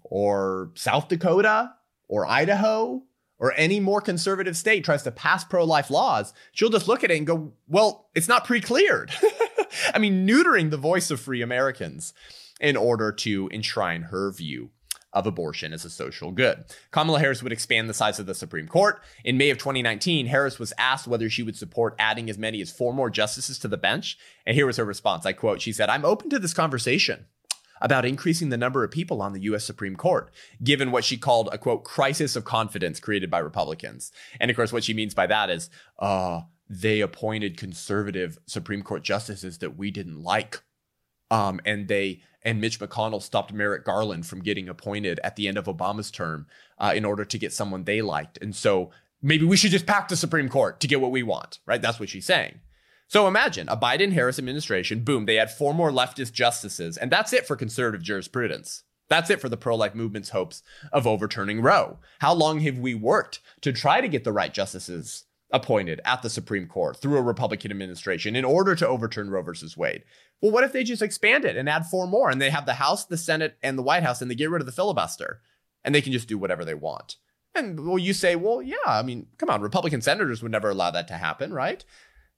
or 0.03 0.71
South 0.75 1.09
Dakota 1.09 1.73
or 2.07 2.25
Idaho 2.25 3.03
or 3.41 3.53
any 3.57 3.79
more 3.79 3.99
conservative 3.99 4.55
state 4.55 4.85
tries 4.85 5.03
to 5.03 5.11
pass 5.11 5.43
pro 5.43 5.65
life 5.65 5.89
laws, 5.89 6.31
she'll 6.53 6.69
just 6.69 6.87
look 6.87 7.03
at 7.03 7.11
it 7.11 7.17
and 7.17 7.27
go, 7.27 7.51
well, 7.67 8.07
it's 8.15 8.27
not 8.27 8.45
pre 8.45 8.61
cleared. 8.61 9.11
I 9.93 9.99
mean, 9.99 10.25
neutering 10.27 10.69
the 10.69 10.77
voice 10.77 11.11
of 11.11 11.19
free 11.19 11.41
Americans 11.41 12.13
in 12.61 12.77
order 12.77 13.11
to 13.11 13.49
enshrine 13.51 14.03
her 14.03 14.31
view 14.31 14.69
of 15.11 15.25
abortion 15.25 15.73
as 15.73 15.83
a 15.83 15.89
social 15.89 16.31
good. 16.31 16.63
Kamala 16.91 17.19
Harris 17.19 17.43
would 17.43 17.51
expand 17.51 17.89
the 17.89 17.93
size 17.93 18.19
of 18.19 18.27
the 18.27 18.35
Supreme 18.35 18.67
Court. 18.67 19.01
In 19.25 19.37
May 19.37 19.49
of 19.49 19.57
2019, 19.57 20.27
Harris 20.27 20.59
was 20.59 20.71
asked 20.77 21.07
whether 21.07 21.29
she 21.29 21.43
would 21.43 21.57
support 21.57 21.95
adding 21.99 22.29
as 22.29 22.37
many 22.37 22.61
as 22.61 22.71
four 22.71 22.93
more 22.93 23.09
justices 23.09 23.59
to 23.59 23.67
the 23.67 23.75
bench. 23.75 24.17
And 24.45 24.55
here 24.55 24.67
was 24.67 24.77
her 24.77 24.85
response. 24.85 25.25
I 25.25 25.33
quote, 25.33 25.61
she 25.61 25.73
said, 25.73 25.89
I'm 25.89 26.05
open 26.05 26.29
to 26.29 26.39
this 26.39 26.53
conversation 26.53 27.25
about 27.81 28.05
increasing 28.05 28.49
the 28.49 28.57
number 28.57 28.83
of 28.83 28.91
people 28.91 29.21
on 29.21 29.33
the 29.33 29.41
US 29.41 29.65
Supreme 29.65 29.95
Court, 29.95 30.31
given 30.63 30.91
what 30.91 31.03
she 31.03 31.17
called 31.17 31.49
a 31.51 31.57
quote, 31.57 31.83
crisis 31.83 32.35
of 32.35 32.45
confidence 32.45 32.99
created 32.99 33.29
by 33.29 33.39
Republicans. 33.39 34.11
And 34.39 34.49
of 34.49 34.55
course, 34.55 34.71
what 34.71 34.83
she 34.83 34.93
means 34.93 35.13
by 35.13 35.27
that 35.27 35.49
is, 35.49 35.69
uh, 35.99 36.41
they 36.69 37.01
appointed 37.01 37.57
conservative 37.57 38.37
Supreme 38.45 38.81
Court 38.81 39.03
justices 39.03 39.57
that 39.57 39.77
we 39.77 39.91
didn't 39.91 40.23
like. 40.23 40.61
Um, 41.29 41.59
and 41.65 41.87
they 41.87 42.21
and 42.43 42.61
Mitch 42.61 42.79
McConnell 42.79 43.21
stopped 43.21 43.53
Merrick 43.53 43.85
Garland 43.85 44.25
from 44.25 44.41
getting 44.41 44.67
appointed 44.67 45.19
at 45.23 45.35
the 45.35 45.47
end 45.47 45.57
of 45.57 45.65
Obama's 45.65 46.09
term 46.09 46.47
uh, 46.77 46.93
in 46.95 47.05
order 47.05 47.25
to 47.25 47.37
get 47.37 47.53
someone 47.53 47.83
they 47.83 48.01
liked. 48.01 48.39
And 48.41 48.55
so 48.55 48.91
maybe 49.21 49.45
we 49.45 49.57
should 49.57 49.71
just 49.71 49.85
pack 49.85 50.07
the 50.07 50.15
Supreme 50.15 50.49
Court 50.49 50.79
to 50.79 50.87
get 50.87 51.01
what 51.01 51.11
we 51.11 51.23
want, 51.23 51.59
right? 51.65 51.81
That's 51.81 51.99
what 51.99 52.09
she's 52.09 52.25
saying. 52.25 52.59
So 53.11 53.27
imagine 53.27 53.67
a 53.67 53.75
Biden 53.75 54.13
Harris 54.13 54.39
administration, 54.39 55.03
boom, 55.03 55.25
they 55.25 55.37
add 55.37 55.51
four 55.51 55.73
more 55.73 55.91
leftist 55.91 56.31
justices, 56.31 56.95
and 56.95 57.11
that's 57.11 57.33
it 57.33 57.45
for 57.45 57.57
conservative 57.57 58.01
jurisprudence. 58.01 58.83
That's 59.09 59.29
it 59.29 59.41
for 59.41 59.49
the 59.49 59.57
pro 59.57 59.75
life 59.75 59.93
movement's 59.93 60.29
hopes 60.29 60.63
of 60.93 61.05
overturning 61.05 61.59
Roe. 61.59 61.99
How 62.19 62.33
long 62.33 62.61
have 62.61 62.79
we 62.79 62.95
worked 62.95 63.41
to 63.63 63.73
try 63.73 63.99
to 63.99 64.07
get 64.07 64.23
the 64.23 64.31
right 64.31 64.53
justices 64.53 65.25
appointed 65.51 65.99
at 66.05 66.21
the 66.21 66.29
Supreme 66.29 66.67
Court 66.67 66.95
through 66.95 67.17
a 67.17 67.21
Republican 67.21 67.69
administration 67.69 68.33
in 68.33 68.45
order 68.45 68.75
to 68.75 68.87
overturn 68.87 69.29
Roe 69.29 69.41
versus 69.41 69.75
Wade? 69.75 70.05
Well, 70.41 70.53
what 70.53 70.63
if 70.63 70.71
they 70.71 70.85
just 70.85 71.01
expand 71.01 71.43
it 71.43 71.57
and 71.57 71.67
add 71.67 71.87
four 71.87 72.07
more 72.07 72.29
and 72.29 72.41
they 72.41 72.49
have 72.49 72.65
the 72.65 72.75
House, 72.75 73.03
the 73.03 73.17
Senate, 73.17 73.57
and 73.61 73.77
the 73.77 73.83
White 73.83 74.03
House 74.03 74.21
and 74.21 74.31
they 74.31 74.35
get 74.35 74.49
rid 74.49 74.61
of 74.61 74.67
the 74.67 74.71
filibuster 74.71 75.41
and 75.83 75.93
they 75.93 76.01
can 76.01 76.13
just 76.13 76.29
do 76.29 76.37
whatever 76.37 76.63
they 76.63 76.75
want? 76.75 77.17
And 77.53 77.85
well, 77.85 77.99
you 77.99 78.13
say, 78.13 78.37
well, 78.37 78.61
yeah, 78.61 78.77
I 78.85 79.01
mean, 79.01 79.27
come 79.37 79.49
on, 79.49 79.59
Republican 79.61 80.01
senators 80.01 80.41
would 80.41 80.53
never 80.53 80.69
allow 80.69 80.91
that 80.91 81.09
to 81.09 81.15
happen, 81.15 81.53
right? 81.53 81.83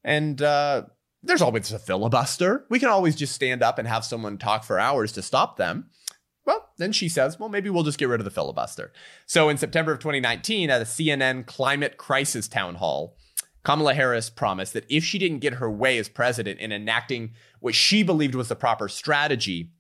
And 0.04 0.42
uh, 0.42 0.84
there's 1.22 1.42
always 1.42 1.72
a 1.72 1.80
filibuster. 1.80 2.66
We 2.70 2.80
can 2.80 2.90
always 2.90 3.16
just 3.16 3.34
stand 3.34 3.64
up 3.64 3.80
and 3.80 3.88
have 3.88 4.06
someone 4.06 4.38
talk 4.38 4.64
for 4.64 4.80
hours 4.80 5.12
to 5.14 5.22
stop 5.22 5.58
them. 5.58 5.90
Well, 6.46 6.70
then 6.78 6.92
she 6.92 7.08
says, 7.08 7.40
well, 7.40 7.50
maybe 7.50 7.70
we'll 7.70 7.84
just 7.84 7.98
get 7.98 8.10
rid 8.10 8.20
of 8.20 8.26
the 8.26 8.32
filibuster. 8.32 8.92
So 9.26 9.48
in 9.48 9.58
September 9.58 9.94
of 9.94 10.00
2019, 10.00 10.70
at 10.70 10.82
a 10.82 10.86
CNN 10.86 11.46
climate 11.46 11.98
crisis 11.98 12.50
town 12.50 12.76
hall, 12.76 13.16
Kamala 13.64 13.94
Harris 13.94 14.30
promised 14.30 14.74
that 14.74 14.86
if 14.90 15.06
she 15.06 15.18
didn't 15.18 15.40
get 15.40 15.54
her 15.54 15.72
way 15.72 15.98
as 15.98 16.10
president 16.10 16.60
in 16.60 16.74
enacting 16.74 17.32
what 17.62 17.76
she 17.76 18.04
believed 18.04 18.36
was 18.36 18.50
the 18.50 18.56
proper 18.56 18.90
strategy 18.90 19.72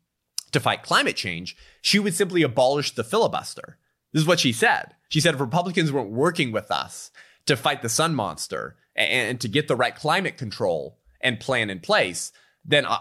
to 0.53 0.59
fight 0.61 0.83
climate 0.83 1.17
change, 1.17 1.57
she 1.81 1.99
would 1.99 2.13
simply 2.13 2.43
abolish 2.43 2.91
the 2.91 3.03
filibuster. 3.03 3.77
This 4.13 4.21
is 4.21 4.27
what 4.27 4.39
she 4.39 4.53
said. 4.53 4.95
She 5.09 5.19
said 5.19 5.33
if 5.33 5.41
Republicans 5.41 5.91
weren't 5.91 6.11
working 6.11 6.53
with 6.53 6.71
us 6.71 7.11
to 7.45 7.57
fight 7.57 7.81
the 7.81 7.89
sun 7.89 8.15
monster, 8.15 8.77
and 8.95 9.39
to 9.41 9.47
get 9.47 9.67
the 9.67 9.75
right 9.75 9.95
climate 9.95 10.37
control 10.37 10.99
and 11.21 11.39
plan 11.39 11.69
in 11.69 11.79
place, 11.79 12.31
then 12.65 12.85
uh, 12.85 12.99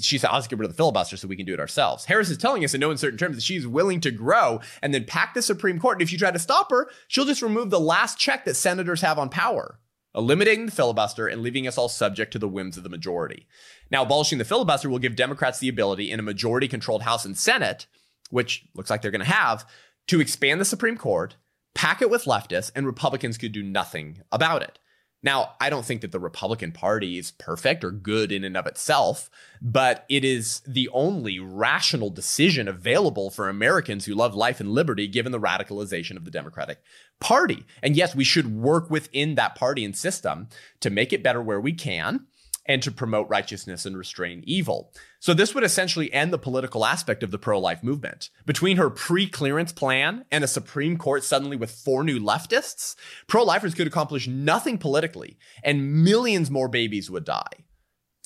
she 0.00 0.18
said, 0.18 0.28
I'll 0.30 0.38
just 0.38 0.50
get 0.50 0.58
rid 0.58 0.68
of 0.68 0.72
the 0.72 0.76
filibuster 0.76 1.16
so 1.16 1.28
we 1.28 1.36
can 1.36 1.46
do 1.46 1.54
it 1.54 1.60
ourselves. 1.60 2.04
Harris 2.04 2.28
is 2.28 2.36
telling 2.36 2.64
us 2.64 2.74
in 2.74 2.80
no 2.80 2.90
uncertain 2.90 3.18
terms 3.18 3.36
that 3.36 3.42
she's 3.42 3.66
willing 3.66 4.00
to 4.00 4.10
grow 4.10 4.60
and 4.82 4.92
then 4.92 5.04
pack 5.04 5.34
the 5.34 5.42
Supreme 5.42 5.78
Court. 5.78 5.96
And 5.96 6.02
if 6.02 6.12
you 6.12 6.18
try 6.18 6.30
to 6.30 6.38
stop 6.38 6.70
her, 6.70 6.90
she'll 7.06 7.24
just 7.24 7.42
remove 7.42 7.70
the 7.70 7.80
last 7.80 8.18
check 8.18 8.44
that 8.44 8.54
senators 8.54 9.00
have 9.00 9.18
on 9.18 9.30
power, 9.30 9.78
eliminating 10.14 10.66
the 10.66 10.72
filibuster 10.72 11.26
and 11.26 11.40
leaving 11.40 11.66
us 11.66 11.78
all 11.78 11.88
subject 11.88 12.32
to 12.32 12.38
the 12.38 12.48
whims 12.48 12.76
of 12.76 12.82
the 12.82 12.90
majority. 12.90 13.46
Now, 13.90 14.02
abolishing 14.02 14.38
the 14.38 14.44
filibuster 14.44 14.90
will 14.90 14.98
give 14.98 15.16
Democrats 15.16 15.58
the 15.58 15.70
ability 15.70 16.10
in 16.10 16.20
a 16.20 16.24
majority 16.24 16.68
controlled 16.68 17.02
House 17.02 17.24
and 17.24 17.36
Senate, 17.36 17.86
which 18.30 18.66
looks 18.74 18.90
like 18.90 19.00
they're 19.00 19.10
going 19.10 19.24
to 19.24 19.32
have, 19.32 19.64
to 20.08 20.20
expand 20.20 20.60
the 20.60 20.66
Supreme 20.66 20.98
Court, 20.98 21.36
pack 21.74 22.02
it 22.02 22.10
with 22.10 22.24
leftists, 22.24 22.70
and 22.74 22.84
Republicans 22.84 23.38
could 23.38 23.52
do 23.52 23.62
nothing 23.62 24.20
about 24.30 24.62
it. 24.62 24.78
Now, 25.22 25.54
I 25.60 25.68
don't 25.68 25.84
think 25.84 26.02
that 26.02 26.12
the 26.12 26.20
Republican 26.20 26.70
Party 26.70 27.18
is 27.18 27.32
perfect 27.32 27.82
or 27.82 27.90
good 27.90 28.30
in 28.30 28.44
and 28.44 28.56
of 28.56 28.66
itself, 28.66 29.28
but 29.60 30.04
it 30.08 30.24
is 30.24 30.60
the 30.66 30.88
only 30.92 31.40
rational 31.40 32.10
decision 32.10 32.68
available 32.68 33.28
for 33.28 33.48
Americans 33.48 34.04
who 34.04 34.14
love 34.14 34.36
life 34.36 34.60
and 34.60 34.70
liberty 34.70 35.08
given 35.08 35.32
the 35.32 35.40
radicalization 35.40 36.16
of 36.16 36.24
the 36.24 36.30
Democratic 36.30 36.80
Party. 37.18 37.66
And 37.82 37.96
yes, 37.96 38.14
we 38.14 38.22
should 38.22 38.54
work 38.54 38.90
within 38.90 39.34
that 39.34 39.56
party 39.56 39.84
and 39.84 39.96
system 39.96 40.48
to 40.80 40.90
make 40.90 41.12
it 41.12 41.24
better 41.24 41.42
where 41.42 41.60
we 41.60 41.72
can 41.72 42.26
and 42.64 42.80
to 42.82 42.92
promote 42.92 43.28
righteousness 43.28 43.86
and 43.86 43.96
restrain 43.96 44.44
evil. 44.46 44.92
So 45.20 45.34
this 45.34 45.54
would 45.54 45.64
essentially 45.64 46.12
end 46.12 46.32
the 46.32 46.38
political 46.38 46.84
aspect 46.84 47.22
of 47.22 47.32
the 47.32 47.38
pro-life 47.38 47.82
movement. 47.82 48.30
Between 48.46 48.76
her 48.76 48.88
pre-clearance 48.88 49.72
plan 49.72 50.24
and 50.30 50.44
a 50.44 50.48
Supreme 50.48 50.96
Court 50.96 51.24
suddenly 51.24 51.56
with 51.56 51.72
four 51.72 52.04
new 52.04 52.20
leftists, 52.20 52.94
pro-lifers 53.26 53.74
could 53.74 53.88
accomplish 53.88 54.28
nothing 54.28 54.78
politically 54.78 55.36
and 55.64 56.04
millions 56.04 56.50
more 56.50 56.68
babies 56.68 57.10
would 57.10 57.24
die. 57.24 57.64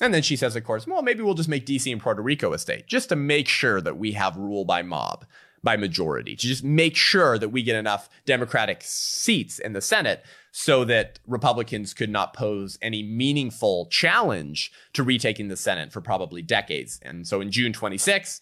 And 0.01 0.13
then 0.13 0.21
she 0.21 0.35
says, 0.35 0.55
of 0.55 0.63
course, 0.63 0.85
well, 0.85 1.01
maybe 1.01 1.23
we'll 1.23 1.33
just 1.33 1.49
make 1.49 1.65
DC 1.65 1.91
and 1.91 2.01
Puerto 2.01 2.21
Rico 2.21 2.53
a 2.53 2.59
state 2.59 2.87
just 2.87 3.09
to 3.09 3.15
make 3.15 3.47
sure 3.47 3.81
that 3.81 3.97
we 3.97 4.11
have 4.13 4.35
rule 4.37 4.65
by 4.65 4.81
mob 4.81 5.25
by 5.63 5.77
majority 5.77 6.35
to 6.35 6.47
just 6.47 6.63
make 6.63 6.95
sure 6.95 7.37
that 7.39 7.49
we 7.49 7.63
get 7.63 7.75
enough 7.75 8.09
Democratic 8.25 8.81
seats 8.81 9.59
in 9.59 9.73
the 9.73 9.81
Senate 9.81 10.23
so 10.51 10.83
that 10.85 11.19
Republicans 11.25 11.93
could 11.93 12.09
not 12.09 12.33
pose 12.33 12.77
any 12.81 13.01
meaningful 13.01 13.87
challenge 13.87 14.71
to 14.93 15.03
retaking 15.03 15.47
the 15.47 15.57
Senate 15.57 15.91
for 15.91 16.01
probably 16.01 16.41
decades. 16.41 16.99
And 17.01 17.25
so 17.25 17.41
in 17.41 17.49
June 17.49 17.73
26, 17.73 18.41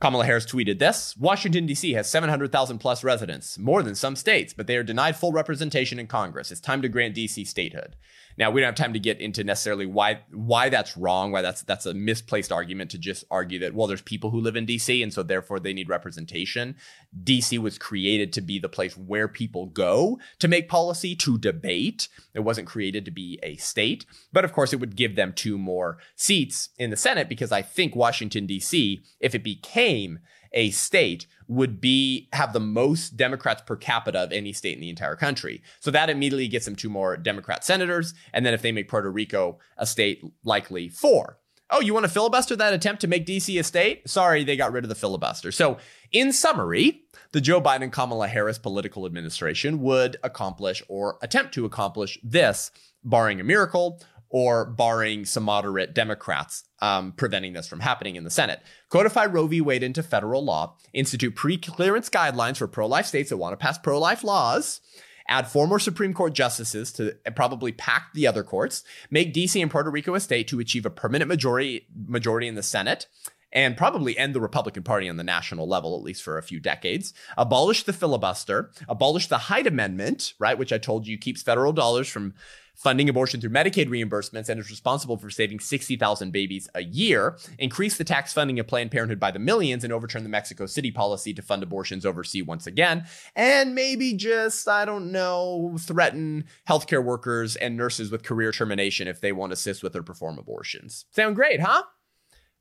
Kamala 0.00 0.26
Harris 0.26 0.44
tweeted 0.44 0.78
this 0.78 1.16
Washington, 1.16 1.66
D.C. 1.66 1.92
has 1.92 2.10
700,000 2.10 2.78
plus 2.78 3.04
residents, 3.04 3.58
more 3.58 3.82
than 3.82 3.94
some 3.94 4.16
states, 4.16 4.52
but 4.52 4.66
they 4.66 4.76
are 4.76 4.82
denied 4.82 5.16
full 5.16 5.32
representation 5.32 5.98
in 5.98 6.06
Congress. 6.06 6.50
It's 6.50 6.60
time 6.60 6.82
to 6.82 6.88
grant 6.88 7.14
D.C. 7.14 7.44
statehood. 7.44 7.96
Now 8.36 8.50
we 8.50 8.60
don't 8.60 8.68
have 8.68 8.74
time 8.74 8.92
to 8.92 8.98
get 8.98 9.20
into 9.20 9.44
necessarily 9.44 9.86
why 9.86 10.20
why 10.30 10.68
that's 10.68 10.96
wrong, 10.96 11.32
why 11.32 11.42
that's 11.42 11.62
that's 11.62 11.86
a 11.86 11.94
misplaced 11.94 12.50
argument 12.50 12.90
to 12.90 12.98
just 12.98 13.24
argue 13.30 13.58
that 13.60 13.74
well, 13.74 13.86
there's 13.86 14.02
people 14.02 14.30
who 14.30 14.40
live 14.40 14.56
in 14.56 14.66
DC 14.66 15.02
and 15.02 15.12
so 15.12 15.22
therefore 15.22 15.60
they 15.60 15.72
need 15.72 15.88
representation. 15.88 16.76
DC 17.22 17.58
was 17.58 17.78
created 17.78 18.32
to 18.32 18.40
be 18.40 18.58
the 18.58 18.68
place 18.68 18.96
where 18.96 19.28
people 19.28 19.66
go 19.66 20.18
to 20.38 20.48
make 20.48 20.68
policy, 20.68 21.14
to 21.16 21.38
debate. 21.38 22.08
It 22.34 22.40
wasn't 22.40 22.68
created 22.68 23.04
to 23.04 23.10
be 23.10 23.38
a 23.42 23.56
state, 23.56 24.04
but 24.32 24.44
of 24.44 24.52
course 24.52 24.72
it 24.72 24.80
would 24.80 24.96
give 24.96 25.16
them 25.16 25.32
two 25.32 25.58
more 25.58 25.98
seats 26.16 26.70
in 26.78 26.90
the 26.90 26.96
Senate 26.96 27.28
because 27.28 27.52
I 27.52 27.62
think 27.62 27.94
Washington 27.94 28.46
DC, 28.46 29.02
if 29.20 29.34
it 29.34 29.44
became 29.44 30.18
a 30.54 30.70
state 30.70 31.26
would 31.46 31.80
be 31.80 32.28
have 32.32 32.52
the 32.52 32.60
most 32.60 33.16
Democrats 33.16 33.62
per 33.66 33.76
capita 33.76 34.20
of 34.20 34.32
any 34.32 34.52
state 34.52 34.74
in 34.74 34.80
the 34.80 34.88
entire 34.88 35.16
country. 35.16 35.62
So 35.80 35.90
that 35.90 36.08
immediately 36.08 36.48
gets 36.48 36.64
them 36.64 36.76
two 36.76 36.88
more 36.88 37.16
Democrat 37.16 37.64
senators. 37.64 38.14
And 38.32 38.46
then 38.46 38.54
if 38.54 38.62
they 38.62 38.72
make 38.72 38.88
Puerto 38.88 39.10
Rico 39.10 39.58
a 39.76 39.86
state, 39.86 40.22
likely 40.44 40.88
four. 40.88 41.38
Oh, 41.70 41.80
you 41.80 41.94
want 41.94 42.04
to 42.04 42.12
filibuster 42.12 42.54
that 42.56 42.74
attempt 42.74 43.00
to 43.00 43.08
make 43.08 43.26
DC 43.26 43.58
a 43.58 43.64
state? 43.64 44.08
Sorry, 44.08 44.44
they 44.44 44.56
got 44.56 44.72
rid 44.72 44.84
of 44.84 44.88
the 44.88 44.94
filibuster. 44.94 45.50
So, 45.50 45.78
in 46.12 46.32
summary, 46.32 47.02
the 47.32 47.40
Joe 47.40 47.60
Biden 47.60 47.90
Kamala 47.90 48.28
Harris 48.28 48.58
political 48.58 49.06
administration 49.06 49.80
would 49.80 50.18
accomplish 50.22 50.82
or 50.88 51.18
attempt 51.22 51.54
to 51.54 51.64
accomplish 51.64 52.18
this, 52.22 52.70
barring 53.02 53.40
a 53.40 53.44
miracle, 53.44 54.00
or 54.34 54.64
barring 54.64 55.24
some 55.24 55.44
moderate 55.44 55.94
Democrats 55.94 56.64
um, 56.80 57.12
preventing 57.12 57.52
this 57.52 57.68
from 57.68 57.78
happening 57.78 58.16
in 58.16 58.24
the 58.24 58.30
Senate. 58.30 58.60
Codify 58.88 59.26
Roe 59.26 59.46
v. 59.46 59.60
Wade 59.60 59.84
into 59.84 60.02
federal 60.02 60.44
law, 60.44 60.76
institute 60.92 61.36
pre 61.36 61.56
clearance 61.56 62.10
guidelines 62.10 62.56
for 62.56 62.66
pro 62.66 62.88
life 62.88 63.06
states 63.06 63.30
that 63.30 63.36
want 63.36 63.52
to 63.52 63.56
pass 63.56 63.78
pro 63.78 63.96
life 63.96 64.24
laws. 64.24 64.80
Add 65.28 65.46
four 65.46 65.68
more 65.68 65.78
Supreme 65.78 66.12
Court 66.12 66.32
justices 66.32 66.92
to 66.94 67.16
probably 67.36 67.70
pack 67.70 68.08
the 68.12 68.26
other 68.26 68.42
courts. 68.42 68.82
Make 69.08 69.32
DC 69.32 69.62
and 69.62 69.70
Puerto 69.70 69.88
Rico 69.88 70.16
a 70.16 70.20
state 70.20 70.48
to 70.48 70.58
achieve 70.58 70.84
a 70.84 70.90
permanent 70.90 71.28
majority 71.28 71.86
majority 71.94 72.48
in 72.48 72.56
the 72.56 72.62
Senate 72.64 73.06
and 73.52 73.76
probably 73.76 74.18
end 74.18 74.34
the 74.34 74.40
Republican 74.40 74.82
Party 74.82 75.08
on 75.08 75.16
the 75.16 75.22
national 75.22 75.68
level, 75.68 75.96
at 75.96 76.02
least 76.02 76.24
for 76.24 76.38
a 76.38 76.42
few 76.42 76.58
decades. 76.58 77.14
Abolish 77.38 77.84
the 77.84 77.92
filibuster, 77.92 78.72
abolish 78.88 79.28
the 79.28 79.38
Hyde 79.38 79.68
Amendment, 79.68 80.34
right, 80.40 80.58
which 80.58 80.72
I 80.72 80.78
told 80.78 81.06
you 81.06 81.16
keeps 81.16 81.40
federal 81.40 81.72
dollars 81.72 82.08
from 82.08 82.34
funding 82.74 83.08
abortion 83.08 83.40
through 83.40 83.50
Medicaid 83.50 83.88
reimbursements 83.88 84.48
and 84.48 84.60
is 84.60 84.70
responsible 84.70 85.16
for 85.16 85.30
saving 85.30 85.60
60,000 85.60 86.30
babies 86.32 86.68
a 86.74 86.82
year, 86.82 87.38
increase 87.58 87.96
the 87.96 88.04
tax 88.04 88.32
funding 88.32 88.58
of 88.58 88.66
Planned 88.66 88.90
Parenthood 88.90 89.20
by 89.20 89.30
the 89.30 89.38
millions, 89.38 89.84
and 89.84 89.92
overturn 89.92 90.22
the 90.22 90.28
Mexico 90.28 90.66
City 90.66 90.90
policy 90.90 91.32
to 91.34 91.42
fund 91.42 91.62
abortions 91.62 92.04
overseas 92.04 92.44
once 92.44 92.66
again, 92.66 93.06
and 93.36 93.74
maybe 93.74 94.14
just, 94.14 94.68
I 94.68 94.84
don't 94.84 95.12
know, 95.12 95.76
threaten 95.80 96.44
healthcare 96.68 97.02
workers 97.02 97.56
and 97.56 97.76
nurses 97.76 98.10
with 98.10 98.22
career 98.22 98.52
termination 98.52 99.08
if 99.08 99.20
they 99.20 99.32
won't 99.32 99.52
assist 99.52 99.82
with 99.82 99.94
or 99.96 100.02
perform 100.02 100.38
abortions. 100.38 101.06
Sound 101.12 101.36
great, 101.36 101.60
huh? 101.60 101.84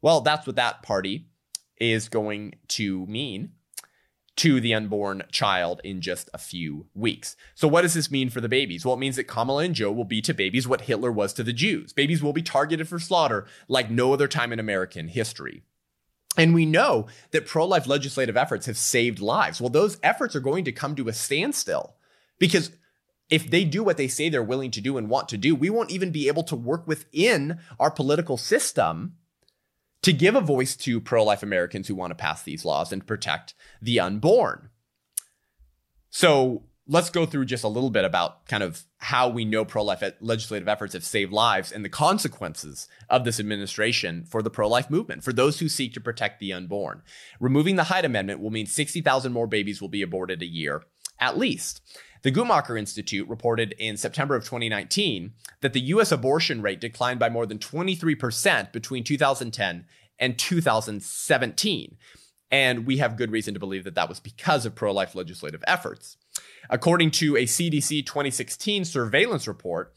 Well, 0.01 0.21
that's 0.21 0.45
what 0.45 0.57
that 0.57 0.83
party 0.83 1.27
is 1.79 2.09
going 2.09 2.53
to 2.67 3.05
mean 3.07 3.53
to 4.35 4.59
the 4.59 4.73
unborn 4.73 5.23
child 5.31 5.79
in 5.83 6.01
just 6.01 6.29
a 6.33 6.37
few 6.37 6.87
weeks. 6.93 7.35
So, 7.53 7.67
what 7.67 7.83
does 7.83 7.93
this 7.93 8.09
mean 8.09 8.29
for 8.29 8.41
the 8.41 8.49
babies? 8.49 8.85
Well, 8.85 8.95
it 8.95 8.99
means 8.99 9.15
that 9.15 9.25
Kamala 9.25 9.63
and 9.63 9.75
Joe 9.75 9.91
will 9.91 10.05
be 10.05 10.21
to 10.21 10.33
babies 10.33 10.67
what 10.67 10.81
Hitler 10.81 11.11
was 11.11 11.33
to 11.33 11.43
the 11.43 11.53
Jews. 11.53 11.93
Babies 11.93 12.23
will 12.23 12.33
be 12.33 12.41
targeted 12.41 12.87
for 12.87 12.99
slaughter 12.99 13.45
like 13.67 13.91
no 13.91 14.13
other 14.13 14.27
time 14.27 14.51
in 14.51 14.59
American 14.59 15.07
history. 15.07 15.63
And 16.35 16.53
we 16.53 16.65
know 16.65 17.07
that 17.31 17.45
pro 17.45 17.65
life 17.65 17.85
legislative 17.85 18.35
efforts 18.35 18.65
have 18.65 18.77
saved 18.77 19.19
lives. 19.19 19.61
Well, 19.61 19.69
those 19.69 19.99
efforts 20.01 20.35
are 20.35 20.39
going 20.39 20.65
to 20.65 20.71
come 20.71 20.95
to 20.95 21.07
a 21.07 21.13
standstill 21.13 21.95
because 22.39 22.71
if 23.29 23.49
they 23.49 23.63
do 23.63 23.83
what 23.83 23.97
they 23.97 24.07
say 24.07 24.29
they're 24.29 24.43
willing 24.43 24.71
to 24.71 24.81
do 24.81 24.97
and 24.97 25.09
want 25.09 25.29
to 25.29 25.37
do, 25.37 25.55
we 25.55 25.69
won't 25.69 25.91
even 25.91 26.11
be 26.11 26.27
able 26.27 26.43
to 26.43 26.55
work 26.55 26.87
within 26.87 27.59
our 27.79 27.91
political 27.91 28.37
system 28.37 29.15
to 30.03 30.13
give 30.13 30.35
a 30.35 30.41
voice 30.41 30.75
to 30.75 31.01
pro 31.01 31.23
life 31.23 31.43
Americans 31.43 31.87
who 31.87 31.95
want 31.95 32.11
to 32.11 32.15
pass 32.15 32.43
these 32.43 32.63
laws 32.63 32.91
and 32.91 33.07
protect 33.07 33.55
the 33.81 33.99
unborn. 33.99 34.69
So 36.09 36.63
let's 36.87 37.09
go 37.09 37.25
through 37.25 37.45
just 37.45 37.63
a 37.63 37.69
little 37.69 37.89
bit 37.89 38.03
about 38.03 38.45
kind 38.45 38.61
of 38.61 38.83
how 38.97 39.29
we 39.29 39.45
know 39.45 39.63
pro 39.63 39.83
life 39.83 40.03
uh, 40.03 40.11
legislative 40.19 40.67
efforts 40.67 40.93
have 40.93 41.05
saved 41.05 41.31
lives 41.31 41.71
and 41.71 41.83
the 41.83 41.89
consequences 41.89 42.87
of 43.09 43.23
this 43.23 43.39
administration 43.39 44.25
for 44.25 44.41
the 44.41 44.49
pro 44.49 44.67
life 44.67 44.89
movement, 44.89 45.23
for 45.23 45.33
those 45.33 45.59
who 45.59 45.69
seek 45.69 45.93
to 45.93 46.01
protect 46.01 46.39
the 46.39 46.53
unborn. 46.53 47.01
Removing 47.39 47.77
the 47.77 47.85
Hyde 47.85 48.05
Amendment 48.05 48.41
will 48.41 48.51
mean 48.51 48.65
60,000 48.65 49.31
more 49.31 49.47
babies 49.47 49.81
will 49.81 49.89
be 49.89 50.01
aborted 50.01 50.41
a 50.41 50.45
year, 50.45 50.83
at 51.19 51.37
least. 51.37 51.81
The 52.23 52.31
Guttmacher 52.31 52.79
Institute 52.79 53.27
reported 53.27 53.75
in 53.77 53.97
September 53.97 54.35
of 54.35 54.45
2019 54.45 55.33
that 55.59 55.73
the 55.73 55.81
US 55.81 56.11
abortion 56.11 56.61
rate 56.61 56.79
declined 56.79 57.19
by 57.19 57.29
more 57.29 57.45
than 57.45 57.59
23% 57.59 58.71
between 58.71 59.03
2010 59.03 59.85
and 60.19 60.39
2017. 60.39 61.97
And 62.49 62.85
we 62.85 62.97
have 62.97 63.17
good 63.17 63.31
reason 63.31 63.53
to 63.55 63.59
believe 63.59 63.83
that 63.83 63.95
that 63.95 64.07
was 64.07 64.21
because 64.21 64.65
of 64.65 64.73
pro 64.73 64.93
life 64.93 65.15
legislative 65.15 65.63
efforts. 65.67 66.15
According 66.69 67.11
to 67.11 67.35
a 67.35 67.43
CDC 67.43 68.05
2016 68.05 68.85
surveillance 68.85 69.45
report, 69.45 69.93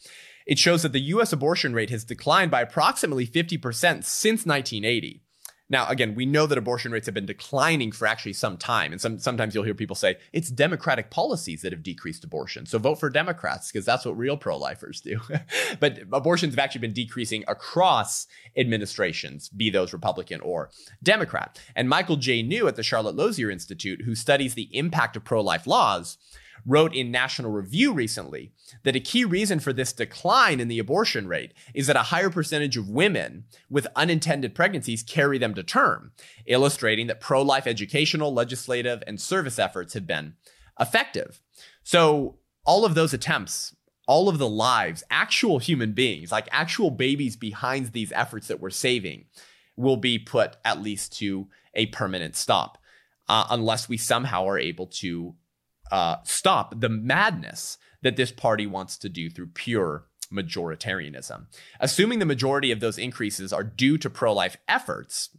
it 0.47 0.59
shows 0.59 0.83
that 0.83 0.93
the 0.93 1.01
US 1.01 1.33
abortion 1.33 1.75
rate 1.75 1.91
has 1.91 2.03
declined 2.03 2.51
by 2.51 2.63
approximately 2.63 3.27
50% 3.27 4.03
since 4.03 4.45
1980. 4.45 5.23
Now, 5.69 5.89
again, 5.89 6.15
we 6.15 6.27
know 6.27 6.47
that 6.47 6.59
abortion 6.59 6.93
rates 6.93 7.07
have 7.07 7.15
been 7.15 7.27
declining 7.27 7.91
for 7.91 8.07
actually 8.07 8.35
some 8.35 8.57
time. 8.57 8.93
And 8.93 9.01
some, 9.01 9.19
sometimes 9.19 9.55
you'll 9.55 9.65
hear 9.65 9.75
people 9.75 9.97
say 9.97 10.17
it's 10.33 10.49
Democratic 10.49 11.11
policies 11.11 11.63
that 11.63 11.73
have 11.73 11.83
decreased 11.83 12.23
abortion. 12.23 12.67
So 12.67 12.79
vote 12.79 13.01
for 13.01 13.11
Democrats 13.11 13.73
because 13.73 13.85
that's 13.85 14.05
what 14.05 14.17
real 14.17 14.37
pro 14.37 14.57
lifers 14.57 15.01
do. 15.01 15.21
but 15.81 15.99
abortions 16.13 16.55
have 16.55 16.61
actually 16.61 16.83
been 16.83 16.93
decreasing 16.93 17.43
across 17.49 18.29
administrations, 18.57 19.49
be 19.49 19.71
those 19.71 19.93
Republican 19.93 20.41
or 20.41 20.71
Democrat. 21.03 21.61
And 21.75 21.89
Michael 21.89 22.17
J. 22.17 22.43
New 22.43 22.69
at 22.69 22.77
the 22.77 22.85
Charlotte 22.85 23.17
Lozier 23.17 23.51
Institute, 23.51 24.03
who 24.03 24.15
studies 24.15 24.55
the 24.55 24.69
impact 24.77 25.17
of 25.17 25.25
pro 25.25 25.41
life 25.41 25.67
laws, 25.67 26.17
wrote 26.67 26.95
in 26.95 27.11
National 27.11 27.53
Review 27.53 27.93
recently 27.93 28.53
that 28.83 28.97
a 28.97 29.01
key 29.01 29.25
reason 29.25 29.61
for 29.61 29.73
this 29.73 29.93
decline 29.93 30.59
in 30.59 30.69
the 30.69 30.81
abortion 30.81 31.29
rate 31.29 31.55
is 31.73 31.87
that 31.87 31.97
a 31.97 32.05
higher 32.05 32.29
percentage 32.29 32.77
of 32.77 32.91
women 32.91 33.45
with 33.71 33.87
unintended 33.95 34.55
pregnancies 34.55 35.05
carry 35.05 35.39
them 35.39 35.55
to 35.55 35.63
term, 35.63 36.13
illustrating 36.47 37.07
that 37.07 37.21
pro 37.21 37.41
life 37.41 37.67
educational, 37.67 38.35
legislative, 38.35 39.03
and 39.07 39.21
service 39.21 39.59
efforts 39.59 39.95
have 39.95 40.07
been 40.07 40.35
effective. 40.79 41.41
So, 41.85 42.39
all 42.65 42.85
of 42.85 42.97
those 42.97 43.15
attempts, 43.15 43.77
all 44.09 44.29
of 44.29 44.39
the 44.39 44.49
lives, 44.49 45.05
actual 45.09 45.61
human 45.61 45.93
beings, 45.93 46.33
like 46.33 46.49
actual 46.51 46.91
babies 46.91 47.37
behind 47.37 47.93
these 47.93 48.11
efforts 48.11 48.49
that 48.49 48.61
we're 48.61 48.71
saving, 48.71 49.27
will 49.77 49.97
be 49.97 50.19
put 50.19 50.57
at 50.65 50.83
least 50.83 51.17
to 51.19 51.47
a 51.75 51.87
permanent 51.87 52.35
stop. 52.35 52.79
Uh, 53.29 53.47
unless 53.51 53.89
we 53.89 53.97
somehow 53.97 54.47
are 54.47 54.59
able 54.59 54.87
to 54.87 55.35
uh, 55.91 56.17
stop 56.25 56.81
the 56.81 56.89
madness 56.89 57.79
that 58.03 58.17
this 58.17 58.33
party 58.33 58.67
wants 58.67 58.97
to 58.99 59.09
do 59.09 59.31
through 59.31 59.49
pure 59.49 60.07
majoritarianism. 60.33 61.47
Assuming 61.81 62.19
the 62.19 62.25
majority 62.25 62.71
of 62.71 62.81
those 62.81 62.99
increases 62.99 63.53
are 63.53 63.63
due 63.65 63.99
to 63.99 64.11
pro 64.11 64.33
life 64.33 64.57
efforts, 64.69 65.31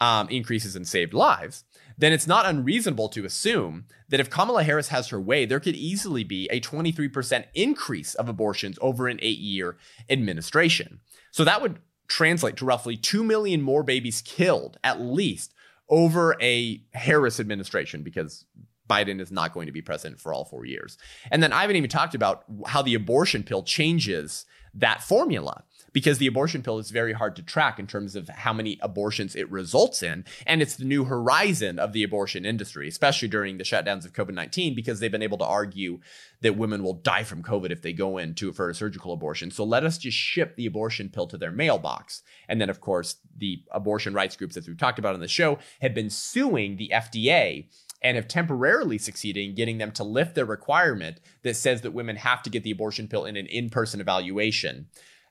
um, 0.00 0.28
increases 0.28 0.76
in 0.76 0.84
saved 0.84 1.12
lives, 1.12 1.64
then 1.96 2.12
it's 2.12 2.26
not 2.26 2.46
unreasonable 2.46 3.08
to 3.08 3.24
assume 3.24 3.86
that 4.08 4.20
if 4.20 4.30
Kamala 4.30 4.62
Harris 4.62 4.88
has 4.88 5.08
her 5.08 5.20
way, 5.20 5.44
there 5.44 5.60
could 5.60 5.74
easily 5.74 6.22
be 6.22 6.48
a 6.50 6.60
23% 6.60 7.44
increase 7.54 8.14
of 8.14 8.28
abortions 8.28 8.78
over 8.80 9.08
an 9.08 9.18
eight 9.20 9.38
year 9.38 9.76
administration. 10.08 11.00
So 11.32 11.44
that 11.44 11.60
would 11.60 11.80
translate 12.06 12.56
to 12.56 12.64
roughly 12.64 12.96
2 12.96 13.24
million 13.24 13.60
more 13.60 13.82
babies 13.82 14.22
killed, 14.22 14.78
at 14.84 15.00
least, 15.00 15.52
over 15.88 16.36
a 16.40 16.82
Harris 16.94 17.40
administration, 17.40 18.02
because 18.02 18.44
Biden 18.88 19.20
is 19.20 19.30
not 19.30 19.52
going 19.52 19.66
to 19.66 19.72
be 19.72 19.82
president 19.82 20.20
for 20.20 20.32
all 20.32 20.44
four 20.44 20.64
years. 20.64 20.98
And 21.30 21.42
then 21.42 21.52
I 21.52 21.60
haven't 21.62 21.76
even 21.76 21.90
talked 21.90 22.14
about 22.14 22.44
how 22.66 22.82
the 22.82 22.94
abortion 22.94 23.42
pill 23.42 23.62
changes 23.62 24.46
that 24.74 25.02
formula 25.02 25.64
because 25.92 26.18
the 26.18 26.26
abortion 26.26 26.62
pill 26.62 26.78
is 26.78 26.90
very 26.90 27.12
hard 27.12 27.34
to 27.36 27.42
track 27.42 27.78
in 27.78 27.86
terms 27.86 28.14
of 28.14 28.28
how 28.28 28.52
many 28.52 28.78
abortions 28.82 29.34
it 29.34 29.50
results 29.50 30.02
in. 30.02 30.24
And 30.46 30.60
it's 30.60 30.76
the 30.76 30.84
new 30.84 31.04
horizon 31.04 31.78
of 31.78 31.92
the 31.92 32.02
abortion 32.02 32.44
industry, 32.44 32.88
especially 32.88 33.28
during 33.28 33.58
the 33.58 33.64
shutdowns 33.64 34.04
of 34.04 34.12
COVID 34.12 34.34
19, 34.34 34.74
because 34.74 35.00
they've 35.00 35.10
been 35.10 35.22
able 35.22 35.38
to 35.38 35.44
argue 35.44 36.00
that 36.42 36.56
women 36.56 36.82
will 36.82 36.94
die 36.94 37.24
from 37.24 37.42
COVID 37.42 37.70
if 37.70 37.82
they 37.82 37.92
go 37.92 38.18
into 38.18 38.52
for 38.52 38.68
a 38.68 38.74
surgical 38.74 39.12
abortion. 39.12 39.50
So 39.50 39.64
let 39.64 39.84
us 39.84 39.98
just 39.98 40.16
ship 40.16 40.56
the 40.56 40.66
abortion 40.66 41.08
pill 41.08 41.26
to 41.28 41.38
their 41.38 41.52
mailbox. 41.52 42.22
And 42.48 42.60
then, 42.60 42.70
of 42.70 42.80
course, 42.80 43.16
the 43.36 43.62
abortion 43.72 44.14
rights 44.14 44.36
groups, 44.36 44.56
as 44.56 44.68
we've 44.68 44.78
talked 44.78 44.98
about 44.98 45.14
on 45.14 45.20
the 45.20 45.28
show, 45.28 45.58
have 45.80 45.94
been 45.94 46.10
suing 46.10 46.76
the 46.76 46.90
FDA 46.94 47.68
and 48.02 48.16
have 48.16 48.28
temporarily 48.28 48.98
succeeded 48.98 49.44
in 49.44 49.54
getting 49.54 49.78
them 49.78 49.92
to 49.92 50.04
lift 50.04 50.34
their 50.34 50.44
requirement 50.44 51.20
that 51.42 51.56
says 51.56 51.80
that 51.82 51.92
women 51.92 52.16
have 52.16 52.42
to 52.42 52.50
get 52.50 52.62
the 52.62 52.70
abortion 52.70 53.08
pill 53.08 53.24
in 53.24 53.36
an 53.36 53.46
in 53.46 53.70
person 53.70 54.00
evaluation 54.00 54.86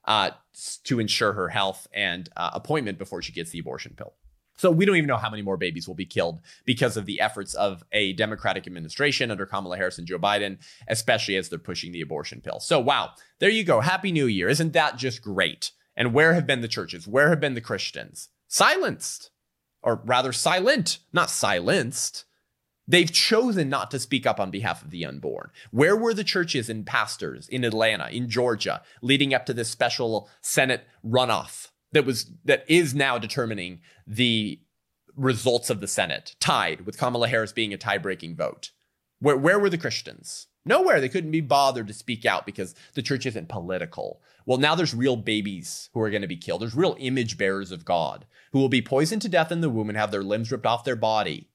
uh, 0.05 0.31
to 0.83 0.99
ensure 0.99 1.33
her 1.33 1.49
health 1.49 1.87
and 1.93 2.29
uh, 2.35 2.51
appointment 2.53 2.97
before 2.97 3.21
she 3.21 3.31
gets 3.31 3.51
the 3.51 3.59
abortion 3.59 3.93
pill. 3.95 4.13
So 4.57 4.71
we 4.71 4.85
don't 4.85 4.95
even 4.95 5.07
know 5.07 5.17
how 5.17 5.29
many 5.29 5.43
more 5.43 5.57
babies 5.57 5.87
will 5.87 5.95
be 5.95 6.05
killed 6.05 6.41
because 6.65 6.97
of 6.97 7.05
the 7.05 7.21
efforts 7.21 7.53
of 7.53 7.83
a 7.91 8.13
Democratic 8.13 8.65
administration 8.65 9.29
under 9.29 9.45
Kamala 9.45 9.77
Harris 9.77 9.99
and 9.99 10.07
Joe 10.07 10.17
Biden, 10.17 10.57
especially 10.87 11.35
as 11.35 11.49
they're 11.49 11.59
pushing 11.59 11.91
the 11.91 12.01
abortion 12.01 12.41
pill. 12.41 12.59
So 12.59 12.79
wow, 12.79 13.11
there 13.39 13.51
you 13.51 13.63
go. 13.63 13.81
Happy 13.81 14.11
New 14.11 14.25
Year. 14.25 14.49
Isn't 14.49 14.73
that 14.73 14.97
just 14.97 15.21
great? 15.21 15.71
And 15.95 16.13
where 16.13 16.33
have 16.33 16.47
been 16.47 16.61
the 16.61 16.67
churches? 16.67 17.07
Where 17.07 17.29
have 17.29 17.39
been 17.39 17.53
the 17.53 17.61
Christians? 17.61 18.29
Silenced. 18.47 19.29
Or 19.83 20.01
rather 20.05 20.33
silent, 20.33 20.99
not 21.13 21.29
silenced. 21.29 22.25
They've 22.87 23.11
chosen 23.11 23.69
not 23.69 23.91
to 23.91 23.99
speak 23.99 24.25
up 24.25 24.39
on 24.39 24.49
behalf 24.49 24.81
of 24.81 24.91
the 24.91 25.05
unborn. 25.05 25.49
Where 25.71 25.95
were 25.95 26.13
the 26.13 26.23
churches 26.23 26.69
and 26.69 26.85
pastors 26.85 27.49
in 27.49 27.65
Atlanta, 27.65 28.07
in 28.09 28.29
Georgia, 28.29 28.81
leading 29.01 29.33
up 29.33 29.45
to 29.47 29.53
this 29.53 29.69
special 29.69 30.29
Senate 30.41 30.85
runoff 31.05 31.71
that 31.91 32.05
was 32.05 32.31
that 32.45 32.63
is 32.67 32.95
now 32.95 33.17
determining 33.17 33.81
the 34.05 34.61
results 35.15 35.69
of 35.69 35.81
the 35.81 35.87
Senate, 35.87 36.35
tied 36.39 36.85
with 36.85 36.97
Kamala 36.97 37.27
Harris 37.27 37.51
being 37.51 37.73
a 37.73 37.77
tie-breaking 37.77 38.35
vote? 38.35 38.71
Where 39.19 39.37
where 39.37 39.59
were 39.59 39.69
the 39.69 39.77
Christians? 39.77 40.47
Nowhere. 40.63 41.01
They 41.01 41.09
couldn't 41.09 41.31
be 41.31 41.41
bothered 41.41 41.87
to 41.87 41.93
speak 41.93 42.25
out 42.25 42.45
because 42.45 42.75
the 42.93 43.01
church 43.01 43.25
isn't 43.25 43.49
political. 43.49 44.21
Well, 44.45 44.57
now 44.57 44.75
there's 44.75 44.93
real 44.93 45.15
babies 45.15 45.89
who 45.93 46.01
are 46.01 46.09
going 46.09 46.21
to 46.21 46.27
be 46.27 46.37
killed. 46.37 46.61
There's 46.61 46.75
real 46.75 46.95
image 46.99 47.37
bearers 47.37 47.71
of 47.71 47.85
God 47.85 48.25
who 48.51 48.59
will 48.59 48.69
be 48.69 48.81
poisoned 48.81 49.21
to 49.23 49.29
death 49.29 49.51
in 49.51 49.61
the 49.61 49.69
womb 49.69 49.89
and 49.89 49.97
have 49.97 50.11
their 50.11 50.23
limbs 50.23 50.51
ripped 50.51 50.65
off 50.65 50.83
their 50.83 50.95
body 50.95 51.49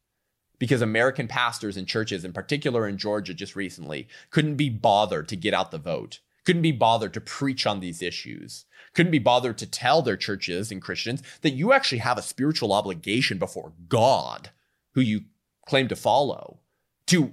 because 0.63 0.81
American 0.81 1.27
pastors 1.27 1.77
and 1.77 1.89
churches, 1.89 2.25
in 2.25 2.33
particular 2.33 2.87
in 2.87 2.97
Georgia 2.97 3.35
just 3.35 3.57
recently, 3.57 4.07
couldn't 4.31 4.55
be 4.55 4.71
bothered 4.71 5.27
to 5.27 5.35
get 5.35 5.53
out 5.53 5.73
the 5.73 5.77
vote, 5.77 6.21
couldn't 6.45 6.63
be 6.63 6.71
bothered 6.71 7.13
to 7.13 7.21
preach 7.21 7.67
on 7.67 7.81
these 7.81 8.01
issues, 8.01 8.65
couldn't 8.95 9.11
be 9.11 9.19
bothered 9.19 9.59
to 9.59 9.67
tell 9.67 10.03
their 10.03 10.17
churches 10.17 10.71
and 10.71 10.81
Christians 10.81 11.21
that 11.41 11.55
you 11.55 11.73
actually 11.73 11.99
have 11.99 12.17
a 12.17 12.23
spiritual 12.23 12.73
obligation 12.73 13.39
before 13.39 13.73
God, 13.89 14.51
who 14.95 15.01
you 15.01 15.23
claim 15.67 15.89
to 15.89 15.97
follow, 15.97 16.61
to 17.09 17.33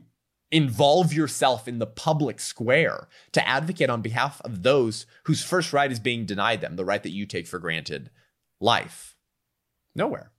involve 0.49 1.13
yourself 1.13 1.67
in 1.67 1.77
the 1.77 1.85
public 1.85 2.39
square 2.39 3.09
to 3.33 3.47
advocate 3.47 3.91
on 3.91 4.01
behalf 4.01 4.41
of 4.43 4.63
those 4.63 5.05
whose 5.25 5.43
first 5.43 5.71
right 5.71 5.91
is 5.91 5.99
being 5.99 6.25
denied 6.25 6.61
them, 6.61 6.77
the 6.77 6.83
right 6.83 7.03
that 7.03 7.11
you 7.11 7.27
take 7.27 7.45
for 7.45 7.59
granted 7.59 8.09
life. 8.59 9.15
Nowhere. 9.93 10.31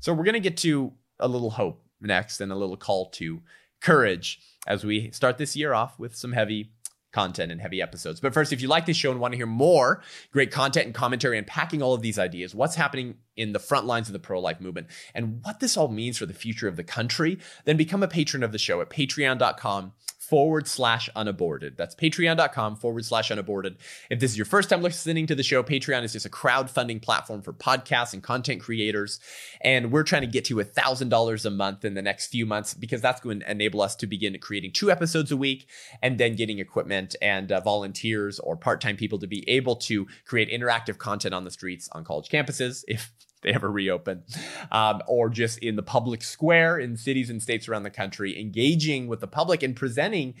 So 0.00 0.12
we're 0.12 0.24
going 0.24 0.32
to 0.32 0.40
get 0.40 0.56
to 0.56 0.94
a 1.20 1.28
little 1.28 1.50
hope 1.50 1.81
next 2.02 2.40
and 2.40 2.52
a 2.52 2.56
little 2.56 2.76
call 2.76 3.10
to 3.10 3.40
courage 3.80 4.40
as 4.66 4.84
we 4.84 5.10
start 5.10 5.38
this 5.38 5.56
year 5.56 5.74
off 5.74 5.98
with 5.98 6.14
some 6.14 6.32
heavy 6.32 6.70
content 7.12 7.52
and 7.52 7.60
heavy 7.60 7.82
episodes. 7.82 8.20
But 8.20 8.32
first, 8.32 8.52
if 8.52 8.62
you 8.62 8.68
like 8.68 8.86
this 8.86 8.96
show 8.96 9.10
and 9.10 9.20
want 9.20 9.32
to 9.32 9.36
hear 9.36 9.46
more 9.46 10.02
great 10.32 10.50
content 10.50 10.86
and 10.86 10.94
commentary 10.94 11.38
unpacking 11.38 11.82
all 11.82 11.94
of 11.94 12.00
these 12.00 12.18
ideas, 12.18 12.54
what's 12.54 12.74
happening 12.74 13.16
in 13.36 13.52
the 13.52 13.58
front 13.58 13.86
lines 13.86 14.08
of 14.08 14.14
the 14.14 14.18
pro 14.18 14.40
life 14.40 14.60
movement, 14.60 14.86
and 15.14 15.40
what 15.44 15.60
this 15.60 15.76
all 15.76 15.88
means 15.88 16.16
for 16.16 16.26
the 16.26 16.34
future 16.34 16.68
of 16.68 16.76
the 16.76 16.84
country, 16.84 17.38
then 17.64 17.76
become 17.76 18.02
a 18.02 18.08
patron 18.08 18.42
of 18.42 18.52
the 18.52 18.58
show 18.58 18.80
at 18.80 18.90
patreon.com 18.90 19.92
forward 20.22 20.68
slash 20.68 21.10
unaborted. 21.16 21.76
That's 21.76 21.96
patreon.com 21.96 22.76
forward 22.76 23.04
slash 23.04 23.32
unaborted. 23.32 23.76
If 24.08 24.20
this 24.20 24.30
is 24.30 24.36
your 24.36 24.46
first 24.46 24.70
time 24.70 24.80
listening 24.80 25.26
to 25.26 25.34
the 25.34 25.42
show, 25.42 25.64
Patreon 25.64 26.04
is 26.04 26.12
just 26.12 26.24
a 26.24 26.30
crowdfunding 26.30 27.02
platform 27.02 27.42
for 27.42 27.52
podcasts 27.52 28.12
and 28.12 28.22
content 28.22 28.60
creators. 28.60 29.18
And 29.62 29.90
we're 29.90 30.04
trying 30.04 30.22
to 30.22 30.28
get 30.28 30.44
to 30.44 30.60
a 30.60 30.64
$1,000 30.64 31.44
a 31.44 31.50
month 31.50 31.84
in 31.84 31.94
the 31.94 32.02
next 32.02 32.28
few 32.28 32.46
months 32.46 32.72
because 32.72 33.00
that's 33.00 33.20
going 33.20 33.40
to 33.40 33.50
enable 33.50 33.82
us 33.82 33.96
to 33.96 34.06
begin 34.06 34.38
creating 34.38 34.72
two 34.72 34.92
episodes 34.92 35.32
a 35.32 35.36
week 35.36 35.66
and 36.00 36.18
then 36.18 36.36
getting 36.36 36.60
equipment 36.60 37.16
and 37.20 37.50
uh, 37.50 37.60
volunteers 37.60 38.38
or 38.38 38.56
part 38.56 38.80
time 38.80 38.96
people 38.96 39.18
to 39.18 39.26
be 39.26 39.46
able 39.50 39.74
to 39.74 40.06
create 40.24 40.48
interactive 40.48 40.98
content 40.98 41.34
on 41.34 41.42
the 41.42 41.50
streets 41.50 41.88
on 41.92 42.04
college 42.04 42.28
campuses. 42.28 42.84
If 42.86 43.10
they 43.42 43.52
ever 43.52 43.70
reopen, 43.70 44.22
um, 44.70 45.02
or 45.06 45.28
just 45.28 45.58
in 45.58 45.76
the 45.76 45.82
public 45.82 46.22
square 46.22 46.78
in 46.78 46.96
cities 46.96 47.28
and 47.28 47.42
states 47.42 47.68
around 47.68 47.82
the 47.82 47.90
country, 47.90 48.40
engaging 48.40 49.08
with 49.08 49.20
the 49.20 49.26
public 49.26 49.62
and 49.62 49.76
presenting 49.76 50.34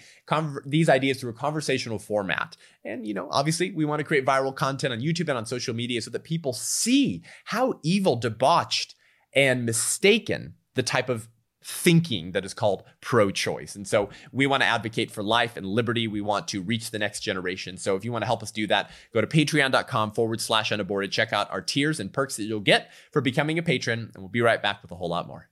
these 0.64 0.88
ideas 0.88 1.20
through 1.20 1.30
a 1.30 1.34
conversational 1.34 1.98
format. 1.98 2.56
And, 2.84 3.06
you 3.06 3.14
know, 3.14 3.28
obviously, 3.30 3.72
we 3.72 3.84
want 3.84 4.00
to 4.00 4.04
create 4.04 4.24
viral 4.24 4.54
content 4.54 4.92
on 4.92 5.00
YouTube 5.00 5.28
and 5.28 5.38
on 5.38 5.46
social 5.46 5.74
media 5.74 6.00
so 6.00 6.10
that 6.10 6.24
people 6.24 6.52
see 6.52 7.22
how 7.44 7.74
evil, 7.82 8.16
debauched, 8.16 8.94
and 9.34 9.66
mistaken 9.66 10.54
the 10.74 10.82
type 10.82 11.08
of 11.08 11.28
thinking 11.64 12.32
that 12.32 12.44
is 12.44 12.54
called 12.54 12.82
pro 13.00 13.30
choice. 13.30 13.74
And 13.74 13.86
so 13.86 14.10
we 14.32 14.46
want 14.46 14.62
to 14.62 14.66
advocate 14.66 15.10
for 15.10 15.22
life 15.22 15.56
and 15.56 15.66
liberty. 15.66 16.08
We 16.08 16.20
want 16.20 16.48
to 16.48 16.62
reach 16.62 16.90
the 16.90 16.98
next 16.98 17.20
generation. 17.20 17.76
So 17.76 17.96
if 17.96 18.04
you 18.04 18.12
want 18.12 18.22
to 18.22 18.26
help 18.26 18.42
us 18.42 18.50
do 18.50 18.66
that, 18.68 18.90
go 19.12 19.20
to 19.20 19.26
patreon.com 19.26 20.12
forward 20.12 20.40
slash 20.40 20.72
unaborted. 20.72 21.12
Check 21.12 21.32
out 21.32 21.50
our 21.50 21.60
tiers 21.62 22.00
and 22.00 22.12
perks 22.12 22.36
that 22.36 22.44
you'll 22.44 22.60
get 22.60 22.90
for 23.12 23.20
becoming 23.20 23.58
a 23.58 23.62
patron. 23.62 24.10
And 24.14 24.22
we'll 24.22 24.28
be 24.28 24.40
right 24.40 24.62
back 24.62 24.82
with 24.82 24.90
a 24.90 24.96
whole 24.96 25.08
lot 25.08 25.26
more. 25.26 25.48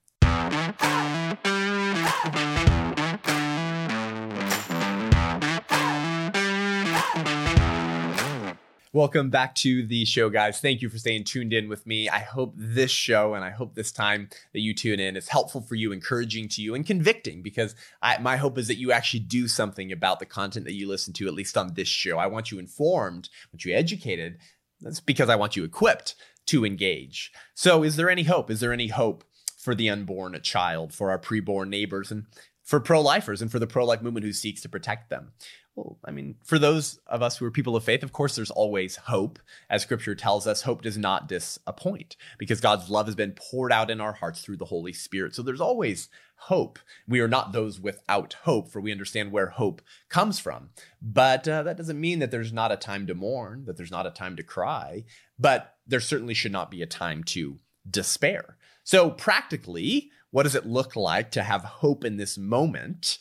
Welcome 8.93 9.31
back 9.31 9.55
to 9.57 9.87
the 9.87 10.05
show, 10.05 10.31
guys. 10.31 10.59
Thank 10.59 10.83
you 10.83 10.89
for 10.89 10.99
staying 10.99 11.23
tuned 11.23 11.53
in 11.53 11.69
with 11.69 11.87
me. 11.87 12.09
I 12.09 12.19
hope 12.19 12.55
this 12.57 12.91
show 12.91 13.35
and 13.35 13.45
I 13.45 13.51
hope 13.51 13.77
this 13.77 13.93
time 13.93 14.29
that 14.53 14.63
you 14.63 14.75
tune 14.75 14.99
in 14.99 15.17
is 15.17 15.29
helpful 15.29 15.61
for 15.61 15.77
you, 15.77 15.93
encouraging 15.93 16.49
to 16.49 16.61
you, 16.61 16.75
and 16.75 16.85
convicting 16.85 17.41
because 17.41 17.77
I, 18.03 18.19
my 18.19 18.37
hope 18.37 18.59
is 18.59 18.67
that 18.67 18.79
you 18.79 18.91
actually 18.91 19.21
do 19.21 19.47
something 19.47 19.93
about 19.93 20.19
the 20.19 20.27
content 20.27 20.65
that 20.65 20.75
you 20.75 20.89
listen 20.89 21.13
to, 21.15 21.29
at 21.29 21.35
least 21.35 21.57
on 21.57 21.75
this 21.75 21.87
show. 21.87 22.19
I 22.19 22.27
want 22.27 22.51
you 22.51 22.59
informed, 22.59 23.29
I 23.33 23.49
want 23.53 23.65
you 23.65 23.77
educated. 23.77 24.39
That's 24.81 24.99
because 24.99 25.29
I 25.29 25.37
want 25.37 25.55
you 25.55 25.63
equipped 25.63 26.17
to 26.47 26.67
engage. 26.67 27.31
So, 27.55 27.85
is 27.85 27.95
there 27.95 28.11
any 28.11 28.25
hope? 28.25 28.51
Is 28.51 28.59
there 28.59 28.73
any 28.73 28.89
hope 28.89 29.23
for 29.57 29.77
the 29.77 29.89
unborn 29.89 30.37
child, 30.43 30.93
for 30.93 31.13
our 31.13 31.19
preborn 31.21 31.69
neighbors, 31.69 32.11
and 32.11 32.27
for 32.65 32.81
pro 32.81 33.01
lifers 33.01 33.41
and 33.41 33.53
for 33.53 33.61
the 33.61 33.69
pro 33.69 33.85
life 33.85 34.03
movement 34.03 34.27
who 34.27 34.33
seeks 34.33 34.63
to 34.63 34.69
protect 34.69 35.11
them? 35.11 35.31
Well, 35.77 35.99
I 36.05 36.11
mean, 36.11 36.35
for 36.45 36.59
those 36.59 36.99
of 37.07 37.23
us 37.23 37.37
who 37.37 37.47
are 37.47 37.51
people 37.51 37.77
of 37.77 37.85
faith, 37.85 38.03
of 38.03 38.13
course, 38.13 38.35
there's 38.35 38.51
always 38.51 38.97
hope. 38.97 39.39
As 39.69 39.83
scripture 39.83 40.15
tells 40.15 40.47
us, 40.47 40.63
hope 40.63 40.83
does 40.83 40.99
not 40.99 41.29
disappoint 41.29 42.17
because 42.39 42.61
God's 42.61 42.91
love 42.91 43.07
has 43.07 43.15
been 43.15 43.33
poured 43.33 43.73
out 43.73 43.91
in 43.91 44.01
our 44.01 44.13
hearts 44.13 44.43
through 44.43 44.57
the 44.57 44.65
Holy 44.67 44.93
Spirit. 44.93 45.35
So 45.35 45.43
there's 45.43 45.61
always 45.61 46.09
hope. 46.35 46.79
We 47.07 47.21
are 47.21 47.29
not 47.29 47.53
those 47.53 47.81
without 47.81 48.35
hope, 48.43 48.69
for 48.71 48.81
we 48.81 48.93
understand 48.93 49.31
where 49.31 49.51
hope 49.51 49.81
comes 50.09 50.41
from. 50.41 50.71
But 51.01 51.47
uh, 51.47 51.63
that 51.63 51.77
doesn't 51.77 52.01
mean 52.01 52.19
that 52.19 52.31
there's 52.31 52.53
not 52.53 52.73
a 52.73 52.77
time 52.77 53.07
to 53.07 53.15
mourn, 53.15 53.65
that 53.67 53.77
there's 53.77 53.91
not 53.91 54.07
a 54.07 54.11
time 54.11 54.37
to 54.37 54.43
cry, 54.43 55.05
but 55.39 55.77
there 55.87 56.01
certainly 56.01 56.35
should 56.35 56.53
not 56.53 56.71
be 56.71 56.83
a 56.83 56.87
time 56.87 57.23
to 57.25 57.59
despair. 57.89 58.57
So, 58.83 59.11
practically, 59.11 60.11
what 60.31 60.45
does 60.45 60.55
it 60.55 60.67
look 60.67 60.97
like 60.97 61.31
to 61.33 61.43
have 61.43 61.63
hope 61.63 62.05
in 62.05 62.17
this 62.17 62.37
moment? 62.37 63.19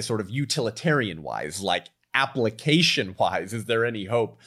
Sort 0.00 0.20
of 0.20 0.30
utilitarian 0.30 1.22
wise, 1.22 1.60
like 1.60 1.88
application 2.14 3.14
wise, 3.18 3.52
is 3.52 3.66
there 3.66 3.84
any 3.84 4.06
hope 4.06 4.38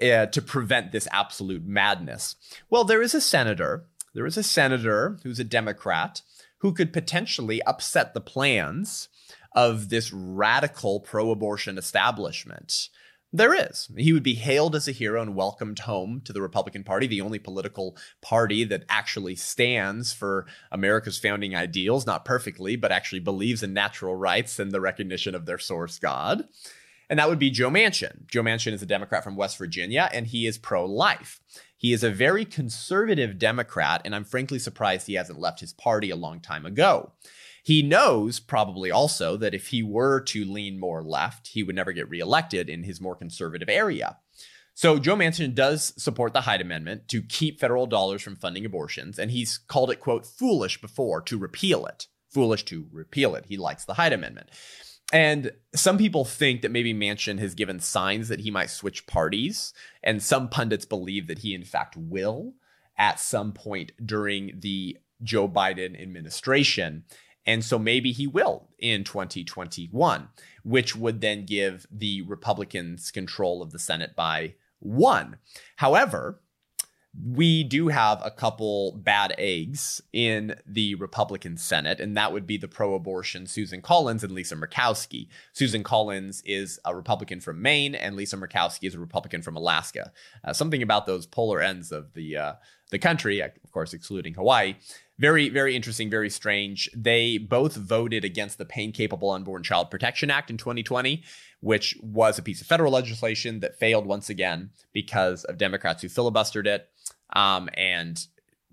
uh, 0.00 0.26
to 0.26 0.42
prevent 0.42 0.92
this 0.92 1.08
absolute 1.12 1.64
madness? 1.64 2.36
Well, 2.68 2.84
there 2.84 3.02
is 3.02 3.14
a 3.14 3.20
senator. 3.20 3.84
There 4.14 4.26
is 4.26 4.36
a 4.36 4.42
senator 4.42 5.18
who's 5.22 5.38
a 5.38 5.44
Democrat 5.44 6.22
who 6.58 6.72
could 6.72 6.92
potentially 6.92 7.62
upset 7.62 8.12
the 8.12 8.20
plans 8.20 9.08
of 9.52 9.88
this 9.88 10.12
radical 10.12 11.00
pro 11.00 11.30
abortion 11.30 11.78
establishment. 11.78 12.88
There 13.32 13.54
is. 13.54 13.88
He 13.96 14.12
would 14.12 14.24
be 14.24 14.34
hailed 14.34 14.74
as 14.74 14.88
a 14.88 14.92
hero 14.92 15.22
and 15.22 15.36
welcomed 15.36 15.80
home 15.80 16.20
to 16.24 16.32
the 16.32 16.42
Republican 16.42 16.82
Party, 16.82 17.06
the 17.06 17.20
only 17.20 17.38
political 17.38 17.96
party 18.20 18.64
that 18.64 18.84
actually 18.88 19.36
stands 19.36 20.12
for 20.12 20.46
America's 20.72 21.18
founding 21.18 21.54
ideals, 21.54 22.06
not 22.06 22.24
perfectly, 22.24 22.74
but 22.74 22.90
actually 22.90 23.20
believes 23.20 23.62
in 23.62 23.72
natural 23.72 24.16
rights 24.16 24.58
and 24.58 24.72
the 24.72 24.80
recognition 24.80 25.36
of 25.36 25.46
their 25.46 25.58
source 25.58 26.00
God. 26.00 26.48
And 27.08 27.20
that 27.20 27.28
would 27.28 27.38
be 27.38 27.50
Joe 27.50 27.70
Manchin. 27.70 28.26
Joe 28.26 28.42
Manchin 28.42 28.72
is 28.72 28.82
a 28.82 28.86
Democrat 28.86 29.22
from 29.22 29.36
West 29.36 29.58
Virginia, 29.58 30.08
and 30.12 30.26
he 30.26 30.46
is 30.46 30.58
pro 30.58 30.84
life. 30.84 31.40
He 31.76 31.92
is 31.92 32.02
a 32.02 32.10
very 32.10 32.44
conservative 32.44 33.38
Democrat, 33.38 34.02
and 34.04 34.14
I'm 34.14 34.24
frankly 34.24 34.58
surprised 34.58 35.06
he 35.06 35.14
hasn't 35.14 35.40
left 35.40 35.60
his 35.60 35.72
party 35.72 36.10
a 36.10 36.16
long 36.16 36.40
time 36.40 36.66
ago. 36.66 37.12
He 37.70 37.82
knows 37.82 38.40
probably 38.40 38.90
also 38.90 39.36
that 39.36 39.54
if 39.54 39.68
he 39.68 39.80
were 39.80 40.20
to 40.22 40.44
lean 40.44 40.80
more 40.80 41.04
left, 41.04 41.46
he 41.46 41.62
would 41.62 41.76
never 41.76 41.92
get 41.92 42.10
reelected 42.10 42.68
in 42.68 42.82
his 42.82 43.00
more 43.00 43.14
conservative 43.14 43.68
area. 43.68 44.16
So 44.74 44.98
Joe 44.98 45.14
Manchin 45.14 45.54
does 45.54 45.94
support 45.96 46.32
the 46.32 46.40
Hyde 46.40 46.62
Amendment 46.62 47.06
to 47.10 47.22
keep 47.22 47.60
federal 47.60 47.86
dollars 47.86 48.22
from 48.22 48.34
funding 48.34 48.64
abortions, 48.64 49.20
and 49.20 49.30
he's 49.30 49.56
called 49.56 49.92
it, 49.92 50.00
quote, 50.00 50.26
foolish 50.26 50.80
before 50.80 51.20
to 51.22 51.38
repeal 51.38 51.86
it. 51.86 52.08
Foolish 52.30 52.64
to 52.64 52.88
repeal 52.90 53.36
it. 53.36 53.44
He 53.46 53.56
likes 53.56 53.84
the 53.84 53.94
Hyde 53.94 54.14
Amendment. 54.14 54.48
And 55.12 55.52
some 55.72 55.96
people 55.96 56.24
think 56.24 56.62
that 56.62 56.72
maybe 56.72 56.92
Manchin 56.92 57.38
has 57.38 57.54
given 57.54 57.78
signs 57.78 58.26
that 58.30 58.40
he 58.40 58.50
might 58.50 58.70
switch 58.70 59.06
parties. 59.06 59.72
And 60.02 60.20
some 60.20 60.48
pundits 60.48 60.86
believe 60.86 61.28
that 61.28 61.38
he, 61.38 61.54
in 61.54 61.62
fact, 61.62 61.96
will 61.96 62.54
at 62.98 63.20
some 63.20 63.52
point 63.52 63.92
during 64.04 64.58
the 64.58 64.98
Joe 65.22 65.48
Biden 65.48 66.00
administration. 66.00 67.04
And 67.46 67.64
so 67.64 67.78
maybe 67.78 68.12
he 68.12 68.26
will 68.26 68.68
in 68.78 69.04
2021, 69.04 70.28
which 70.62 70.94
would 70.94 71.20
then 71.20 71.46
give 71.46 71.86
the 71.90 72.22
Republicans 72.22 73.10
control 73.10 73.62
of 73.62 73.72
the 73.72 73.78
Senate 73.78 74.14
by 74.14 74.54
one. 74.78 75.38
However, 75.76 76.40
we 77.18 77.64
do 77.64 77.88
have 77.88 78.20
a 78.24 78.30
couple 78.30 78.92
bad 78.92 79.34
eggs 79.36 80.00
in 80.12 80.54
the 80.64 80.94
Republican 80.94 81.56
Senate, 81.56 81.98
and 81.98 82.16
that 82.16 82.32
would 82.32 82.46
be 82.46 82.56
the 82.56 82.68
pro 82.68 82.94
abortion 82.94 83.46
Susan 83.46 83.82
Collins 83.82 84.22
and 84.22 84.32
Lisa 84.32 84.54
Murkowski. 84.54 85.26
Susan 85.52 85.82
Collins 85.82 86.40
is 86.46 86.78
a 86.84 86.94
Republican 86.94 87.40
from 87.40 87.60
Maine, 87.60 87.96
and 87.96 88.14
Lisa 88.14 88.36
Murkowski 88.36 88.86
is 88.86 88.94
a 88.94 89.00
Republican 89.00 89.42
from 89.42 89.56
Alaska. 89.56 90.12
Uh, 90.44 90.52
something 90.52 90.82
about 90.82 91.06
those 91.06 91.26
polar 91.26 91.60
ends 91.60 91.90
of 91.90 92.12
the, 92.14 92.36
uh, 92.36 92.52
the 92.90 92.98
country, 92.98 93.40
of 93.40 93.72
course, 93.72 93.92
excluding 93.92 94.34
Hawaii, 94.34 94.76
very, 95.20 95.50
very 95.50 95.76
interesting, 95.76 96.08
very 96.08 96.30
strange. 96.30 96.88
They 96.96 97.36
both 97.36 97.76
voted 97.76 98.24
against 98.24 98.56
the 98.56 98.64
Pain 98.64 98.90
Capable 98.90 99.30
Unborn 99.30 99.62
Child 99.62 99.90
Protection 99.90 100.30
Act 100.30 100.48
in 100.48 100.56
2020, 100.56 101.22
which 101.60 101.96
was 102.02 102.38
a 102.38 102.42
piece 102.42 102.60
of 102.60 102.66
federal 102.66 102.92
legislation 102.92 103.60
that 103.60 103.78
failed 103.78 104.06
once 104.06 104.30
again 104.30 104.70
because 104.92 105.44
of 105.44 105.58
Democrats 105.58 106.02
who 106.02 106.08
filibustered 106.08 106.66
it 106.66 106.88
um, 107.34 107.68
and 107.74 108.26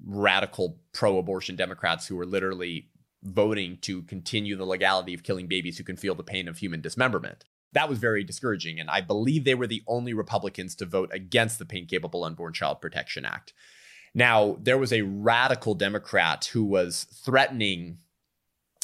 radical 0.05 0.79
pro 0.93 1.17
abortion 1.17 1.55
Democrats 1.55 2.07
who 2.07 2.15
were 2.15 2.25
literally 2.25 2.89
voting 3.23 3.77
to 3.81 4.03
continue 4.03 4.55
the 4.55 4.65
legality 4.65 5.13
of 5.13 5.23
killing 5.23 5.47
babies 5.47 5.77
who 5.77 5.83
can 5.83 5.97
feel 5.97 6.15
the 6.15 6.23
pain 6.23 6.47
of 6.47 6.57
human 6.57 6.81
dismemberment. 6.81 7.43
That 7.73 7.89
was 7.89 7.99
very 7.99 8.23
discouraging. 8.23 8.79
And 8.79 8.89
I 8.89 9.01
believe 9.01 9.43
they 9.43 9.55
were 9.55 9.67
the 9.67 9.83
only 9.87 10.13
Republicans 10.13 10.75
to 10.75 10.85
vote 10.85 11.09
against 11.13 11.59
the 11.59 11.65
Pain 11.65 11.85
Capable 11.85 12.23
Unborn 12.23 12.53
Child 12.53 12.79
Protection 12.79 13.25
Act. 13.25 13.53
Now, 14.13 14.57
there 14.61 14.77
was 14.77 14.93
a 14.93 15.01
radical 15.01 15.75
Democrat 15.75 16.45
who 16.45 16.63
was 16.63 17.03
threatening 17.03 17.97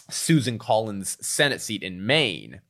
Susan 0.10 0.60
Collins' 0.60 1.18
Senate 1.26 1.62
seat 1.62 1.82
in 1.82 2.06
Maine. 2.06 2.62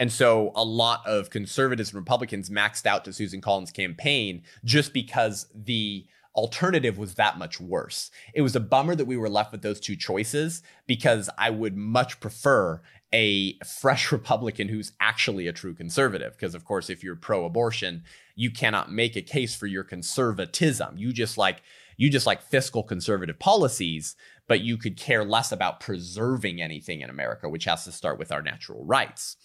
And 0.00 0.10
so 0.10 0.50
a 0.56 0.64
lot 0.64 1.06
of 1.06 1.28
conservatives 1.28 1.90
and 1.90 1.98
Republicans 1.98 2.48
maxed 2.48 2.86
out 2.86 3.04
to 3.04 3.12
Susan 3.12 3.42
Collins' 3.42 3.70
campaign 3.70 4.42
just 4.64 4.94
because 4.94 5.46
the 5.54 6.06
alternative 6.34 6.96
was 6.96 7.16
that 7.16 7.36
much 7.36 7.60
worse. 7.60 8.10
It 8.32 8.40
was 8.40 8.56
a 8.56 8.60
bummer 8.60 8.94
that 8.94 9.04
we 9.04 9.18
were 9.18 9.28
left 9.28 9.52
with 9.52 9.60
those 9.60 9.78
two 9.78 9.96
choices 9.96 10.62
because 10.86 11.28
I 11.36 11.50
would 11.50 11.76
much 11.76 12.18
prefer 12.18 12.80
a 13.12 13.58
fresh 13.58 14.10
Republican 14.12 14.68
who's 14.68 14.92
actually 15.00 15.46
a 15.46 15.52
true 15.52 15.74
conservative. 15.74 16.32
Because, 16.32 16.54
of 16.54 16.64
course, 16.64 16.88
if 16.88 17.04
you're 17.04 17.14
pro 17.14 17.44
abortion, 17.44 18.04
you 18.34 18.50
cannot 18.50 18.90
make 18.90 19.16
a 19.16 19.22
case 19.22 19.54
for 19.54 19.66
your 19.66 19.84
conservatism. 19.84 20.96
You 20.96 21.12
just 21.12 21.36
like, 21.36 21.62
you 21.98 22.08
just 22.08 22.26
like 22.26 22.40
fiscal 22.40 22.82
conservative 22.82 23.38
policies, 23.38 24.16
but 24.48 24.62
you 24.62 24.78
could 24.78 24.96
care 24.96 25.24
less 25.24 25.52
about 25.52 25.80
preserving 25.80 26.62
anything 26.62 27.02
in 27.02 27.10
America, 27.10 27.50
which 27.50 27.66
has 27.66 27.84
to 27.84 27.92
start 27.92 28.18
with 28.18 28.32
our 28.32 28.40
natural 28.40 28.82
rights. 28.86 29.36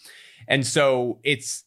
And 0.47 0.65
so 0.65 1.19
it's 1.23 1.63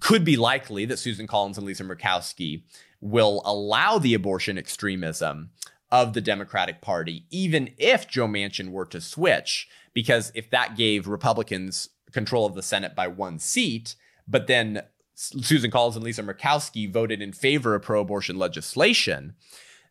could 0.00 0.24
be 0.24 0.36
likely 0.36 0.84
that 0.86 0.98
Susan 0.98 1.26
Collins 1.26 1.58
and 1.58 1.66
Lisa 1.66 1.84
Murkowski 1.84 2.64
will 3.00 3.42
allow 3.44 3.98
the 3.98 4.14
abortion 4.14 4.58
extremism 4.58 5.50
of 5.90 6.14
the 6.14 6.20
Democratic 6.20 6.80
Party, 6.80 7.26
even 7.30 7.70
if 7.78 8.08
Joe 8.08 8.26
Manchin 8.26 8.70
were 8.70 8.86
to 8.86 9.00
switch, 9.00 9.68
because 9.92 10.32
if 10.34 10.50
that 10.50 10.76
gave 10.76 11.06
Republicans 11.06 11.90
control 12.10 12.46
of 12.46 12.54
the 12.54 12.62
Senate 12.62 12.94
by 12.96 13.06
one 13.06 13.38
seat, 13.38 13.94
but 14.26 14.46
then 14.46 14.82
Susan 15.14 15.70
Collins 15.70 15.96
and 15.96 16.04
Lisa 16.04 16.22
Murkowski 16.22 16.90
voted 16.90 17.20
in 17.20 17.32
favor 17.32 17.74
of 17.74 17.82
pro 17.82 18.00
abortion 18.00 18.38
legislation, 18.38 19.34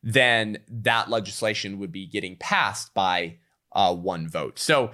then 0.01 0.57
that 0.67 1.09
legislation 1.09 1.77
would 1.77 1.91
be 1.91 2.07
getting 2.07 2.35
passed 2.35 2.93
by 2.93 3.37
uh, 3.73 3.93
one 3.93 4.27
vote. 4.27 4.57
So, 4.57 4.91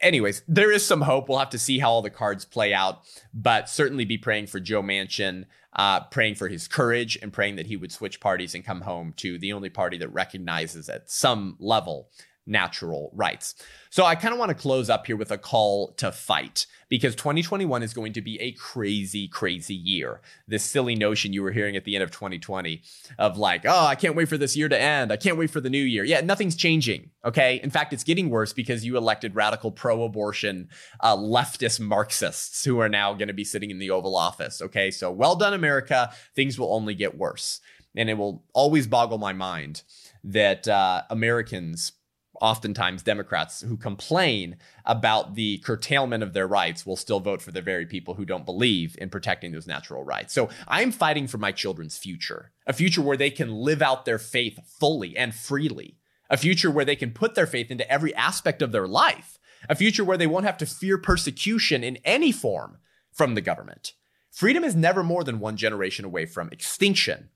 anyways, 0.00 0.42
there 0.48 0.70
is 0.70 0.84
some 0.84 1.02
hope. 1.02 1.28
We'll 1.28 1.38
have 1.38 1.50
to 1.50 1.58
see 1.58 1.78
how 1.78 1.90
all 1.90 2.02
the 2.02 2.10
cards 2.10 2.44
play 2.44 2.72
out, 2.72 3.02
but 3.32 3.68
certainly 3.68 4.04
be 4.04 4.18
praying 4.18 4.46
for 4.46 4.60
Joe 4.60 4.82
Manchin, 4.82 5.46
uh, 5.74 6.00
praying 6.04 6.36
for 6.36 6.48
his 6.48 6.68
courage, 6.68 7.18
and 7.20 7.32
praying 7.32 7.56
that 7.56 7.66
he 7.66 7.76
would 7.76 7.92
switch 7.92 8.20
parties 8.20 8.54
and 8.54 8.64
come 8.64 8.82
home 8.82 9.12
to 9.18 9.38
the 9.38 9.52
only 9.52 9.68
party 9.68 9.98
that 9.98 10.12
recognizes 10.12 10.88
at 10.88 11.10
some 11.10 11.56
level 11.58 12.10
natural 12.46 13.10
rights. 13.14 13.54
So 13.90 14.04
I 14.04 14.14
kind 14.14 14.32
of 14.32 14.38
want 14.38 14.50
to 14.50 14.54
close 14.54 14.88
up 14.90 15.06
here 15.06 15.16
with 15.16 15.30
a 15.30 15.38
call 15.38 15.92
to 15.94 16.12
fight 16.12 16.66
because 16.88 17.16
2021 17.16 17.82
is 17.82 17.92
going 17.92 18.12
to 18.12 18.20
be 18.20 18.40
a 18.40 18.52
crazy, 18.52 19.26
crazy 19.26 19.74
year. 19.74 20.20
This 20.46 20.62
silly 20.62 20.94
notion 20.94 21.32
you 21.32 21.42
were 21.42 21.50
hearing 21.50 21.76
at 21.76 21.84
the 21.84 21.96
end 21.96 22.04
of 22.04 22.10
2020 22.10 22.82
of 23.18 23.36
like, 23.36 23.64
oh, 23.66 23.86
I 23.86 23.94
can't 23.94 24.14
wait 24.14 24.28
for 24.28 24.38
this 24.38 24.56
year 24.56 24.68
to 24.68 24.80
end. 24.80 25.12
I 25.12 25.16
can't 25.16 25.36
wait 25.36 25.50
for 25.50 25.60
the 25.60 25.70
new 25.70 25.82
year. 25.82 26.04
Yeah, 26.04 26.20
nothing's 26.20 26.56
changing. 26.56 27.10
Okay. 27.24 27.60
In 27.62 27.70
fact, 27.70 27.92
it's 27.92 28.04
getting 28.04 28.30
worse 28.30 28.52
because 28.52 28.84
you 28.84 28.96
elected 28.96 29.34
radical 29.34 29.72
pro 29.72 30.04
abortion 30.04 30.68
uh, 31.00 31.16
leftist 31.16 31.80
Marxists 31.80 32.64
who 32.64 32.78
are 32.78 32.88
now 32.88 33.14
going 33.14 33.28
to 33.28 33.34
be 33.34 33.44
sitting 33.44 33.70
in 33.70 33.78
the 33.78 33.90
Oval 33.90 34.16
Office. 34.16 34.62
Okay. 34.62 34.90
So 34.90 35.10
well 35.10 35.36
done, 35.36 35.54
America. 35.54 36.12
Things 36.34 36.58
will 36.58 36.72
only 36.72 36.94
get 36.94 37.18
worse. 37.18 37.60
And 37.96 38.10
it 38.10 38.14
will 38.14 38.44
always 38.52 38.86
boggle 38.86 39.16
my 39.16 39.32
mind 39.32 39.82
that 40.22 40.68
uh, 40.68 41.02
Americans 41.08 41.92
oftentimes 42.40 43.02
Democrats 43.02 43.62
who 43.62 43.76
complain 43.76 44.56
about 44.84 45.34
the 45.34 45.58
curtailment 45.58 46.22
of 46.22 46.32
their 46.32 46.46
rights 46.46 46.86
will 46.86 46.96
still 46.96 47.20
vote 47.20 47.42
for 47.42 47.52
the 47.52 47.62
very 47.62 47.86
people 47.86 48.14
who 48.14 48.24
don't 48.24 48.46
believe 48.46 48.96
in 49.00 49.10
protecting 49.10 49.52
those 49.52 49.66
natural 49.66 50.04
rights. 50.04 50.32
So 50.32 50.48
I'm 50.68 50.92
fighting 50.92 51.26
for 51.26 51.38
my 51.38 51.52
children's 51.52 51.98
future, 51.98 52.52
a 52.66 52.72
future 52.72 53.02
where 53.02 53.16
they 53.16 53.30
can 53.30 53.52
live 53.52 53.82
out 53.82 54.04
their 54.04 54.18
faith 54.18 54.58
fully 54.78 55.16
and 55.16 55.34
freely, 55.34 55.98
a 56.30 56.36
future 56.36 56.70
where 56.70 56.84
they 56.84 56.96
can 56.96 57.12
put 57.12 57.34
their 57.34 57.46
faith 57.46 57.70
into 57.70 57.90
every 57.90 58.14
aspect 58.14 58.62
of 58.62 58.72
their 58.72 58.86
life, 58.86 59.38
a 59.68 59.74
future 59.74 60.04
where 60.04 60.18
they 60.18 60.26
won't 60.26 60.46
have 60.46 60.58
to 60.58 60.66
fear 60.66 60.98
persecution 60.98 61.82
in 61.82 61.98
any 62.04 62.32
form 62.32 62.78
from 63.12 63.34
the 63.34 63.40
government. 63.40 63.92
Freedom 64.30 64.64
is 64.64 64.76
never 64.76 65.02
more 65.02 65.24
than 65.24 65.40
one 65.40 65.56
generation 65.56 66.04
away 66.04 66.26
from 66.26 66.50
extinction, 66.50 67.30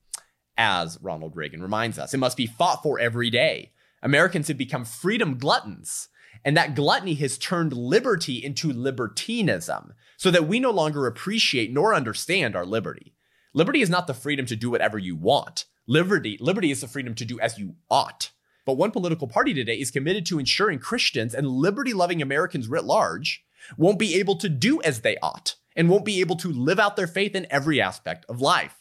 as 0.56 0.98
Ronald 1.00 1.34
Reagan 1.34 1.62
reminds 1.62 1.98
us. 1.98 2.12
It 2.12 2.18
must 2.18 2.36
be 2.36 2.46
fought 2.46 2.82
for 2.82 2.98
every 2.98 3.30
day. 3.30 3.72
Americans 4.02 4.48
have 4.48 4.58
become 4.58 4.84
freedom 4.84 5.38
gluttons. 5.38 6.08
And 6.44 6.56
that 6.56 6.74
gluttony 6.74 7.14
has 7.14 7.36
turned 7.36 7.72
liberty 7.72 8.42
into 8.42 8.72
libertinism 8.72 9.94
so 10.16 10.30
that 10.30 10.46
we 10.46 10.58
no 10.58 10.70
longer 10.70 11.06
appreciate 11.06 11.72
nor 11.72 11.94
understand 11.94 12.56
our 12.56 12.64
liberty. 12.64 13.14
Liberty 13.52 13.82
is 13.82 13.90
not 13.90 14.06
the 14.06 14.14
freedom 14.14 14.46
to 14.46 14.56
do 14.56 14.70
whatever 14.70 14.96
you 14.96 15.16
want. 15.16 15.66
Liberty, 15.86 16.38
liberty 16.40 16.70
is 16.70 16.80
the 16.80 16.88
freedom 16.88 17.14
to 17.16 17.24
do 17.24 17.38
as 17.40 17.58
you 17.58 17.74
ought. 17.90 18.30
But 18.64 18.74
one 18.74 18.90
political 18.90 19.26
party 19.26 19.52
today 19.52 19.74
is 19.74 19.90
committed 19.90 20.24
to 20.26 20.38
ensuring 20.38 20.78
Christians 20.78 21.34
and 21.34 21.48
liberty 21.48 21.92
loving 21.92 22.22
Americans 22.22 22.68
writ 22.68 22.84
large 22.84 23.44
won't 23.76 23.98
be 23.98 24.14
able 24.14 24.36
to 24.36 24.48
do 24.48 24.80
as 24.82 25.00
they 25.00 25.16
ought 25.22 25.56
and 25.76 25.88
won't 25.88 26.04
be 26.04 26.20
able 26.20 26.36
to 26.36 26.52
live 26.52 26.78
out 26.78 26.96
their 26.96 27.06
faith 27.06 27.34
in 27.34 27.46
every 27.50 27.80
aspect 27.80 28.24
of 28.28 28.40
life. 28.40 28.79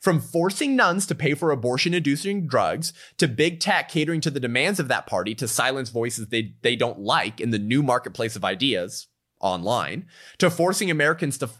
From 0.00 0.20
forcing 0.20 0.76
nuns 0.76 1.06
to 1.06 1.14
pay 1.14 1.34
for 1.34 1.50
abortion 1.50 1.94
inducing 1.94 2.46
drugs, 2.46 2.92
to 3.18 3.28
big 3.28 3.60
tech 3.60 3.88
catering 3.88 4.20
to 4.22 4.30
the 4.30 4.40
demands 4.40 4.78
of 4.80 4.88
that 4.88 5.06
party 5.06 5.34
to 5.36 5.48
silence 5.48 5.90
voices 5.90 6.28
they, 6.28 6.54
they 6.62 6.76
don't 6.76 7.00
like 7.00 7.40
in 7.40 7.50
the 7.50 7.58
new 7.58 7.82
marketplace 7.82 8.36
of 8.36 8.44
ideas 8.44 9.08
online, 9.40 10.06
to 10.38 10.50
forcing 10.50 10.90
Americans 10.90 11.38
to 11.38 11.50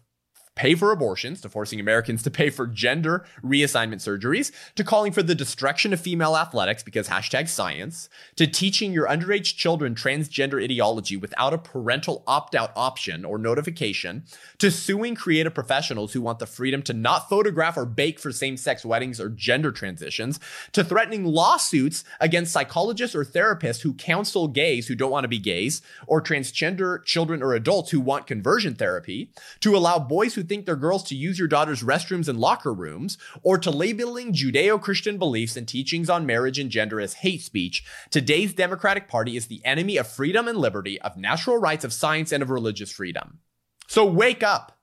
pay 0.57 0.75
for 0.75 0.91
abortions, 0.91 1.41
to 1.43 1.49
forcing 1.49 1.79
Americans 1.79 2.23
to 2.23 2.31
pay 2.31 2.51
for 2.51 2.67
gender 2.67 3.25
reassignment 3.45 3.97
surgeries, 3.97 4.51
to 4.75 4.83
calling 4.83 5.13
for 5.13 5.23
the 5.23 5.35
destruction 5.35 5.93
of 5.93 6.01
female 6.01 6.37
athletics 6.37 6.83
because 6.83 7.09
hashtag 7.09 7.49
science, 7.49 8.09
to 8.35 8.47
teaching 8.47 8.93
your 8.93 9.07
underage 9.07 9.55
children 9.57 9.95
transgender 9.95 10.63
ideology 10.63 11.17
without 11.17 11.53
a 11.53 11.59
parental 11.59 12.25
opt 12.27 12.55
out 12.55 12.73
option 12.75 13.25
or 13.25 13.39
notification, 13.39 14.25
to 14.59 14.71
suing 14.71 15.15
creative 15.15 15.55
professionals 15.55 16.15
who 16.15 16.23
want 16.23 16.39
the 16.39 16.47
freedom 16.47 16.83
to 16.83 16.95
not 16.95 17.29
photograph 17.29 17.77
or 17.77 17.85
bake 17.85 18.19
for 18.19 18.33
same 18.33 18.57
sex 18.57 18.85
weddings 18.85 19.21
or 19.21 19.29
gender 19.29 19.71
transitions, 19.71 20.41
to 20.73 20.83
threatening 20.83 21.25
lawsuits 21.25 22.03
against 22.19 22.53
psychologists 22.53 23.15
or 23.15 23.25
therapists 23.25 23.83
who 23.83 23.93
counsel 23.93 24.49
gays 24.49 24.89
who 24.89 24.95
don't 24.95 25.11
want 25.11 25.25
to 25.25 25.29
be 25.29 25.39
gays, 25.39 25.83
or 26.07 26.23
transgender 26.23 27.05
children 27.05 27.43
or 27.43 27.53
adults 27.53 27.91
who 27.91 28.01
want 28.01 28.27
conversion 28.27 28.75
therapy, 28.75 29.31
to 29.61 29.77
allow 29.77 29.99
boys 29.99 30.35
who 30.35 30.46
think 30.47 30.65
they're 30.65 30.77
girls 30.77 31.03
to 31.05 31.15
use 31.15 31.39
your 31.39 31.49
daughter's 31.49 31.83
restrooms 31.83 32.29
and 32.29 32.39
locker 32.39 32.73
rooms, 32.73 33.19
or 33.43 33.59
to 33.59 33.71
labeling 33.71 34.33
Judeo 34.33 34.81
Christian 34.81 35.19
beliefs 35.19 35.57
and 35.57 35.69
teachings 35.69 36.09
on 36.09 36.27
marriage 36.27 36.59
and 36.59 36.71
gender 36.71 37.01
as 37.01 37.15
hate 37.15 37.43
speech, 37.43 37.85
today's 38.11 38.55
Democratic 38.55 39.09
Party 39.09 39.37
is 39.37 39.47
the 39.47 39.65
enemy 39.65 39.97
of 39.97 40.07
freedom 40.07 40.49
and 40.49 40.59
liberty, 40.59 41.01
of 41.03 41.17
natural 41.17 41.59
rights, 41.59 41.85
of 41.85 41.93
science, 41.93 42.33
and 42.33 42.43
of 42.43 42.51
religious 42.51 42.91
freedom. 42.91 43.41
So 43.87 44.05
wake 44.05 44.43
up. 44.43 44.79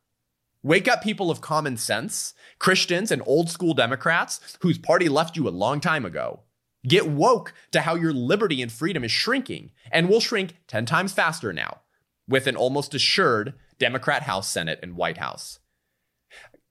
Wake 0.62 0.88
up, 0.88 1.04
people 1.04 1.30
of 1.30 1.42
common 1.42 1.76
sense, 1.76 2.34
Christians 2.58 3.12
and 3.12 3.22
old 3.26 3.50
school 3.50 3.74
Democrats 3.74 4.58
whose 4.62 4.78
party 4.78 5.10
left 5.10 5.36
you 5.36 5.48
a 5.48 5.50
long 5.50 5.82
time 5.82 6.06
ago. 6.06 6.42
Get 6.88 7.10
woke 7.10 7.54
to 7.72 7.82
how 7.82 7.96
your 7.96 8.14
liberty 8.14 8.62
and 8.62 8.72
freedom 8.72 9.04
is 9.04 9.12
shrinking 9.12 9.72
and 9.92 10.08
will 10.08 10.20
shrink 10.20 10.56
10 10.68 10.86
times 10.86 11.14
faster 11.14 11.52
now 11.52 11.82
with 12.28 12.48
an 12.48 12.56
almost 12.56 12.94
assured 12.94 13.54
Democrat 13.80 14.24
House, 14.24 14.50
Senate, 14.50 14.80
and 14.82 14.96
White 14.96 15.18
House. 15.18 15.60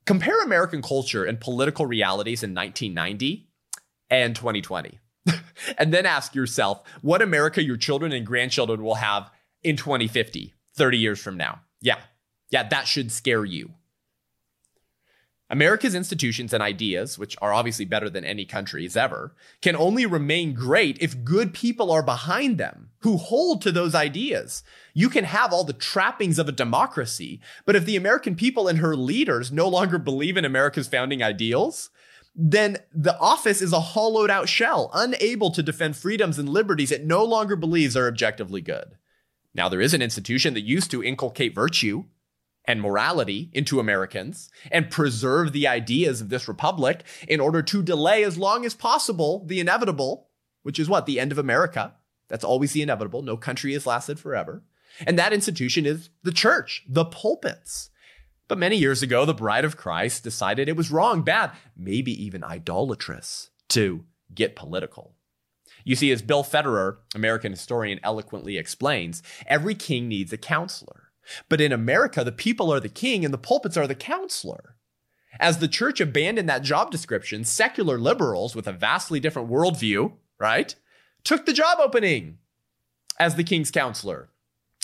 Compare 0.05 0.43
American 0.43 0.83
culture 0.83 1.25
and 1.25 1.41
political 1.41 1.87
realities 1.87 2.43
in 2.43 2.55
1990 2.55 3.49
and 4.11 4.35
2020. 4.35 4.99
and 5.79 5.95
then 5.95 6.07
ask 6.07 6.35
yourself 6.35 6.83
what 7.01 7.23
America 7.23 7.63
your 7.63 7.77
children 7.77 8.13
and 8.13 8.27
grandchildren 8.27 8.83
will 8.83 8.97
have 8.97 9.31
in 9.63 9.77
2050, 9.77 10.55
30 10.77 10.99
years 10.99 11.21
from 11.21 11.37
now. 11.37 11.61
Yeah, 11.81 11.99
yeah, 12.51 12.69
that 12.69 12.87
should 12.87 13.13
scare 13.13 13.45
you. 13.45 13.71
America's 15.53 15.95
institutions 15.95 16.55
and 16.55 16.63
ideas, 16.63 17.19
which 17.19 17.37
are 17.43 17.53
obviously 17.53 17.85
better 17.85 18.09
than 18.09 18.25
any 18.25 18.47
country's 18.47 18.97
ever, 18.97 19.35
can 19.61 19.77
only 19.77 20.07
remain 20.07 20.55
great 20.55 20.97
if 20.99 21.23
good 21.23 21.53
people 21.53 21.93
are 21.93 22.03
behind 22.03 22.57
them 22.57 22.89
who 23.01 23.19
hold 23.19 23.61
to 23.61 23.71
those 23.71 23.95
ideas. 23.95 24.63
You 24.95 25.11
can 25.11 25.25
have 25.25 25.53
all 25.53 25.65
the 25.65 25.75
trappings 25.75 26.39
of 26.39 26.49
a 26.49 26.53
democracy, 26.53 27.39
but 27.67 27.77
if 27.77 27.85
the 27.85 27.97
American 27.97 28.35
people 28.35 28.67
and 28.67 28.79
her 28.79 28.97
leaders 28.97 29.53
no 29.53 29.69
longer 29.69 29.99
believe 29.99 30.39
in 30.39 30.47
America's 30.47 30.89
founding 30.89 31.23
ideals, 31.23 31.91
then 32.35 32.79
the 32.95 33.19
office 33.19 33.61
is 33.61 33.75
a 33.75 33.81
hollowed 33.81 34.31
out 34.31 34.49
shell, 34.49 34.91
unable 34.95 35.51
to 35.51 35.63
defend 35.63 35.97
freedoms 35.97 36.39
and 36.39 36.49
liberties 36.49 36.91
it 36.91 37.05
no 37.05 37.23
longer 37.23 37.57
believes 37.57 37.95
are 37.95 38.09
objectively 38.09 38.63
good. 38.63 38.97
Now, 39.55 39.69
there 39.69 39.83
is 39.83 39.93
an 39.93 40.01
institution 40.01 40.55
that 40.55 40.63
used 40.63 40.91
to 40.93 41.05
inculcate 41.05 41.55
virtue, 41.55 42.05
and 42.65 42.81
morality 42.81 43.51
into 43.53 43.81
Americans 43.81 44.51
and 44.71 44.91
preserve 44.91 45.53
the 45.53 45.67
ideas 45.67 46.21
of 46.21 46.29
this 46.29 46.47
republic 46.47 47.03
in 47.27 47.41
order 47.41 47.63
to 47.63 47.83
delay 47.83 48.23
as 48.23 48.39
long 48.39 48.65
as 48.65 48.75
possible 48.75 49.45
the 49.47 49.61
inevitable, 49.61 50.29
which 50.63 50.79
is 50.79 50.89
what? 50.89 51.07
The 51.07 51.19
end 51.19 51.33
of 51.33 51.39
America. 51.39 51.95
That's 52.29 52.45
always 52.45 52.73
the 52.73 52.83
inevitable. 52.83 53.23
No 53.23 53.37
country 53.37 53.73
has 53.73 53.87
lasted 53.87 54.19
forever. 54.19 54.63
And 55.07 55.19
that 55.19 55.33
institution 55.33 55.87
is 55.87 56.11
the 56.23 56.33
church, 56.33 56.85
the 56.89 57.05
pulpits. 57.05 57.91
But 58.49 58.59
many 58.59 58.77
years 58.77 59.03
ago, 59.03 59.25
the 59.25 59.35
bride 59.35 59.65
of 59.65 59.77
Christ 59.77 60.23
decided 60.23 60.69
it 60.69 60.77
was 60.77 60.91
wrong, 60.91 61.23
bad, 61.23 61.53
maybe 61.77 62.13
even 62.23 62.45
idolatrous 62.45 63.51
to 63.71 64.05
get 64.35 64.57
political. 64.57 65.15
You 65.85 65.97
see, 65.97 66.13
as 66.13 66.23
Bill 66.23 66.45
Federer, 66.45 66.99
American 67.15 67.53
historian, 67.53 67.99
eloquently 68.03 68.57
explains, 68.59 69.23
every 69.47 69.75
king 69.75 70.09
needs 70.09 70.33
a 70.33 70.39
counselor. 70.39 71.02
But 71.49 71.61
in 71.61 71.73
America, 71.73 72.25
the 72.25 72.33
people 72.33 72.73
are 72.73 72.81
the 72.81 72.89
king 72.89 73.25
and 73.25 73.33
the 73.33 73.39
pulpits 73.39 73.77
are 73.77 73.87
the 73.87 73.95
counselor. 73.95 74.77
As 75.41 75.59
the 75.59 75.69
church 75.69 76.01
abandoned 76.01 76.49
that 76.49 76.63
job 76.63 76.91
description, 76.91 77.45
secular 77.45 77.99
liberals 77.99 78.55
with 78.55 78.67
a 78.67 78.73
vastly 78.73 79.19
different 79.19 79.51
worldview, 79.51 80.13
right, 80.39 80.75
took 81.25 81.47
the 81.47 81.53
job 81.53 81.79
opening 81.81 82.39
as 83.19 83.37
the 83.37 83.45
king's 83.45 83.71
counselor. 83.71 84.29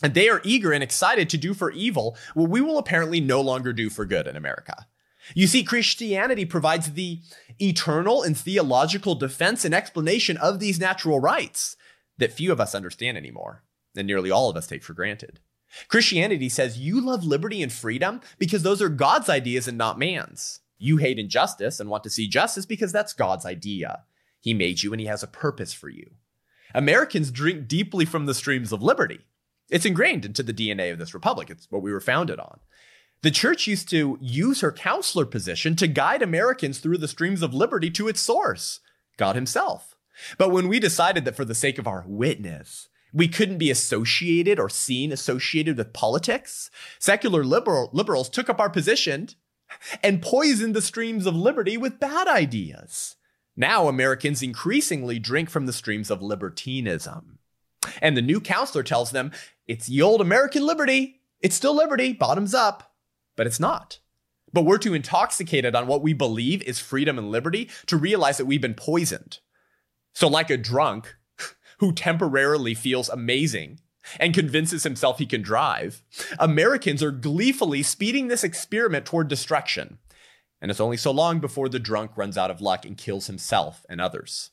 And 0.02 0.14
they 0.14 0.28
are 0.28 0.40
eager 0.44 0.72
and 0.72 0.82
excited 0.82 1.28
to 1.30 1.36
do 1.36 1.54
for 1.54 1.70
evil 1.72 2.16
what 2.34 2.48
we 2.48 2.60
will 2.60 2.78
apparently 2.78 3.20
no 3.20 3.40
longer 3.40 3.72
do 3.72 3.90
for 3.90 4.06
good 4.06 4.26
in 4.26 4.36
America. 4.36 4.86
You 5.34 5.46
see, 5.46 5.64
Christianity 5.64 6.44
provides 6.44 6.92
the 6.92 7.20
eternal 7.58 8.22
and 8.22 8.36
theological 8.36 9.14
defense 9.14 9.64
and 9.64 9.74
explanation 9.74 10.36
of 10.36 10.60
these 10.60 10.78
natural 10.78 11.20
rights 11.20 11.76
that 12.16 12.32
few 12.32 12.52
of 12.52 12.60
us 12.60 12.74
understand 12.74 13.16
anymore, 13.16 13.64
and 13.96 14.06
nearly 14.06 14.30
all 14.30 14.48
of 14.48 14.56
us 14.56 14.66
take 14.66 14.82
for 14.82 14.94
granted. 14.94 15.40
Christianity 15.88 16.48
says 16.48 16.78
you 16.78 17.00
love 17.00 17.24
liberty 17.24 17.62
and 17.62 17.72
freedom 17.72 18.20
because 18.38 18.62
those 18.62 18.80
are 18.80 18.88
God's 18.88 19.28
ideas 19.28 19.68
and 19.68 19.78
not 19.78 19.98
man's. 19.98 20.60
You 20.78 20.96
hate 20.98 21.18
injustice 21.18 21.80
and 21.80 21.90
want 21.90 22.04
to 22.04 22.10
see 22.10 22.28
justice 22.28 22.66
because 22.66 22.92
that's 22.92 23.12
God's 23.12 23.44
idea. 23.44 24.04
He 24.40 24.54
made 24.54 24.82
you 24.82 24.92
and 24.92 25.00
he 25.00 25.06
has 25.06 25.22
a 25.22 25.28
purpose 25.28 25.72
for 25.72 25.88
you. 25.88 26.10
Americans 26.74 27.30
drink 27.30 27.66
deeply 27.66 28.04
from 28.04 28.26
the 28.26 28.34
streams 28.34 28.72
of 28.72 28.82
liberty. 28.82 29.20
It's 29.70 29.86
ingrained 29.86 30.24
into 30.24 30.42
the 30.42 30.54
DNA 30.54 30.92
of 30.92 30.98
this 30.98 31.14
republic. 31.14 31.50
It's 31.50 31.70
what 31.70 31.82
we 31.82 31.92
were 31.92 32.00
founded 32.00 32.38
on. 32.38 32.60
The 33.22 33.30
church 33.30 33.66
used 33.66 33.88
to 33.90 34.16
use 34.20 34.60
her 34.60 34.70
counselor 34.70 35.26
position 35.26 35.74
to 35.76 35.88
guide 35.88 36.22
Americans 36.22 36.78
through 36.78 36.98
the 36.98 37.08
streams 37.08 37.42
of 37.42 37.52
liberty 37.52 37.90
to 37.90 38.06
its 38.06 38.20
source, 38.20 38.80
God 39.16 39.34
Himself. 39.34 39.96
But 40.36 40.50
when 40.50 40.68
we 40.68 40.78
decided 40.78 41.24
that 41.24 41.36
for 41.36 41.44
the 41.44 41.54
sake 41.54 41.78
of 41.78 41.86
our 41.86 42.04
witness, 42.06 42.88
we 43.12 43.28
couldn't 43.28 43.58
be 43.58 43.70
associated 43.70 44.58
or 44.58 44.68
seen 44.68 45.12
associated 45.12 45.76
with 45.76 45.92
politics. 45.92 46.70
Secular 46.98 47.44
liberal, 47.44 47.90
liberals 47.92 48.28
took 48.28 48.48
up 48.48 48.60
our 48.60 48.70
position 48.70 49.28
and 50.02 50.22
poisoned 50.22 50.74
the 50.74 50.82
streams 50.82 51.26
of 51.26 51.34
liberty 51.34 51.76
with 51.76 52.00
bad 52.00 52.28
ideas. 52.28 53.16
Now 53.56 53.88
Americans 53.88 54.42
increasingly 54.42 55.18
drink 55.18 55.50
from 55.50 55.66
the 55.66 55.72
streams 55.72 56.10
of 56.10 56.22
libertinism. 56.22 57.38
And 58.00 58.16
the 58.16 58.22
new 58.22 58.40
counselor 58.40 58.82
tells 58.82 59.10
them 59.10 59.32
it's 59.66 59.86
the 59.86 60.02
old 60.02 60.20
American 60.20 60.64
liberty. 60.64 61.20
It's 61.40 61.56
still 61.56 61.74
liberty, 61.74 62.12
bottoms 62.12 62.54
up, 62.54 62.94
but 63.36 63.46
it's 63.46 63.60
not. 63.60 63.98
But 64.52 64.64
we're 64.64 64.78
too 64.78 64.94
intoxicated 64.94 65.74
on 65.74 65.86
what 65.86 66.02
we 66.02 66.12
believe 66.12 66.62
is 66.62 66.78
freedom 66.78 67.18
and 67.18 67.30
liberty 67.30 67.70
to 67.86 67.96
realize 67.96 68.38
that 68.38 68.46
we've 68.46 68.60
been 68.60 68.74
poisoned. 68.74 69.38
So, 70.14 70.26
like 70.26 70.50
a 70.50 70.56
drunk, 70.56 71.16
who 71.78 71.92
temporarily 71.92 72.74
feels 72.74 73.08
amazing 73.08 73.80
and 74.18 74.34
convinces 74.34 74.84
himself 74.84 75.18
he 75.18 75.26
can 75.26 75.42
drive, 75.42 76.02
Americans 76.38 77.02
are 77.02 77.10
gleefully 77.10 77.82
speeding 77.82 78.28
this 78.28 78.44
experiment 78.44 79.04
toward 79.04 79.28
destruction. 79.28 79.98
And 80.60 80.70
it's 80.70 80.80
only 80.80 80.96
so 80.96 81.10
long 81.10 81.40
before 81.40 81.68
the 81.68 81.78
drunk 81.78 82.16
runs 82.16 82.36
out 82.38 82.50
of 82.50 82.60
luck 82.60 82.84
and 82.84 82.96
kills 82.96 83.26
himself 83.26 83.84
and 83.88 84.00
others. 84.00 84.50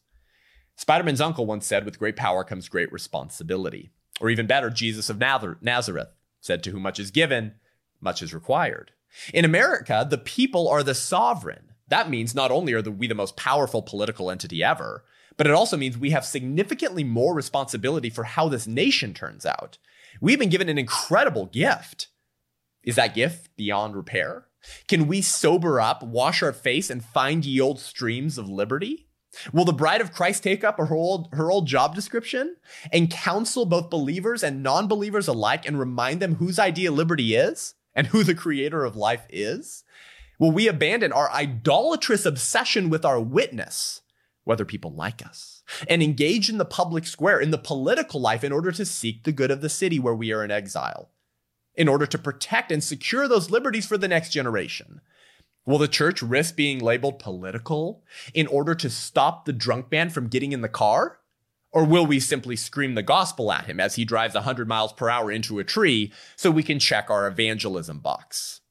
Spider 0.76 1.04
Man's 1.04 1.22
uncle 1.22 1.46
once 1.46 1.66
said, 1.66 1.86
With 1.86 2.00
great 2.00 2.16
power 2.16 2.44
comes 2.44 2.70
great 2.70 2.92
responsibility. 2.92 3.92
Or 4.20 4.30
even 4.30 4.46
better, 4.46 4.70
Jesus 4.70 5.10
of 5.10 5.20
Nazareth 5.20 6.10
said, 6.42 6.64
To 6.64 6.72
whom 6.72 6.84
much 6.84 7.00
is 7.00 7.12
given, 7.12 7.54
much 8.02 8.22
is 8.22 8.34
required. 8.34 8.92
In 9.34 9.46
America, 9.46 10.06
the 10.08 10.18
people 10.18 10.68
are 10.68 10.84
the 10.84 10.94
sovereign. 10.94 11.72
That 11.88 12.10
means 12.10 12.36
not 12.36 12.52
only 12.52 12.74
are 12.74 12.82
we 12.82 13.08
the 13.08 13.16
most 13.16 13.38
powerful 13.38 13.82
political 13.82 14.30
entity 14.30 14.64
ever, 14.64 15.06
but 15.38 15.48
it 15.48 15.54
also 15.54 15.78
means 15.78 15.98
we 15.98 16.12
have 16.12 16.26
significantly 16.26 17.04
more 17.04 17.34
responsibility 17.34 18.10
for 18.10 18.24
how 18.24 18.48
this 18.48 18.68
nation 18.68 19.14
turns 19.14 19.46
out. 19.46 19.78
We've 20.22 20.40
been 20.40 20.50
given 20.50 20.70
an 20.70 20.78
incredible 20.78 21.48
gift. 21.48 22.08
Is 22.84 22.96
that 22.96 23.16
gift 23.16 23.56
beyond 23.58 23.96
repair? 23.96 24.48
Can 24.88 25.08
we 25.08 25.22
sober 25.22 25.80
up, 25.80 26.04
wash 26.04 26.42
our 26.42 26.54
face, 26.54 26.90
and 26.90 27.04
find 27.04 27.46
ye 27.46 27.60
old 27.60 27.80
streams 27.80 28.38
of 28.38 28.50
liberty? 28.50 29.08
Will 29.52 29.66
the 29.66 29.74
bride 29.74 30.02
of 30.02 30.14
Christ 30.14 30.44
take 30.44 30.64
up 30.64 30.78
her 30.78 30.94
old, 30.94 31.28
her 31.34 31.52
old 31.52 31.68
job 31.68 31.94
description 31.94 32.56
and 32.92 33.12
counsel 33.12 33.66
both 33.66 33.90
believers 33.90 34.44
and 34.44 34.64
non 34.64 34.88
believers 34.88 35.28
alike 35.28 35.68
and 35.68 35.78
remind 35.78 36.22
them 36.22 36.36
whose 36.36 36.58
idea 36.58 36.92
liberty 36.92 37.36
is 37.36 37.74
and 37.94 38.08
who 38.08 38.24
the 38.24 38.36
creator 38.36 38.86
of 38.86 38.96
life 38.96 39.26
is? 39.30 39.84
Will 40.40 40.52
we 40.52 40.68
abandon 40.68 41.12
our 41.12 41.30
idolatrous 41.32 42.26
obsession 42.26 42.90
with 42.90 43.06
our 43.06 43.20
witness 43.20 44.02
whether 44.46 44.64
people 44.64 44.94
like 44.94 45.26
us, 45.26 45.64
and 45.90 46.02
engage 46.02 46.50
in 46.50 46.58
the 46.58 46.66
public 46.66 47.06
square, 47.06 47.40
in 47.40 47.52
the 47.52 47.58
political 47.58 48.22
life, 48.22 48.44
in 48.44 48.52
order 48.52 48.72
to 48.72 48.86
seek 48.86 49.24
the 49.24 49.32
good 49.32 49.52
of 49.52 49.60
the 49.62 49.70
city 49.70 50.00
where 50.00 50.16
we 50.16 50.32
are 50.32 50.44
in 50.44 50.52
exile, 50.52 51.10
in 51.76 51.90
order 51.90 52.06
to 52.06 52.18
protect 52.18 52.72
and 52.72 52.84
secure 52.84 53.28
those 53.28 53.52
liberties 53.52 53.86
for 53.86 53.98
the 53.98 54.08
next 54.08 54.30
generation. 54.30 55.02
Will 55.66 55.80
the 55.80 55.88
church 55.88 56.22
risk 56.22 56.56
being 56.56 56.78
labeled 56.80 57.18
political 57.18 58.04
in 58.36 58.46
order 58.48 58.76
to 58.76 58.90
stop 58.90 59.46
the 59.46 59.54
drunk 59.54 59.92
man 59.92 60.12
from 60.12 60.28
getting 60.28 60.52
in 60.52 60.62
the 60.62 60.70
car? 60.70 61.20
Or 61.72 61.84
will 61.84 62.06
we 62.06 62.20
simply 62.20 62.56
scream 62.56 62.94
the 62.94 63.04
gospel 63.04 63.52
at 63.52 63.66
him 63.66 63.80
as 63.80 63.96
he 63.96 64.06
drives 64.06 64.36
100 64.36 64.68
miles 64.68 64.94
per 64.94 65.10
hour 65.10 65.32
into 65.32 65.60
a 65.60 65.64
tree 65.64 66.14
so 66.36 66.52
we 66.52 66.64
can 66.64 66.80
check 66.80 67.10
our 67.10 67.28
evangelism 67.28 68.00
box? 68.00 68.62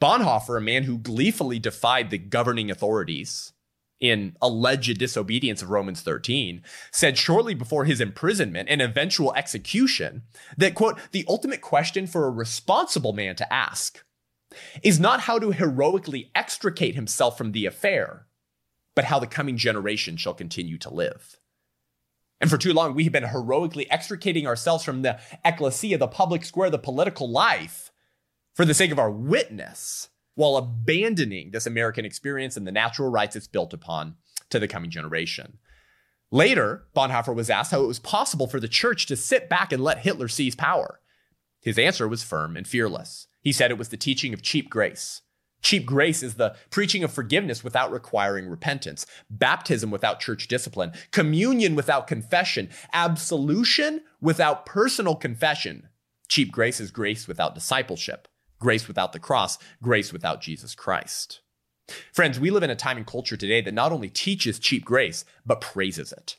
Bonhoeffer, 0.00 0.58
a 0.58 0.60
man 0.60 0.82
who 0.82 0.98
gleefully 0.98 1.58
defied 1.58 2.10
the 2.10 2.18
governing 2.18 2.70
authorities 2.70 3.54
in 4.00 4.36
alleged 4.42 4.98
disobedience 4.98 5.62
of 5.62 5.70
Romans 5.70 6.02
13, 6.02 6.62
said 6.92 7.16
shortly 7.16 7.54
before 7.54 7.84
his 7.84 8.00
imprisonment 8.00 8.68
and 8.68 8.82
eventual 8.82 9.34
execution 9.34 10.22
that, 10.56 10.74
quote, 10.74 10.98
the 11.12 11.24
ultimate 11.28 11.60
question 11.60 12.06
for 12.06 12.26
a 12.26 12.30
responsible 12.30 13.12
man 13.12 13.36
to 13.36 13.52
ask 13.52 14.04
is 14.82 15.00
not 15.00 15.20
how 15.20 15.38
to 15.38 15.50
heroically 15.50 16.30
extricate 16.34 16.94
himself 16.94 17.36
from 17.36 17.52
the 17.52 17.66
affair, 17.66 18.26
but 18.94 19.06
how 19.06 19.18
the 19.18 19.26
coming 19.26 19.56
generation 19.56 20.16
shall 20.16 20.34
continue 20.34 20.78
to 20.78 20.92
live. 20.92 21.38
And 22.40 22.50
for 22.50 22.58
too 22.58 22.74
long, 22.74 22.94
we 22.94 23.04
have 23.04 23.12
been 23.12 23.24
heroically 23.24 23.90
extricating 23.90 24.46
ourselves 24.46 24.84
from 24.84 25.02
the 25.02 25.18
ecclesia, 25.44 25.98
the 25.98 26.06
public 26.06 26.44
square, 26.44 26.68
the 26.68 26.78
political 26.78 27.30
life, 27.30 27.90
for 28.54 28.64
the 28.64 28.74
sake 28.74 28.90
of 28.90 28.98
our 28.98 29.10
witness, 29.10 30.08
while 30.36 30.56
abandoning 30.56 31.50
this 31.50 31.66
American 31.66 32.04
experience 32.04 32.56
and 32.56 32.66
the 32.66 32.72
natural 32.72 33.10
rights 33.10 33.34
it's 33.34 33.48
built 33.48 33.74
upon 33.74 34.14
to 34.50 34.60
the 34.60 34.68
coming 34.68 34.90
generation. 34.90 35.58
Later, 36.30 36.86
Bonhoeffer 36.94 37.34
was 37.34 37.50
asked 37.50 37.72
how 37.72 37.82
it 37.82 37.86
was 37.88 37.98
possible 37.98 38.46
for 38.46 38.60
the 38.60 38.68
church 38.68 39.06
to 39.06 39.16
sit 39.16 39.48
back 39.48 39.72
and 39.72 39.82
let 39.82 39.98
Hitler 39.98 40.28
seize 40.28 40.54
power. 40.54 41.00
His 41.60 41.78
answer 41.78 42.06
was 42.06 42.22
firm 42.22 42.56
and 42.56 42.66
fearless. 42.66 43.26
He 43.42 43.52
said 43.52 43.70
it 43.70 43.78
was 43.78 43.88
the 43.88 43.96
teaching 43.96 44.32
of 44.32 44.42
cheap 44.42 44.70
grace. 44.70 45.22
Cheap 45.62 45.86
grace 45.86 46.22
is 46.22 46.34
the 46.34 46.54
preaching 46.70 47.02
of 47.02 47.12
forgiveness 47.12 47.64
without 47.64 47.90
requiring 47.90 48.48
repentance, 48.48 49.06
baptism 49.30 49.90
without 49.90 50.20
church 50.20 50.48
discipline, 50.48 50.92
communion 51.10 51.74
without 51.74 52.06
confession, 52.06 52.68
absolution 52.92 54.02
without 54.20 54.66
personal 54.66 55.16
confession. 55.16 55.88
Cheap 56.28 56.52
grace 56.52 56.80
is 56.80 56.90
grace 56.90 57.26
without 57.26 57.54
discipleship, 57.54 58.28
grace 58.66 58.88
without 58.88 59.12
the 59.12 59.20
cross, 59.20 59.58
grace 59.80 60.12
without 60.12 60.40
Jesus 60.40 60.74
Christ. 60.74 61.38
Friends, 62.12 62.40
we 62.40 62.50
live 62.50 62.64
in 62.64 62.70
a 62.70 62.74
time 62.74 62.96
and 62.96 63.06
culture 63.06 63.36
today 63.36 63.60
that 63.60 63.72
not 63.72 63.92
only 63.92 64.08
teaches 64.08 64.58
cheap 64.58 64.84
grace, 64.84 65.24
but 65.46 65.60
praises 65.60 66.10
it. 66.10 66.36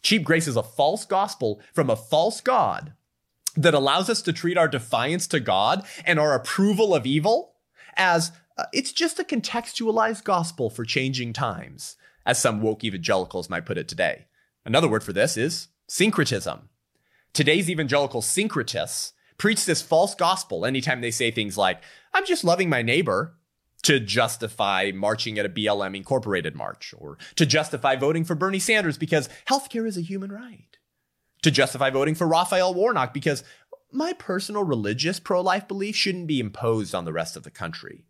Cheap 0.00 0.22
grace 0.22 0.46
is 0.46 0.54
a 0.54 0.62
false 0.62 1.04
gospel 1.04 1.60
from 1.74 1.90
a 1.90 1.96
false 1.96 2.40
God 2.40 2.92
that 3.56 3.74
allows 3.74 4.08
us 4.08 4.22
to 4.22 4.32
treat 4.32 4.56
our 4.56 4.68
defiance 4.68 5.26
to 5.26 5.40
God 5.40 5.84
and 6.04 6.20
our 6.20 6.36
approval 6.36 6.94
of 6.94 7.04
evil 7.04 7.56
as 7.96 8.30
uh, 8.56 8.66
it's 8.72 8.92
just 8.92 9.18
a 9.18 9.24
contextualized 9.24 10.22
gospel 10.22 10.70
for 10.70 10.84
changing 10.84 11.32
times, 11.32 11.96
as 12.24 12.38
some 12.38 12.62
woke 12.62 12.84
evangelicals 12.84 13.50
might 13.50 13.66
put 13.66 13.76
it 13.76 13.88
today. 13.88 14.26
Another 14.64 14.86
word 14.86 15.02
for 15.02 15.12
this 15.12 15.36
is 15.36 15.66
syncretism. 15.88 16.68
Today's 17.32 17.68
evangelical 17.68 18.22
syncretists 18.22 19.14
preach 19.40 19.64
this 19.64 19.80
false 19.80 20.14
gospel 20.14 20.66
anytime 20.66 21.00
they 21.00 21.10
say 21.10 21.30
things 21.30 21.56
like, 21.56 21.82
I'm 22.12 22.26
just 22.26 22.44
loving 22.44 22.68
my 22.68 22.82
neighbor, 22.82 23.34
to 23.82 23.98
justify 23.98 24.92
marching 24.94 25.38
at 25.38 25.46
a 25.46 25.48
BLM 25.48 25.96
Incorporated 25.96 26.54
march, 26.54 26.94
or 26.98 27.16
to 27.36 27.46
justify 27.46 27.96
voting 27.96 28.24
for 28.24 28.34
Bernie 28.34 28.58
Sanders 28.58 28.98
because 28.98 29.30
healthcare 29.48 29.86
is 29.86 29.96
a 29.96 30.02
human 30.02 30.30
right, 30.30 30.76
to 31.42 31.50
justify 31.50 31.88
voting 31.88 32.14
for 32.14 32.28
Raphael 32.28 32.74
Warnock 32.74 33.14
because 33.14 33.42
my 33.90 34.12
personal 34.12 34.62
religious 34.62 35.18
pro 35.18 35.40
life 35.40 35.66
belief 35.66 35.96
shouldn't 35.96 36.26
be 36.26 36.38
imposed 36.38 36.94
on 36.94 37.06
the 37.06 37.12
rest 37.12 37.34
of 37.34 37.42
the 37.42 37.50
country. 37.50 38.04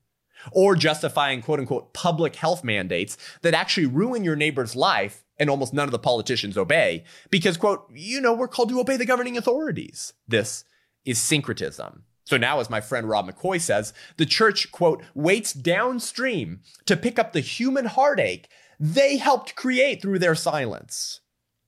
Or 0.50 0.74
justifying 0.74 1.42
quote 1.42 1.60
unquote 1.60 1.92
public 1.92 2.34
health 2.34 2.64
mandates 2.64 3.16
that 3.42 3.54
actually 3.54 3.86
ruin 3.86 4.24
your 4.24 4.36
neighbor's 4.36 4.74
life 4.74 5.22
and 5.38 5.48
almost 5.48 5.74
none 5.74 5.86
of 5.86 5.92
the 5.92 5.98
politicians 5.98 6.56
obey 6.56 7.04
because, 7.30 7.58
quote, 7.58 7.86
you 7.92 8.20
know, 8.20 8.32
we're 8.32 8.48
called 8.48 8.70
to 8.70 8.80
obey 8.80 8.96
the 8.96 9.04
governing 9.04 9.36
authorities. 9.36 10.14
This 10.26 10.64
is 11.04 11.18
syncretism. 11.18 12.04
So 12.24 12.36
now, 12.36 12.60
as 12.60 12.70
my 12.70 12.80
friend 12.80 13.08
Rob 13.08 13.28
McCoy 13.28 13.60
says, 13.60 13.92
the 14.16 14.26
church, 14.26 14.70
quote, 14.70 15.02
waits 15.14 15.52
downstream 15.52 16.60
to 16.86 16.96
pick 16.96 17.18
up 17.18 17.32
the 17.32 17.40
human 17.40 17.86
heartache 17.86 18.48
they 18.82 19.18
helped 19.18 19.56
create 19.56 20.00
through 20.00 20.20
their 20.20 20.34
silence. 20.34 21.20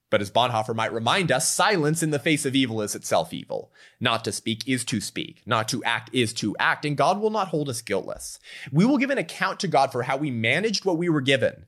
But 0.09 0.23
as 0.23 0.31
Bonhoeffer 0.31 0.75
might 0.75 0.93
remind 0.93 1.33
us, 1.33 1.53
silence 1.53 2.03
in 2.03 2.11
the 2.11 2.19
face 2.19 2.47
of 2.47 2.55
evil 2.55 2.81
is 2.81 2.95
itself 2.95 3.33
evil. 3.33 3.73
Not 3.99 4.25
to 4.25 4.33
speak 4.33 4.67
is 4.69 4.85
to 4.87 5.01
speak. 5.01 5.43
Not 5.45 5.69
to 5.69 5.83
act 5.85 6.11
is 6.13 6.33
to 6.35 6.57
act, 6.59 6.85
and 6.85 6.97
God 6.97 7.21
will 7.21 7.31
not 7.31 7.49
hold 7.49 7.69
us 7.69 7.83
guiltless. 7.83 8.39
We 8.71 8.85
will 8.85 8.99
give 8.99 9.11
an 9.11 9.19
account 9.19 9.61
to 9.61 9.69
God 9.69 9.91
for 9.91 10.05
how 10.05 10.17
we 10.17 10.31
managed 10.31 10.85
what 10.85 10.99
we 10.99 11.09
were 11.09 11.21
given. 11.21 11.67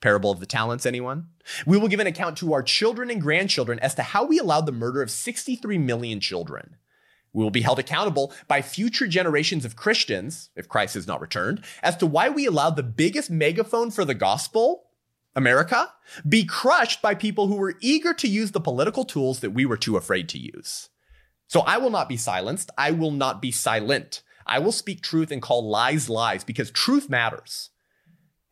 Parable 0.00 0.30
of 0.30 0.40
the 0.40 0.46
talents, 0.46 0.86
anyone? 0.86 1.28
We 1.66 1.76
will 1.76 1.88
give 1.88 2.00
an 2.00 2.06
account 2.06 2.38
to 2.38 2.52
our 2.52 2.62
children 2.62 3.10
and 3.10 3.20
grandchildren 3.20 3.78
as 3.80 3.94
to 3.96 4.02
how 4.02 4.24
we 4.24 4.38
allowed 4.38 4.66
the 4.66 4.72
murder 4.72 5.02
of 5.02 5.10
63 5.10 5.78
million 5.78 6.20
children. 6.20 6.76
We 7.32 7.42
will 7.42 7.50
be 7.50 7.62
held 7.62 7.78
accountable 7.78 8.32
by 8.46 8.62
future 8.62 9.06
generations 9.06 9.64
of 9.64 9.76
Christians, 9.76 10.50
if 10.56 10.68
Christ 10.68 10.94
has 10.94 11.06
not 11.06 11.20
returned, 11.20 11.64
as 11.82 11.96
to 11.96 12.06
why 12.06 12.28
we 12.28 12.46
allowed 12.46 12.76
the 12.76 12.82
biggest 12.82 13.30
megaphone 13.30 13.90
for 13.90 14.04
the 14.04 14.14
gospel 14.14 14.84
America, 15.36 15.92
be 16.28 16.44
crushed 16.44 17.00
by 17.02 17.14
people 17.14 17.46
who 17.46 17.56
were 17.56 17.76
eager 17.80 18.12
to 18.14 18.28
use 18.28 18.52
the 18.52 18.60
political 18.60 19.04
tools 19.04 19.40
that 19.40 19.50
we 19.50 19.66
were 19.66 19.76
too 19.76 19.96
afraid 19.96 20.28
to 20.30 20.38
use. 20.38 20.88
So 21.46 21.60
I 21.60 21.78
will 21.78 21.90
not 21.90 22.08
be 22.08 22.16
silenced. 22.16 22.70
I 22.76 22.90
will 22.90 23.10
not 23.10 23.40
be 23.40 23.50
silent. 23.50 24.22
I 24.46 24.58
will 24.58 24.72
speak 24.72 25.02
truth 25.02 25.30
and 25.30 25.42
call 25.42 25.68
lies 25.68 26.08
lies 26.08 26.44
because 26.44 26.70
truth 26.70 27.08
matters. 27.08 27.70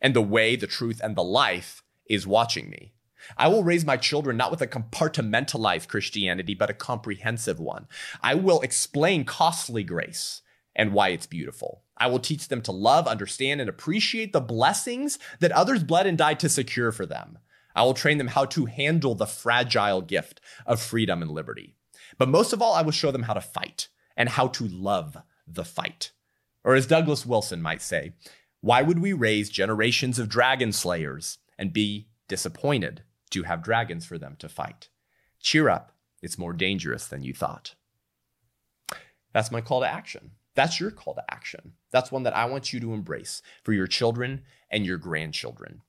And 0.01 0.15
the 0.15 0.21
way, 0.21 0.55
the 0.55 0.67
truth, 0.67 1.01
and 1.03 1.15
the 1.15 1.23
life 1.23 1.83
is 2.05 2.27
watching 2.27 2.69
me. 2.69 2.93
I 3.35 3.47
will 3.47 3.63
raise 3.63 3.85
my 3.85 3.97
children 3.97 4.37
not 4.37 4.51
with 4.51 4.61
a 4.61 4.67
compartmentalized 4.67 5.87
Christianity, 5.87 6.53
but 6.53 6.69
a 6.69 6.73
comprehensive 6.73 7.59
one. 7.59 7.87
I 8.21 8.35
will 8.35 8.61
explain 8.61 9.25
costly 9.25 9.83
grace 9.83 10.41
and 10.75 10.93
why 10.93 11.09
it's 11.09 11.25
beautiful. 11.25 11.83
I 11.97 12.07
will 12.07 12.19
teach 12.19 12.47
them 12.47 12.61
to 12.61 12.71
love, 12.71 13.07
understand, 13.07 13.59
and 13.59 13.69
appreciate 13.69 14.31
the 14.31 14.39
blessings 14.39 15.17
that 15.39 15.51
others 15.51 15.83
bled 15.83 16.05
and 16.05 16.17
died 16.17 16.39
to 16.41 16.49
secure 16.49 16.91
for 16.91 17.05
them. 17.05 17.39
I 17.75 17.83
will 17.83 17.95
train 17.95 18.17
them 18.17 18.27
how 18.27 18.45
to 18.45 18.65
handle 18.65 19.15
the 19.15 19.25
fragile 19.25 20.01
gift 20.01 20.39
of 20.65 20.81
freedom 20.81 21.21
and 21.21 21.31
liberty. 21.31 21.75
But 22.17 22.29
most 22.29 22.53
of 22.53 22.61
all, 22.61 22.73
I 22.73 22.81
will 22.81 22.91
show 22.91 23.11
them 23.11 23.23
how 23.23 23.33
to 23.33 23.41
fight 23.41 23.87
and 24.15 24.29
how 24.29 24.47
to 24.47 24.67
love 24.67 25.17
the 25.47 25.65
fight. 25.65 26.11
Or 26.63 26.75
as 26.75 26.87
Douglas 26.87 27.25
Wilson 27.25 27.61
might 27.61 27.81
say, 27.81 28.13
why 28.61 28.81
would 28.81 28.99
we 28.99 29.13
raise 29.13 29.49
generations 29.49 30.19
of 30.19 30.29
dragon 30.29 30.71
slayers 30.71 31.37
and 31.57 31.73
be 31.73 32.07
disappointed 32.27 33.03
to 33.29 33.43
have 33.43 33.63
dragons 33.63 34.05
for 34.05 34.17
them 34.17 34.35
to 34.39 34.49
fight? 34.49 34.89
Cheer 35.39 35.69
up, 35.69 35.93
it's 36.21 36.37
more 36.37 36.53
dangerous 36.53 37.07
than 37.07 37.23
you 37.23 37.33
thought. 37.33 37.75
That's 39.33 39.51
my 39.51 39.61
call 39.61 39.81
to 39.81 39.87
action. 39.87 40.31
That's 40.55 40.79
your 40.79 40.89
call 40.89 41.13
to 41.13 41.23
action. 41.29 41.73
That's 41.91 42.11
one 42.11 42.23
that 42.23 42.35
I 42.35 42.45
want 42.45 42.73
you 42.73 42.79
to 42.79 42.93
embrace 42.93 43.43
for 43.63 43.73
your 43.73 43.85
children 43.85 44.41
and 44.71 44.85
your 44.85 44.97
grandchildren. 44.97 45.81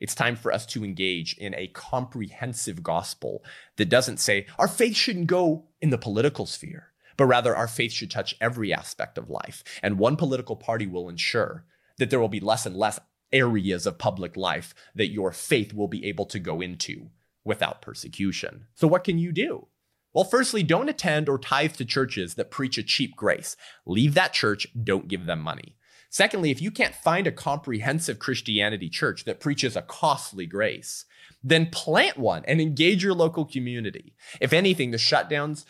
It's 0.00 0.14
time 0.14 0.34
for 0.34 0.52
us 0.52 0.66
to 0.66 0.84
engage 0.84 1.34
in 1.38 1.54
a 1.54 1.68
comprehensive 1.68 2.82
gospel 2.82 3.44
that 3.76 3.88
doesn't 3.88 4.18
say 4.18 4.46
our 4.58 4.68
faith 4.68 4.96
shouldn't 4.96 5.28
go 5.28 5.66
in 5.80 5.90
the 5.90 5.96
political 5.96 6.44
sphere, 6.44 6.88
but 7.16 7.26
rather 7.26 7.54
our 7.54 7.68
faith 7.68 7.92
should 7.92 8.10
touch 8.10 8.34
every 8.40 8.74
aspect 8.74 9.16
of 9.16 9.30
life. 9.30 9.62
And 9.82 9.98
one 9.98 10.16
political 10.16 10.56
party 10.56 10.86
will 10.86 11.08
ensure 11.08 11.64
that 11.98 12.10
there 12.10 12.20
will 12.20 12.28
be 12.28 12.40
less 12.40 12.66
and 12.66 12.76
less 12.76 12.98
areas 13.32 13.86
of 13.86 13.98
public 13.98 14.36
life 14.36 14.74
that 14.94 15.08
your 15.08 15.32
faith 15.32 15.74
will 15.74 15.88
be 15.88 16.04
able 16.06 16.26
to 16.26 16.38
go 16.38 16.60
into 16.60 17.10
without 17.44 17.82
persecution. 17.82 18.66
So, 18.74 18.86
what 18.86 19.04
can 19.04 19.18
you 19.18 19.32
do? 19.32 19.68
Well, 20.12 20.24
firstly, 20.24 20.62
don't 20.62 20.88
attend 20.88 21.28
or 21.28 21.38
tithe 21.38 21.74
to 21.74 21.84
churches 21.84 22.34
that 22.36 22.50
preach 22.50 22.78
a 22.78 22.82
cheap 22.82 23.16
grace. 23.16 23.56
Leave 23.84 24.14
that 24.14 24.32
church, 24.32 24.66
don't 24.82 25.08
give 25.08 25.26
them 25.26 25.40
money. 25.40 25.76
Secondly, 26.08 26.50
if 26.50 26.62
you 26.62 26.70
can't 26.70 26.94
find 26.94 27.26
a 27.26 27.32
comprehensive 27.32 28.18
Christianity 28.18 28.88
church 28.88 29.24
that 29.24 29.40
preaches 29.40 29.76
a 29.76 29.82
costly 29.82 30.46
grace, 30.46 31.04
then 31.42 31.66
plant 31.70 32.16
one 32.16 32.44
and 32.46 32.60
engage 32.60 33.04
your 33.04 33.12
local 33.12 33.44
community. 33.44 34.14
If 34.40 34.52
anything, 34.52 34.90
the 34.90 34.96
shutdowns 34.96 35.64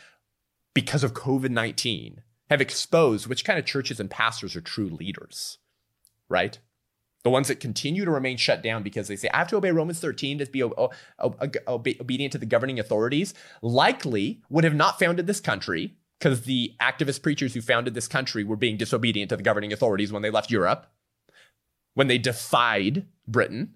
because 0.75 1.03
of 1.03 1.15
COVID 1.15 1.51
19 1.51 2.23
have 2.51 2.61
exposed 2.61 3.27
which 3.27 3.45
kind 3.45 3.59
of 3.59 3.65
churches 3.65 3.99
and 3.99 4.09
pastors 4.09 4.55
are 4.55 4.61
true 4.61 4.89
leaders, 4.89 5.59
right? 6.29 6.59
the 7.27 7.31
ones 7.31 7.49
that 7.49 7.59
continue 7.59 8.05
to 8.05 8.11
remain 8.13 8.37
shut 8.37 8.63
down 8.63 8.85
because 8.85 9.09
they 9.09 9.17
say, 9.17 9.29
I 9.35 9.39
have 9.39 9.49
to 9.49 9.57
obey 9.57 9.73
Romans 9.73 9.99
13 9.99 10.39
to 10.39 10.47
be 10.47 10.63
obedient 10.63 12.33
to 12.33 12.39
the 12.39 12.47
governing 12.47 12.79
authorities, 12.79 13.35
likely 13.63 14.43
would 14.49 14.63
have 14.63 14.77
not 14.77 15.01
founded 15.01 15.27
this 15.27 15.41
country 15.41 15.97
because 16.21 16.43
the 16.43 16.75
activist 16.81 17.23
preachers 17.23 17.53
who 17.53 17.61
founded 17.61 17.95
this 17.95 18.07
country 18.07 18.45
were 18.45 18.55
being 18.55 18.77
disobedient 18.77 19.31
to 19.31 19.37
the 19.37 19.43
governing 19.43 19.73
authorities 19.73 20.13
when 20.13 20.23
they 20.23 20.31
left 20.31 20.53
Europe, 20.53 20.87
when 21.95 22.07
they 22.07 22.17
defied 22.17 23.07
Britain. 23.27 23.75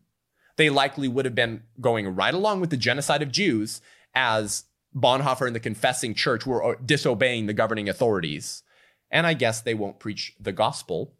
They 0.54 0.70
likely 0.70 1.08
would 1.08 1.24
have 1.24 1.34
been 1.34 1.64
going 1.80 2.14
right 2.14 2.32
along 2.34 2.60
with 2.60 2.70
the 2.70 2.76
genocide 2.76 3.20
of 3.20 3.32
Jews 3.32 3.80
as 4.14 4.66
Bonhoeffer 4.94 5.48
and 5.48 5.56
the 5.56 5.60
confessing 5.60 6.14
church 6.14 6.46
were 6.46 6.64
uh, 6.64 6.76
disobeying 6.86 7.46
the 7.46 7.52
governing 7.52 7.88
authorities. 7.88 8.62
And 9.10 9.26
I 9.26 9.34
guess 9.34 9.60
they 9.60 9.74
won't 9.74 9.98
preach 9.98 10.36
the 10.38 10.52
gospel. 10.52 11.14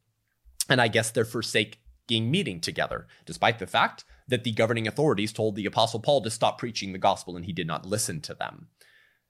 And 0.71 0.81
I 0.81 0.89
guess 0.89 1.11
they're 1.11 1.25
forsake 1.27 1.81
meeting 2.09 2.61
together, 2.61 3.07
despite 3.25 3.61
the 3.61 3.67
fact 3.69 4.05
that 4.27 4.43
the 4.43 4.51
governing 4.51 4.89
authorities 4.89 5.33
told 5.33 5.55
the 5.55 5.67
Apostle 5.67 6.01
Paul 6.01 6.23
to 6.23 6.31
stop 6.31 6.59
preaching 6.59 6.93
the 6.93 6.99
gospel 6.99 7.37
and 7.37 7.45
he 7.45 7.53
did 7.53 7.69
not 7.69 7.87
listen 7.87 8.21
to 8.23 8.35
them. 8.35 8.67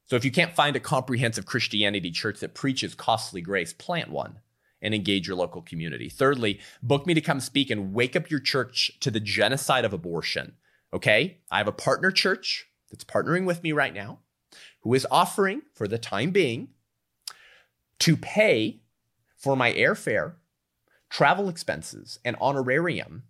So 0.06 0.16
if 0.16 0.24
you 0.24 0.30
can't 0.30 0.54
find 0.54 0.74
a 0.76 0.80
comprehensive 0.80 1.44
Christianity 1.44 2.10
church 2.10 2.40
that 2.40 2.54
preaches 2.54 2.94
costly 2.94 3.42
grace, 3.42 3.72
plant 3.72 4.10
one 4.10 4.38
and 4.80 4.94
engage 4.94 5.28
your 5.28 5.36
local 5.36 5.60
community. 5.60 6.08
Thirdly, 6.08 6.58
book 6.82 7.06
me 7.06 7.12
to 7.12 7.20
come 7.20 7.40
speak 7.40 7.70
and 7.70 7.92
wake 7.92 8.16
up 8.16 8.30
your 8.30 8.40
church 8.40 8.92
to 9.00 9.10
the 9.10 9.20
genocide 9.20 9.84
of 9.84 9.92
abortion. 9.92 10.54
Okay? 10.92 11.38
I 11.50 11.58
have 11.58 11.68
a 11.68 11.72
partner 11.72 12.10
church 12.10 12.66
that's 12.90 13.04
partnering 13.04 13.44
with 13.44 13.62
me 13.62 13.72
right 13.72 13.92
now 13.92 14.20
who 14.80 14.94
is 14.94 15.06
offering, 15.10 15.62
for 15.74 15.86
the 15.86 15.98
time 15.98 16.30
being, 16.30 16.68
to 17.98 18.16
pay 18.16 18.80
for 19.36 19.54
my 19.54 19.72
airfare, 19.74 20.34
travel 21.10 21.48
expenses, 21.48 22.18
and 22.24 22.36
honorarium 22.40 23.24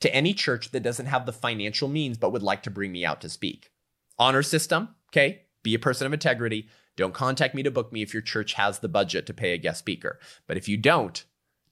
to 0.00 0.14
any 0.14 0.32
church 0.32 0.70
that 0.70 0.82
doesn't 0.82 1.06
have 1.06 1.26
the 1.26 1.32
financial 1.32 1.88
means 1.88 2.16
but 2.16 2.32
would 2.32 2.42
like 2.42 2.62
to 2.62 2.70
bring 2.70 2.92
me 2.92 3.04
out 3.04 3.20
to 3.20 3.28
speak. 3.28 3.70
Honor 4.18 4.42
system, 4.42 4.94
okay? 5.10 5.42
Be 5.62 5.74
a 5.74 5.78
person 5.78 6.06
of 6.06 6.12
integrity. 6.12 6.68
Don't 6.96 7.14
contact 7.14 7.54
me 7.54 7.62
to 7.62 7.70
book 7.70 7.92
me 7.92 8.02
if 8.02 8.14
your 8.14 8.22
church 8.22 8.54
has 8.54 8.78
the 8.78 8.88
budget 8.88 9.26
to 9.26 9.34
pay 9.34 9.52
a 9.52 9.58
guest 9.58 9.80
speaker. 9.80 10.18
But 10.46 10.56
if 10.56 10.68
you 10.68 10.76
don't, 10.76 11.24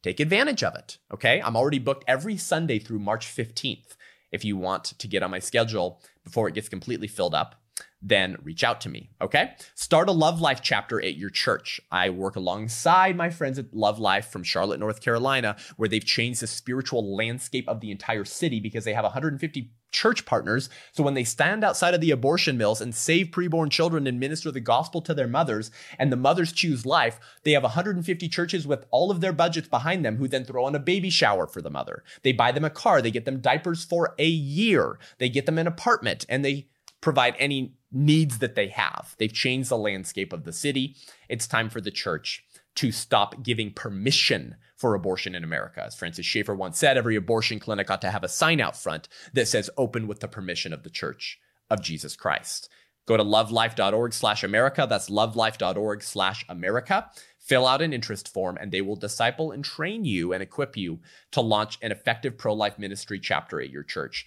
take 0.02 0.20
advantage 0.20 0.62
of 0.62 0.74
it, 0.74 0.98
okay? 1.12 1.40
I'm 1.40 1.56
already 1.56 1.78
booked 1.78 2.04
every 2.06 2.36
Sunday 2.36 2.78
through 2.78 2.98
March 2.98 3.26
15th. 3.26 3.96
If 4.32 4.44
you 4.44 4.56
want 4.56 4.84
to 4.84 5.08
get 5.08 5.22
on 5.22 5.30
my 5.30 5.38
schedule 5.38 6.02
before 6.24 6.48
it 6.48 6.54
gets 6.54 6.68
completely 6.68 7.08
filled 7.08 7.34
up, 7.34 7.54
then 8.04 8.36
reach 8.42 8.62
out 8.62 8.80
to 8.82 8.88
me. 8.90 9.10
Okay. 9.20 9.52
Start 9.74 10.08
a 10.08 10.12
Love 10.12 10.40
Life 10.40 10.60
chapter 10.62 11.00
at 11.00 11.16
your 11.16 11.30
church. 11.30 11.80
I 11.90 12.10
work 12.10 12.36
alongside 12.36 13.16
my 13.16 13.30
friends 13.30 13.58
at 13.58 13.72
Love 13.72 13.98
Life 13.98 14.26
from 14.26 14.42
Charlotte, 14.42 14.78
North 14.78 15.00
Carolina, 15.00 15.56
where 15.76 15.88
they've 15.88 16.04
changed 16.04 16.42
the 16.42 16.46
spiritual 16.46 17.16
landscape 17.16 17.66
of 17.66 17.80
the 17.80 17.90
entire 17.90 18.26
city 18.26 18.60
because 18.60 18.84
they 18.84 18.92
have 18.92 19.04
150 19.04 19.70
church 19.90 20.26
partners. 20.26 20.68
So 20.92 21.02
when 21.02 21.14
they 21.14 21.24
stand 21.24 21.64
outside 21.64 21.94
of 21.94 22.00
the 22.00 22.10
abortion 22.10 22.58
mills 22.58 22.80
and 22.80 22.94
save 22.94 23.28
preborn 23.28 23.70
children 23.70 24.06
and 24.06 24.20
minister 24.20 24.50
the 24.50 24.60
gospel 24.60 25.00
to 25.02 25.14
their 25.14 25.28
mothers, 25.28 25.70
and 25.98 26.12
the 26.12 26.16
mothers 26.16 26.52
choose 26.52 26.84
life, 26.84 27.18
they 27.44 27.52
have 27.52 27.62
150 27.62 28.28
churches 28.28 28.66
with 28.66 28.84
all 28.90 29.10
of 29.10 29.20
their 29.20 29.32
budgets 29.32 29.68
behind 29.68 30.04
them 30.04 30.16
who 30.16 30.28
then 30.28 30.44
throw 30.44 30.64
on 30.66 30.74
a 30.74 30.80
baby 30.80 31.10
shower 31.10 31.46
for 31.46 31.62
the 31.62 31.70
mother. 31.70 32.02
They 32.22 32.32
buy 32.32 32.52
them 32.52 32.64
a 32.64 32.70
car, 32.70 33.00
they 33.00 33.12
get 33.12 33.24
them 33.24 33.40
diapers 33.40 33.84
for 33.84 34.14
a 34.18 34.26
year, 34.26 34.98
they 35.18 35.28
get 35.28 35.46
them 35.46 35.58
an 35.58 35.68
apartment, 35.68 36.26
and 36.28 36.44
they 36.44 36.66
provide 37.04 37.36
any 37.38 37.76
needs 37.92 38.38
that 38.38 38.54
they 38.54 38.68
have. 38.68 39.14
They've 39.18 39.32
changed 39.32 39.68
the 39.68 39.76
landscape 39.76 40.32
of 40.32 40.44
the 40.44 40.54
city. 40.54 40.96
It's 41.28 41.46
time 41.46 41.68
for 41.68 41.82
the 41.82 41.90
church 41.90 42.42
to 42.76 42.90
stop 42.90 43.42
giving 43.42 43.72
permission 43.72 44.56
for 44.78 44.94
abortion 44.94 45.34
in 45.34 45.44
America. 45.44 45.82
As 45.84 45.94
Francis 45.94 46.24
Schaeffer 46.24 46.54
once 46.54 46.78
said, 46.78 46.96
every 46.96 47.14
abortion 47.14 47.60
clinic 47.60 47.90
ought 47.90 48.00
to 48.00 48.10
have 48.10 48.24
a 48.24 48.28
sign 48.28 48.58
out 48.58 48.74
front 48.74 49.08
that 49.34 49.46
says 49.46 49.68
open 49.76 50.08
with 50.08 50.20
the 50.20 50.28
permission 50.28 50.72
of 50.72 50.82
the 50.82 50.88
church 50.88 51.38
of 51.68 51.82
Jesus 51.82 52.16
Christ. 52.16 52.70
Go 53.06 53.18
to 53.18 53.22
lovelife.org 53.22 54.14
slash 54.14 54.42
America. 54.42 54.86
That's 54.88 55.10
lovelife.org 55.10 56.02
slash 56.02 56.46
America. 56.48 57.10
Fill 57.38 57.66
out 57.66 57.82
an 57.82 57.92
interest 57.92 58.32
form 58.32 58.56
and 58.58 58.72
they 58.72 58.80
will 58.80 58.96
disciple 58.96 59.52
and 59.52 59.62
train 59.62 60.06
you 60.06 60.32
and 60.32 60.42
equip 60.42 60.74
you 60.74 61.00
to 61.32 61.42
launch 61.42 61.78
an 61.82 61.92
effective 61.92 62.38
pro 62.38 62.54
life 62.54 62.78
ministry 62.78 63.20
chapter 63.20 63.60
at 63.60 63.68
your 63.68 63.82
church. 63.82 64.24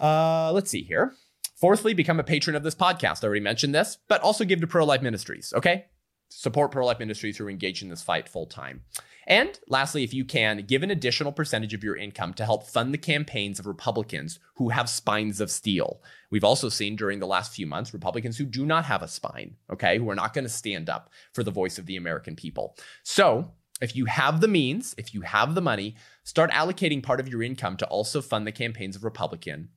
Uh, 0.00 0.50
let's 0.52 0.70
see 0.70 0.82
here. 0.82 1.12
Fourthly, 1.56 1.94
become 1.94 2.20
a 2.20 2.24
patron 2.24 2.54
of 2.54 2.62
this 2.62 2.74
podcast. 2.74 3.24
I 3.24 3.28
already 3.28 3.40
mentioned 3.40 3.74
this, 3.74 3.96
but 4.08 4.20
also 4.20 4.44
give 4.44 4.60
to 4.60 4.66
Pro 4.66 4.84
Life 4.84 5.00
Ministries, 5.00 5.54
okay? 5.56 5.86
Support 6.28 6.70
Pro 6.70 6.84
Life 6.84 6.98
Ministries 6.98 7.38
who 7.38 7.46
are 7.46 7.50
engaged 7.50 7.82
in 7.82 7.88
this 7.88 8.02
fight 8.02 8.28
full 8.28 8.44
time. 8.44 8.82
And 9.26 9.58
lastly, 9.66 10.04
if 10.04 10.12
you 10.12 10.26
can, 10.26 10.66
give 10.66 10.82
an 10.82 10.90
additional 10.90 11.32
percentage 11.32 11.72
of 11.72 11.82
your 11.82 11.96
income 11.96 12.34
to 12.34 12.44
help 12.44 12.66
fund 12.66 12.92
the 12.92 12.98
campaigns 12.98 13.58
of 13.58 13.66
Republicans 13.66 14.38
who 14.56 14.68
have 14.68 14.90
spines 14.90 15.40
of 15.40 15.50
steel. 15.50 16.02
We've 16.30 16.44
also 16.44 16.68
seen 16.68 16.94
during 16.94 17.20
the 17.20 17.26
last 17.26 17.54
few 17.54 17.66
months 17.66 17.94
Republicans 17.94 18.36
who 18.36 18.44
do 18.44 18.66
not 18.66 18.84
have 18.84 19.02
a 19.02 19.08
spine, 19.08 19.56
okay, 19.72 19.96
who 19.96 20.10
are 20.10 20.14
not 20.14 20.34
going 20.34 20.44
to 20.44 20.50
stand 20.50 20.90
up 20.90 21.08
for 21.32 21.42
the 21.42 21.50
voice 21.50 21.78
of 21.78 21.86
the 21.86 21.96
American 21.96 22.36
people. 22.36 22.76
So, 23.02 23.52
if 23.80 23.96
you 23.96 24.04
have 24.06 24.40
the 24.40 24.48
means, 24.48 24.94
if 24.98 25.14
you 25.14 25.22
have 25.22 25.54
the 25.54 25.62
money, 25.62 25.96
start 26.22 26.50
allocating 26.50 27.02
part 27.02 27.20
of 27.20 27.28
your 27.28 27.42
income 27.42 27.78
to 27.78 27.86
also 27.86 28.20
fund 28.20 28.46
the 28.46 28.52
campaigns 28.52 28.96
of 28.96 29.04
Republican 29.04 29.70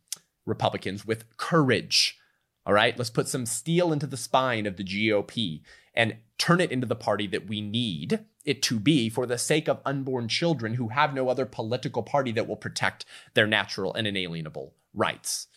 Republicans 0.49 1.05
with 1.05 1.37
courage. 1.37 2.17
All 2.65 2.73
right, 2.73 2.97
let's 2.97 3.09
put 3.09 3.27
some 3.27 3.45
steel 3.45 3.93
into 3.93 4.05
the 4.05 4.17
spine 4.17 4.65
of 4.65 4.77
the 4.77 4.83
GOP 4.83 5.61
and 5.93 6.17
turn 6.37 6.59
it 6.59 6.71
into 6.71 6.87
the 6.87 6.95
party 6.95 7.27
that 7.27 7.47
we 7.47 7.61
need 7.61 8.25
it 8.45 8.61
to 8.63 8.79
be 8.79 9.09
for 9.09 9.25
the 9.25 9.37
sake 9.37 9.67
of 9.67 9.81
unborn 9.85 10.27
children 10.27 10.75
who 10.75 10.89
have 10.89 11.13
no 11.13 11.29
other 11.29 11.45
political 11.45 12.03
party 12.03 12.31
that 12.31 12.47
will 12.47 12.55
protect 12.55 13.05
their 13.33 13.47
natural 13.47 13.93
and 13.93 14.07
inalienable 14.07 14.73
rights. 14.93 15.47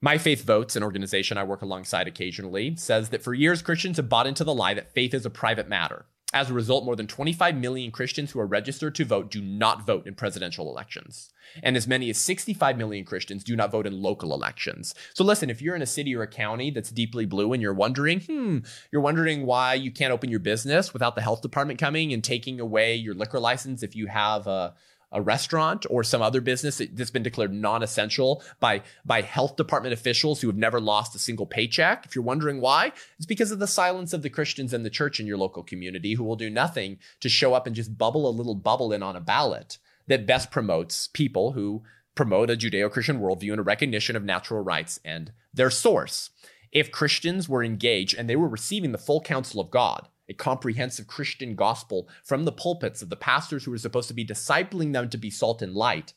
My 0.00 0.18
Faith 0.18 0.44
Votes, 0.44 0.76
an 0.76 0.82
organization 0.82 1.38
I 1.38 1.44
work 1.44 1.62
alongside 1.62 2.06
occasionally, 2.06 2.76
says 2.76 3.08
that 3.08 3.22
for 3.22 3.32
years 3.32 3.62
Christians 3.62 3.96
have 3.96 4.08
bought 4.08 4.26
into 4.26 4.44
the 4.44 4.54
lie 4.54 4.74
that 4.74 4.92
faith 4.92 5.14
is 5.14 5.24
a 5.24 5.30
private 5.30 5.68
matter. 5.68 6.04
As 6.32 6.50
a 6.50 6.54
result, 6.54 6.84
more 6.84 6.96
than 6.96 7.06
25 7.06 7.56
million 7.56 7.92
Christians 7.92 8.32
who 8.32 8.40
are 8.40 8.46
registered 8.46 8.96
to 8.96 9.04
vote 9.04 9.30
do 9.30 9.40
not 9.40 9.86
vote 9.86 10.06
in 10.06 10.14
presidential 10.14 10.68
elections. 10.68 11.30
And 11.62 11.76
as 11.76 11.86
many 11.86 12.10
as 12.10 12.18
65 12.18 12.76
million 12.76 13.04
Christians 13.04 13.44
do 13.44 13.54
not 13.54 13.70
vote 13.70 13.86
in 13.86 14.02
local 14.02 14.34
elections. 14.34 14.92
So 15.14 15.22
listen, 15.22 15.50
if 15.50 15.62
you're 15.62 15.76
in 15.76 15.82
a 15.82 15.86
city 15.86 16.16
or 16.16 16.22
a 16.22 16.26
county 16.26 16.70
that's 16.72 16.90
deeply 16.90 17.26
blue 17.26 17.52
and 17.52 17.62
you're 17.62 17.72
wondering, 17.72 18.20
hmm, 18.20 18.58
you're 18.90 19.02
wondering 19.02 19.46
why 19.46 19.74
you 19.74 19.92
can't 19.92 20.12
open 20.12 20.28
your 20.28 20.40
business 20.40 20.92
without 20.92 21.14
the 21.14 21.22
health 21.22 21.42
department 21.42 21.78
coming 21.78 22.12
and 22.12 22.24
taking 22.24 22.58
away 22.58 22.96
your 22.96 23.14
liquor 23.14 23.38
license 23.38 23.84
if 23.84 23.94
you 23.94 24.08
have 24.08 24.48
a 24.48 24.74
a 25.16 25.20
restaurant 25.22 25.86
or 25.88 26.04
some 26.04 26.20
other 26.20 26.42
business 26.42 26.80
that's 26.92 27.10
been 27.10 27.22
declared 27.22 27.52
non-essential 27.52 28.42
by 28.60 28.82
by 29.04 29.22
health 29.22 29.56
department 29.56 29.94
officials 29.94 30.40
who 30.40 30.46
have 30.46 30.58
never 30.58 30.78
lost 30.78 31.16
a 31.16 31.18
single 31.18 31.46
paycheck. 31.46 32.04
If 32.04 32.14
you're 32.14 32.22
wondering 32.22 32.60
why 32.60 32.92
it's 33.16 33.24
because 33.24 33.50
of 33.50 33.58
the 33.58 33.66
silence 33.66 34.12
of 34.12 34.20
the 34.20 34.28
christians 34.28 34.74
and 34.74 34.84
the 34.84 34.90
church 34.90 35.18
in 35.18 35.26
your 35.26 35.38
local 35.38 35.62
community 35.62 36.14
who 36.14 36.22
will 36.22 36.36
do 36.36 36.50
nothing 36.50 36.98
to 37.20 37.30
show 37.30 37.54
up 37.54 37.66
and 37.66 37.74
just 37.74 37.96
bubble 37.96 38.28
a 38.28 38.30
little 38.30 38.54
bubble 38.54 38.92
in 38.92 39.02
on 39.02 39.16
a 39.16 39.20
ballot 39.20 39.78
that 40.06 40.26
best 40.26 40.50
promotes 40.50 41.08
people 41.08 41.52
who 41.52 41.82
promote 42.14 42.50
a 42.50 42.56
judeo-christian 42.56 43.18
worldview 43.18 43.52
and 43.52 43.60
a 43.60 43.64
recognition 43.64 44.16
of 44.16 44.24
natural 44.24 44.60
rights 44.60 45.00
and 45.04 45.32
their 45.52 45.70
source. 45.70 46.28
If 46.72 46.92
christians 46.92 47.48
were 47.48 47.64
engaged 47.64 48.14
and 48.18 48.28
they 48.28 48.36
were 48.36 48.48
receiving 48.48 48.92
the 48.92 48.98
full 48.98 49.22
counsel 49.22 49.62
of 49.62 49.70
god 49.70 50.08
a 50.28 50.34
comprehensive 50.34 51.06
Christian 51.06 51.54
gospel 51.54 52.08
from 52.24 52.44
the 52.44 52.52
pulpits 52.52 53.02
of 53.02 53.10
the 53.10 53.16
pastors 53.16 53.64
who 53.64 53.70
were 53.70 53.78
supposed 53.78 54.08
to 54.08 54.14
be 54.14 54.24
discipling 54.24 54.92
them 54.92 55.08
to 55.10 55.18
be 55.18 55.30
salt 55.30 55.62
and 55.62 55.74
light, 55.74 56.12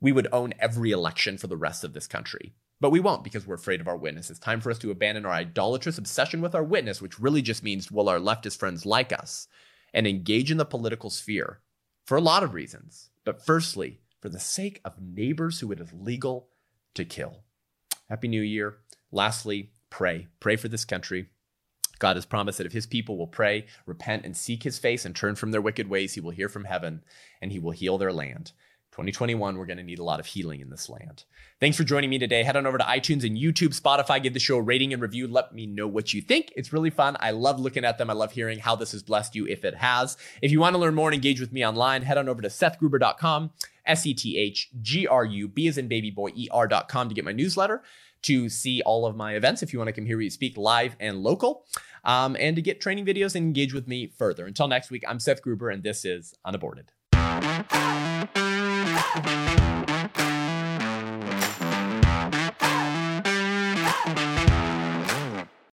we 0.00 0.12
would 0.12 0.28
own 0.32 0.54
every 0.58 0.90
election 0.90 1.38
for 1.38 1.46
the 1.48 1.56
rest 1.56 1.84
of 1.84 1.92
this 1.92 2.06
country. 2.06 2.54
But 2.80 2.90
we 2.90 3.00
won't 3.00 3.24
because 3.24 3.46
we're 3.46 3.56
afraid 3.56 3.80
of 3.80 3.88
our 3.88 3.96
witness. 3.96 4.30
It's 4.30 4.38
time 4.38 4.60
for 4.60 4.70
us 4.70 4.78
to 4.78 4.90
abandon 4.90 5.26
our 5.26 5.32
idolatrous 5.32 5.98
obsession 5.98 6.40
with 6.40 6.54
our 6.54 6.62
witness, 6.62 7.02
which 7.02 7.18
really 7.18 7.42
just 7.42 7.64
means 7.64 7.90
will 7.90 8.08
our 8.08 8.20
leftist 8.20 8.58
friends 8.58 8.86
like 8.86 9.12
us, 9.12 9.48
and 9.92 10.06
engage 10.06 10.50
in 10.50 10.58
the 10.58 10.64
political 10.64 11.10
sphere 11.10 11.60
for 12.04 12.16
a 12.16 12.22
lot 12.22 12.44
of 12.44 12.54
reasons. 12.54 13.10
But 13.24 13.44
firstly, 13.44 14.00
for 14.20 14.28
the 14.28 14.38
sake 14.38 14.80
of 14.84 15.00
neighbors 15.00 15.60
who 15.60 15.72
it 15.72 15.80
is 15.80 15.92
legal 15.92 16.48
to 16.94 17.04
kill. 17.04 17.42
Happy 18.08 18.28
New 18.28 18.42
Year. 18.42 18.78
Lastly, 19.10 19.72
pray. 19.90 20.28
Pray 20.40 20.56
for 20.56 20.68
this 20.68 20.84
country. 20.84 21.28
God 21.98 22.16
has 22.16 22.26
promised 22.26 22.58
that 22.58 22.66
if 22.66 22.72
his 22.72 22.86
people 22.86 23.16
will 23.16 23.26
pray, 23.26 23.66
repent, 23.86 24.24
and 24.24 24.36
seek 24.36 24.62
his 24.62 24.78
face 24.78 25.04
and 25.04 25.14
turn 25.14 25.34
from 25.34 25.50
their 25.50 25.60
wicked 25.60 25.88
ways, 25.88 26.14
he 26.14 26.20
will 26.20 26.30
hear 26.30 26.48
from 26.48 26.64
heaven 26.64 27.02
and 27.40 27.52
he 27.52 27.58
will 27.58 27.72
heal 27.72 27.98
their 27.98 28.12
land. 28.12 28.52
2021, 28.98 29.56
we're 29.56 29.64
going 29.64 29.76
to 29.76 29.84
need 29.84 30.00
a 30.00 30.04
lot 30.04 30.18
of 30.18 30.26
healing 30.26 30.60
in 30.60 30.70
this 30.70 30.88
land. 30.88 31.22
Thanks 31.60 31.76
for 31.76 31.84
joining 31.84 32.10
me 32.10 32.18
today. 32.18 32.42
Head 32.42 32.56
on 32.56 32.66
over 32.66 32.78
to 32.78 32.84
iTunes 32.84 33.24
and 33.24 33.38
YouTube, 33.38 33.80
Spotify, 33.80 34.20
give 34.20 34.34
the 34.34 34.40
show 34.40 34.56
a 34.56 34.62
rating 34.62 34.92
and 34.92 35.00
review. 35.00 35.28
Let 35.28 35.54
me 35.54 35.66
know 35.66 35.86
what 35.86 36.12
you 36.12 36.20
think. 36.20 36.52
It's 36.56 36.72
really 36.72 36.90
fun. 36.90 37.16
I 37.20 37.30
love 37.30 37.60
looking 37.60 37.84
at 37.84 37.96
them. 37.96 38.10
I 38.10 38.14
love 38.14 38.32
hearing 38.32 38.58
how 38.58 38.74
this 38.74 38.90
has 38.90 39.04
blessed 39.04 39.36
you 39.36 39.46
if 39.46 39.64
it 39.64 39.76
has. 39.76 40.16
If 40.42 40.50
you 40.50 40.58
want 40.58 40.74
to 40.74 40.80
learn 40.80 40.96
more 40.96 41.08
and 41.08 41.14
engage 41.14 41.38
with 41.38 41.52
me 41.52 41.64
online, 41.64 42.02
head 42.02 42.18
on 42.18 42.28
over 42.28 42.42
to 42.42 42.48
sethgruber.com, 42.48 43.52
S 43.86 44.04
E 44.04 44.14
T 44.14 44.36
H 44.36 44.68
G 44.82 45.06
R 45.06 45.24
U, 45.24 45.46
B 45.46 45.68
as 45.68 45.78
in 45.78 45.86
baby 45.86 46.10
boy, 46.10 46.30
E 46.34 46.48
R.com 46.50 47.08
to 47.08 47.14
get 47.14 47.24
my 47.24 47.32
newsletter 47.32 47.84
to 48.22 48.48
see 48.48 48.82
all 48.82 49.06
of 49.06 49.16
my 49.16 49.34
events 49.34 49.62
if 49.62 49.72
you 49.72 49.78
want 49.78 49.88
to 49.88 49.92
come 49.92 50.06
hear 50.06 50.18
me 50.18 50.28
speak 50.28 50.56
live 50.56 50.96
and 51.00 51.22
local, 51.22 51.64
um, 52.04 52.36
and 52.38 52.56
to 52.56 52.62
get 52.62 52.80
training 52.80 53.06
videos 53.06 53.34
and 53.34 53.44
engage 53.44 53.74
with 53.74 53.86
me 53.88 54.06
further. 54.06 54.46
Until 54.46 54.68
next 54.68 54.90
week, 54.90 55.04
I'm 55.06 55.20
Seth 55.20 55.42
Gruber, 55.42 55.70
and 55.70 55.82
this 55.82 56.04
is 56.04 56.34
Unaborted. 56.44 56.92